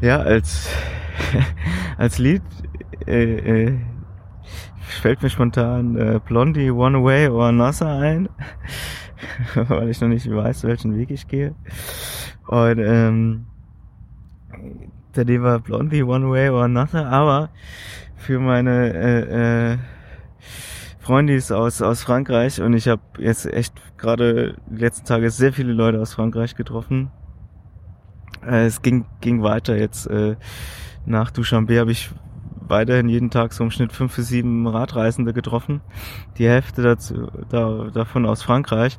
ja, 0.00 0.18
als 0.18 0.68
als 1.98 2.18
Lied 2.18 2.42
äh, 3.06 3.66
äh, 3.66 3.78
fällt 4.78 5.22
mir 5.22 5.30
spontan 5.30 5.96
äh, 5.96 6.20
Blondie 6.24 6.70
One 6.70 7.02
Way 7.04 7.28
or 7.28 7.46
Another 7.46 7.98
ein, 7.98 8.28
weil 9.54 9.88
ich 9.88 10.00
noch 10.00 10.08
nicht 10.08 10.30
weiß, 10.30 10.64
welchen 10.64 10.96
Weg 10.96 11.10
ich 11.10 11.28
gehe. 11.28 11.54
Und 12.46 12.78
ähm, 12.78 13.46
der 15.14 15.42
war 15.42 15.58
Blondie 15.60 16.02
One 16.02 16.30
Way 16.30 16.50
or 16.50 16.64
Another, 16.64 17.06
aber 17.06 17.50
für 18.16 18.38
meine 18.38 18.92
äh, 18.92 19.72
äh, 19.72 19.78
Freundis 20.98 21.52
aus 21.52 21.82
aus 21.82 22.02
Frankreich 22.02 22.60
und 22.60 22.74
ich 22.74 22.88
habe 22.88 23.02
jetzt 23.18 23.46
echt 23.46 23.74
gerade 23.96 24.56
die 24.66 24.80
letzten 24.80 25.06
Tage 25.06 25.30
sehr 25.30 25.52
viele 25.52 25.72
Leute 25.72 26.00
aus 26.00 26.14
Frankreich 26.14 26.56
getroffen. 26.56 27.10
Äh, 28.44 28.66
es 28.66 28.82
ging 28.82 29.06
ging 29.20 29.42
weiter 29.42 29.76
jetzt 29.76 30.06
äh, 30.08 30.36
nach 31.04 31.30
Duschanbe 31.30 31.78
habe 31.78 31.92
ich 31.92 32.10
weiterhin 32.68 33.08
jeden 33.08 33.30
Tag 33.30 33.52
so 33.52 33.64
im 33.64 33.70
Schnitt 33.70 33.92
fünf 33.92 34.16
bis 34.16 34.28
sieben 34.28 34.66
Radreisende 34.66 35.32
getroffen. 35.32 35.80
Die 36.38 36.48
Hälfte 36.48 36.82
dazu, 36.82 37.28
da, 37.48 37.88
davon 37.92 38.26
aus 38.26 38.42
Frankreich. 38.42 38.98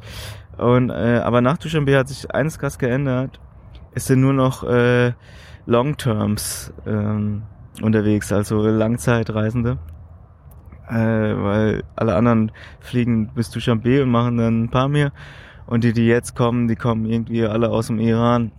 Und 0.58 0.90
äh, 0.90 1.22
aber 1.24 1.42
nach 1.42 1.58
Duschanbe 1.58 1.98
hat 1.98 2.08
sich 2.08 2.32
eines 2.34 2.60
krass 2.60 2.80
geändert. 2.80 3.40
Es 3.94 4.06
sind 4.06 4.22
nur 4.22 4.34
noch 4.34 4.64
äh, 4.64 5.14
Long-Terms 5.66 6.74
ähm, 6.86 7.44
unterwegs, 7.82 8.32
also 8.32 8.66
Langzeitreisende. 8.68 9.78
Äh, 10.90 10.94
weil 10.94 11.84
alle 11.96 12.16
anderen 12.16 12.52
fliegen 12.80 13.28
bis 13.34 13.50
Duschanbe 13.50 14.04
und 14.04 14.10
machen 14.10 14.38
dann 14.38 14.64
ein 14.64 14.70
paar 14.70 14.88
mehr. 14.88 15.12
Und 15.66 15.84
die, 15.84 15.92
die 15.92 16.08
jetzt 16.08 16.36
kommen, 16.36 16.68
die 16.68 16.78
kommen 16.78 17.06
irgendwie 17.06 17.46
alle 17.46 17.70
aus 17.70 17.88
dem 17.88 18.00
Iran 18.00 18.52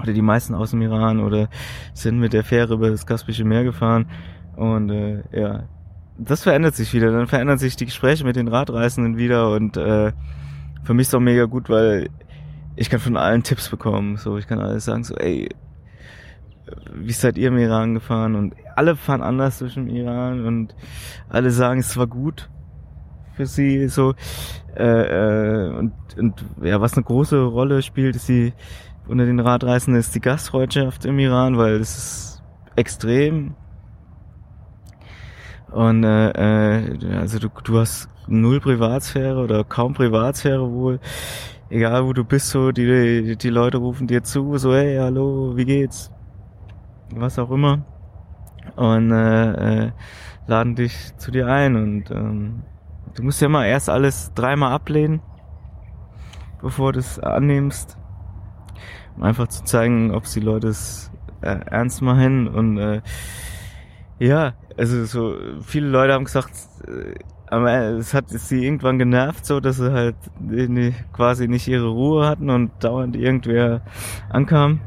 oder 0.00 0.12
die 0.12 0.22
meisten 0.22 0.54
aus 0.54 0.70
dem 0.70 0.82
Iran 0.82 1.20
oder 1.20 1.48
sind 1.92 2.18
mit 2.18 2.32
der 2.32 2.44
Fähre 2.44 2.74
über 2.74 2.90
das 2.90 3.06
Kaspische 3.06 3.44
Meer 3.44 3.64
gefahren. 3.64 4.06
Und 4.56 4.90
äh, 4.90 5.22
ja, 5.32 5.64
das 6.18 6.42
verändert 6.42 6.74
sich 6.74 6.92
wieder. 6.92 7.12
Dann 7.12 7.26
verändern 7.26 7.58
sich 7.58 7.76
die 7.76 7.86
Gespräche 7.86 8.24
mit 8.24 8.36
den 8.36 8.48
Radreisenden 8.48 9.16
wieder 9.16 9.52
und 9.52 9.76
äh, 9.76 10.12
für 10.82 10.94
mich 10.94 11.08
ist 11.08 11.14
auch 11.14 11.20
mega 11.20 11.44
gut, 11.44 11.68
weil 11.68 12.08
ich 12.76 12.90
kann 12.90 13.00
von 13.00 13.16
allen 13.16 13.42
Tipps 13.42 13.68
bekommen. 13.68 14.16
So, 14.16 14.38
ich 14.38 14.46
kann 14.46 14.60
alles 14.60 14.84
sagen, 14.84 15.04
so, 15.04 15.14
ey, 15.16 15.48
wie 16.94 17.12
seid 17.12 17.38
ihr 17.38 17.48
im 17.48 17.58
Iran 17.58 17.94
gefahren? 17.94 18.34
Und 18.34 18.54
alle 18.76 18.96
fahren 18.96 19.22
anders 19.22 19.58
durch 19.58 19.74
den 19.74 19.88
Iran 19.88 20.46
und 20.46 20.74
alle 21.28 21.50
sagen, 21.50 21.80
es 21.80 21.96
war 21.96 22.06
gut 22.06 22.48
für 23.34 23.46
sie. 23.46 23.88
So 23.88 24.14
äh, 24.76 24.84
äh, 24.84 25.76
und, 25.76 25.92
und 26.16 26.44
ja, 26.62 26.80
was 26.80 26.94
eine 26.94 27.04
große 27.04 27.40
Rolle 27.42 27.82
spielt, 27.82 28.16
ist 28.16 28.28
die 28.28 28.52
unter 29.08 29.26
den 29.26 29.40
Radreisenden 29.40 30.00
ist 30.00 30.14
die 30.14 30.20
Gastfreundschaft 30.20 31.04
im 31.04 31.18
Iran, 31.18 31.56
weil 31.56 31.74
es 31.74 31.96
ist 31.96 32.42
extrem. 32.76 33.54
Und 35.70 36.04
äh, 36.04 36.30
äh, 36.30 37.16
also 37.16 37.38
du, 37.38 37.48
du 37.64 37.78
hast 37.78 38.08
null 38.26 38.60
Privatsphäre 38.60 39.42
oder 39.42 39.64
kaum 39.64 39.94
Privatsphäre 39.94 40.70
wohl. 40.70 41.00
egal 41.70 42.04
wo 42.06 42.12
du 42.12 42.24
bist, 42.24 42.48
so, 42.50 42.72
die, 42.72 43.36
die 43.36 43.50
Leute 43.50 43.78
rufen 43.78 44.06
dir 44.06 44.22
zu, 44.22 44.56
so, 44.56 44.74
hey, 44.74 44.96
hallo, 44.98 45.56
wie 45.56 45.64
geht's? 45.64 46.10
Was 47.14 47.38
auch 47.38 47.50
immer. 47.50 47.84
Und 48.76 49.10
äh, 49.10 49.86
äh, 49.86 49.92
laden 50.46 50.74
dich 50.74 51.16
zu 51.16 51.30
dir 51.30 51.46
ein 51.46 51.76
und 51.76 52.10
ähm, 52.10 52.62
du 53.14 53.22
musst 53.22 53.40
ja 53.40 53.48
mal 53.48 53.66
erst 53.66 53.90
alles 53.90 54.32
dreimal 54.34 54.72
ablehnen, 54.72 55.20
bevor 56.60 56.92
du 56.92 57.00
es 57.00 57.18
annimmst. 57.18 57.97
Um 59.18 59.24
einfach 59.24 59.48
zu 59.48 59.64
zeigen, 59.64 60.12
ob 60.12 60.24
die 60.24 60.38
Leute 60.38 60.68
es 60.68 61.10
äh, 61.40 61.58
ernst 61.66 62.02
meinen 62.02 62.46
und 62.46 62.78
äh, 62.78 63.02
ja, 64.20 64.54
also 64.76 65.04
so 65.06 65.34
viele 65.62 65.88
Leute 65.88 66.12
haben 66.12 66.24
gesagt, 66.24 66.52
äh, 66.86 67.14
aber 67.50 67.72
es 67.98 68.14
hat 68.14 68.28
sie 68.28 68.64
irgendwann 68.64 68.98
genervt, 68.98 69.44
so 69.44 69.58
dass 69.58 69.78
sie 69.78 69.92
halt 69.92 70.16
die, 70.38 70.94
quasi 71.12 71.48
nicht 71.48 71.66
ihre 71.66 71.88
Ruhe 71.88 72.26
hatten 72.26 72.48
und 72.50 72.72
dauernd 72.84 73.16
irgendwer 73.16 73.80
ankam. 74.28 74.80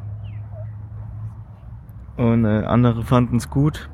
Und 2.15 2.45
äh, 2.45 2.63
andere 2.65 3.03
fanden 3.03 3.37
es 3.37 3.49
gut. 3.49 3.89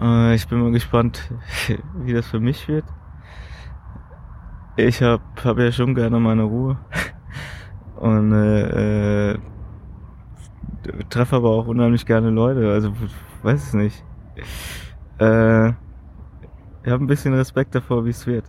Äh, 0.00 0.34
ich 0.34 0.46
bin 0.46 0.60
mal 0.60 0.70
gespannt, 0.70 1.32
wie 2.04 2.12
das 2.12 2.26
für 2.28 2.40
mich 2.40 2.68
wird. 2.68 2.84
Ich 4.76 5.02
hab, 5.02 5.20
hab 5.44 5.58
ja 5.58 5.72
schon 5.72 5.94
gerne 5.94 6.20
meine 6.20 6.44
Ruhe. 6.44 6.78
Und 8.00 8.32
äh, 8.32 9.32
äh, 9.32 9.38
treffe 11.10 11.36
aber 11.36 11.50
auch 11.50 11.66
unheimlich 11.66 12.06
gerne 12.06 12.30
Leute. 12.30 12.70
Also 12.70 12.92
weiß 13.42 13.62
es 13.62 13.74
nicht. 13.74 14.04
Äh, 15.18 15.68
ich 15.68 16.90
habe 16.90 17.04
ein 17.04 17.06
bisschen 17.06 17.34
Respekt 17.34 17.74
davor, 17.74 18.04
wie 18.06 18.10
es 18.10 18.26
wird. 18.26 18.46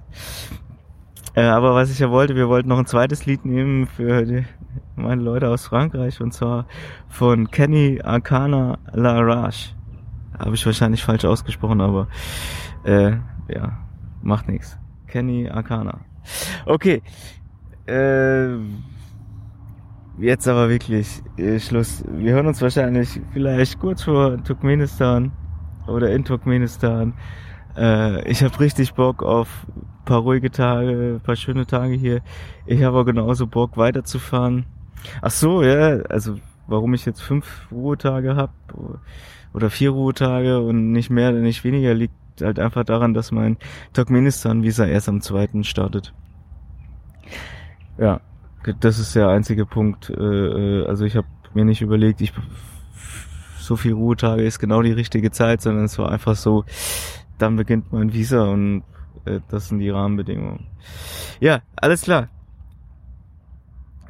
Äh, 1.33 1.43
aber 1.43 1.75
was 1.75 1.91
ich 1.91 1.99
ja 1.99 2.09
wollte, 2.09 2.35
wir 2.35 2.47
wollten 2.49 2.69
noch 2.69 2.79
ein 2.79 2.85
zweites 2.85 3.25
Lied 3.25 3.45
nehmen 3.45 3.87
für 3.87 4.25
die, 4.25 4.45
meine 4.95 5.21
Leute 5.21 5.49
aus 5.49 5.67
Frankreich 5.67 6.19
und 6.21 6.33
zwar 6.33 6.65
von 7.07 7.51
Kenny 7.51 8.01
Arcana 8.01 8.79
La 8.93 9.19
Rage. 9.19 9.75
Habe 10.37 10.55
ich 10.55 10.65
wahrscheinlich 10.65 11.03
falsch 11.03 11.25
ausgesprochen, 11.25 11.81
aber 11.81 12.07
äh, 12.83 13.11
ja, 13.49 13.77
macht 14.21 14.47
nichts. 14.47 14.77
Kenny 15.07 15.49
Arcana. 15.49 15.99
Okay. 16.65 17.01
Äh, 17.85 18.57
jetzt 20.17 20.47
aber 20.47 20.69
wirklich 20.69 21.21
äh, 21.37 21.59
Schluss. 21.59 22.03
Wir 22.07 22.33
hören 22.33 22.47
uns 22.47 22.61
wahrscheinlich 22.61 23.21
vielleicht 23.33 23.79
kurz 23.79 24.03
vor 24.03 24.43
Turkmenistan 24.43 25.31
oder 25.87 26.11
in 26.11 26.25
Turkmenistan. 26.25 27.13
Äh, 27.77 28.29
ich 28.29 28.43
habe 28.43 28.59
richtig 28.59 28.93
Bock 28.93 29.23
auf 29.23 29.65
paar 30.05 30.21
ruhige 30.21 30.51
Tage, 30.51 31.19
paar 31.23 31.35
schöne 31.35 31.65
Tage 31.65 31.93
hier. 31.93 32.21
Ich 32.65 32.83
habe 32.83 32.97
auch 32.97 33.05
genauso 33.05 33.47
Bock 33.47 33.77
weiterzufahren. 33.77 34.65
Ach 35.21 35.31
so, 35.31 35.63
ja, 35.63 36.01
also 36.09 36.37
warum 36.67 36.93
ich 36.93 37.05
jetzt 37.05 37.21
fünf 37.21 37.67
Ruhetage 37.71 38.35
habe 38.35 38.53
oder 39.53 39.69
vier 39.69 39.91
Ruhetage 39.91 40.59
und 40.59 40.91
nicht 40.91 41.09
mehr, 41.09 41.31
nicht 41.31 41.63
weniger, 41.63 41.93
liegt 41.93 42.13
halt 42.41 42.59
einfach 42.59 42.83
daran, 42.83 43.13
dass 43.13 43.31
mein 43.31 43.57
Turkmenistan-Visa 43.93 44.85
erst 44.85 45.09
am 45.09 45.21
zweiten 45.21 45.63
startet. 45.63 46.13
Ja, 47.97 48.21
das 48.79 48.99
ist 48.99 49.15
der 49.15 49.29
einzige 49.29 49.65
Punkt. 49.65 50.09
Äh, 50.09 50.13
äh, 50.13 50.85
also 50.87 51.05
ich 51.05 51.15
habe 51.15 51.27
mir 51.53 51.65
nicht 51.65 51.81
überlegt, 51.81 52.21
ich 52.21 52.33
so 53.57 53.75
viel 53.75 53.93
Ruhetage 53.93 54.43
ist 54.43 54.59
genau 54.59 54.81
die 54.81 54.91
richtige 54.91 55.31
Zeit, 55.31 55.61
sondern 55.61 55.85
es 55.85 55.97
war 55.97 56.11
einfach 56.11 56.35
so, 56.35 56.65
dann 57.37 57.55
beginnt 57.55 57.91
mein 57.91 58.13
Visa 58.13 58.45
und 58.45 58.83
äh, 59.25 59.39
das 59.49 59.69
sind 59.69 59.79
die 59.79 59.89
Rahmenbedingungen. 59.89 60.67
Ja, 61.39 61.61
alles 61.75 62.01
klar. 62.01 62.29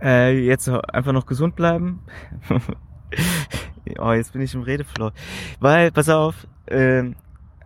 Äh, 0.01 0.45
jetzt 0.45 0.67
einfach 0.67 1.11
noch 1.11 1.25
gesund 1.25 1.55
bleiben. 1.55 2.01
oh, 3.99 4.11
jetzt 4.13 4.33
bin 4.33 4.41
ich 4.41 4.55
im 4.55 4.63
Redeflow. 4.63 5.11
Weil, 5.59 5.91
pass 5.91 6.09
auf, 6.09 6.47
äh, 6.65 7.11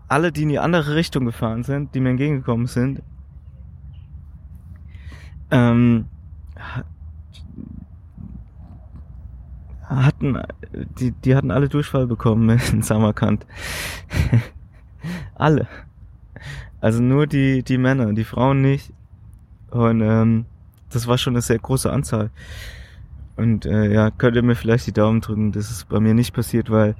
alle, 0.07 0.31
die 0.31 0.43
in 0.43 0.49
die 0.49 0.59
andere 0.59 0.95
Richtung 0.95 1.25
gefahren 1.25 1.63
sind, 1.63 1.95
die 1.95 1.99
mir 1.99 2.09
entgegengekommen 2.09 2.67
sind, 2.67 3.01
ähm, 5.51 6.07
hatten, 9.83 10.37
die, 10.99 11.11
die 11.11 11.35
hatten 11.35 11.51
alle 11.51 11.69
Durchfall 11.69 12.07
bekommen 12.07 12.49
in 12.71 12.81
Samarkand. 12.81 13.45
alle. 15.35 15.67
Also 16.81 17.01
nur 17.01 17.27
die, 17.27 17.63
die 17.63 17.77
Männer, 17.77 18.13
die 18.13 18.23
Frauen 18.23 18.61
nicht. 18.61 18.93
Und 19.71 20.01
ähm, 20.01 20.45
das 20.89 21.07
war 21.07 21.17
schon 21.17 21.33
eine 21.33 21.41
sehr 21.41 21.59
große 21.59 21.91
Anzahl. 21.91 22.29
Und 23.35 23.65
äh, 23.65 23.91
ja, 23.91 24.11
könnt 24.11 24.35
ihr 24.35 24.43
mir 24.43 24.55
vielleicht 24.55 24.87
die 24.87 24.93
Daumen 24.93 25.21
drücken, 25.21 25.51
das 25.51 25.69
ist 25.69 25.89
bei 25.89 25.99
mir 25.99 26.13
nicht 26.13 26.33
passiert, 26.33 26.69
weil 26.69 26.95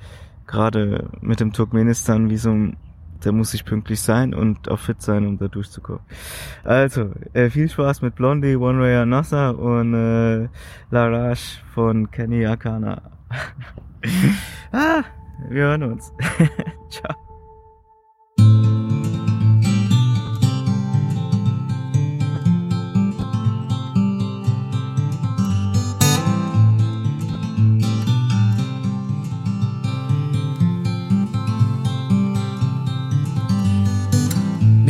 gerade 0.48 1.10
mit 1.22 1.40
dem 1.40 1.54
Turkmenistan-Visum 1.54 2.76
da 3.22 3.32
muss 3.32 3.54
ich 3.54 3.66
pünktlich 3.66 4.02
sein 4.02 4.34
und 4.34 4.70
auch 4.70 4.80
fit 4.80 5.02
sein, 5.02 5.26
um 5.26 5.38
da 5.38 5.48
durchzukommen. 5.48 6.02
Also, 6.64 7.12
äh, 7.34 7.50
viel 7.50 7.70
Spaß 7.70 8.02
mit 8.02 8.16
Blondie, 8.16 8.56
One 8.56 8.82
or 8.82 9.02
Another 9.02 9.58
und 9.58 9.94
äh, 9.94 10.48
La 10.92 11.08
Rage 11.08 11.60
von 11.74 12.12
Kenny 12.12 12.46
Akana. 12.46 13.02
ah, 14.72 15.04
wir 15.50 15.64
hören 15.64 15.84
uns. 15.84 16.12
Ciao. 16.90 17.25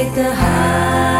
take 0.00 0.14
the 0.14 0.34
high. 0.34 1.19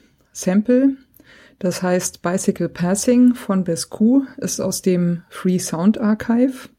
Sample, 0.31 0.95
das 1.59 1.83
heißt 1.83 2.21
Bicycle 2.21 2.69
Passing 2.69 3.35
von 3.35 3.63
Bescu, 3.63 4.23
ist 4.37 4.59
aus 4.59 4.81
dem 4.81 5.23
Free 5.29 5.59
Sound 5.59 5.99
Archive. 5.99 6.69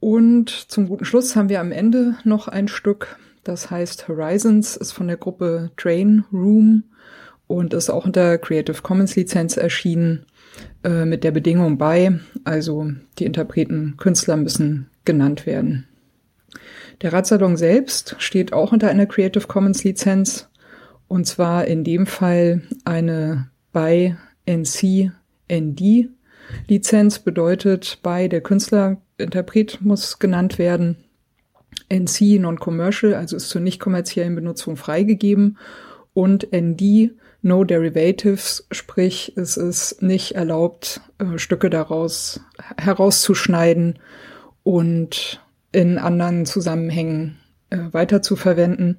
Und 0.00 0.50
zum 0.50 0.88
guten 0.88 1.04
Schluss 1.04 1.36
haben 1.36 1.48
wir 1.48 1.60
am 1.60 1.72
Ende 1.72 2.16
noch 2.24 2.48
ein 2.48 2.68
Stück, 2.68 3.18
das 3.44 3.70
heißt 3.70 4.08
Horizons, 4.08 4.76
ist 4.76 4.92
von 4.92 5.08
der 5.08 5.16
Gruppe 5.16 5.70
Train 5.76 6.24
Room 6.32 6.84
und 7.46 7.74
ist 7.74 7.90
auch 7.90 8.06
unter 8.06 8.38
Creative 8.38 8.82
Commons 8.82 9.16
Lizenz 9.16 9.56
erschienen, 9.56 10.26
äh, 10.84 11.04
mit 11.04 11.24
der 11.24 11.30
Bedingung 11.32 11.78
bei, 11.78 12.18
also 12.44 12.90
die 13.18 13.24
Interpreten, 13.24 13.94
Künstler 13.96 14.36
müssen 14.36 14.88
genannt 15.04 15.46
werden. 15.46 15.86
Der 17.02 17.12
Radsalon 17.12 17.56
selbst 17.56 18.16
steht 18.18 18.52
auch 18.52 18.72
unter 18.72 18.88
einer 18.88 19.06
Creative 19.06 19.46
Commons 19.46 19.84
Lizenz 19.84 20.48
und 21.08 21.26
zwar 21.26 21.66
in 21.66 21.84
dem 21.84 22.06
Fall 22.06 22.62
eine 22.84 23.50
bei 23.72 24.16
NC 24.46 25.12
ND 25.50 26.08
Lizenz 26.68 27.18
bedeutet 27.18 27.98
bei 28.02 28.28
der 28.28 28.40
Künstlerinterpret 28.40 29.80
muss 29.80 30.18
genannt 30.18 30.58
werden. 30.58 30.96
NC 31.88 32.38
Non-Commercial, 32.40 33.14
also 33.14 33.36
ist 33.36 33.48
zur 33.48 33.60
nicht 33.60 33.80
kommerziellen 33.80 34.34
Benutzung 34.34 34.76
freigegeben 34.76 35.58
und 36.14 36.48
ND 36.52 37.12
No 37.42 37.62
Derivatives, 37.62 38.66
sprich 38.72 39.32
es 39.36 39.56
ist 39.56 40.02
nicht 40.02 40.32
erlaubt, 40.32 41.00
äh, 41.18 41.38
Stücke 41.38 41.70
daraus 41.70 42.40
herauszuschneiden 42.76 43.98
und 44.64 45.44
in 45.70 45.98
anderen 45.98 46.46
Zusammenhängen 46.46 47.38
äh, 47.70 47.78
weiter 47.92 48.22
zu 48.22 48.34
verwenden. 48.34 48.98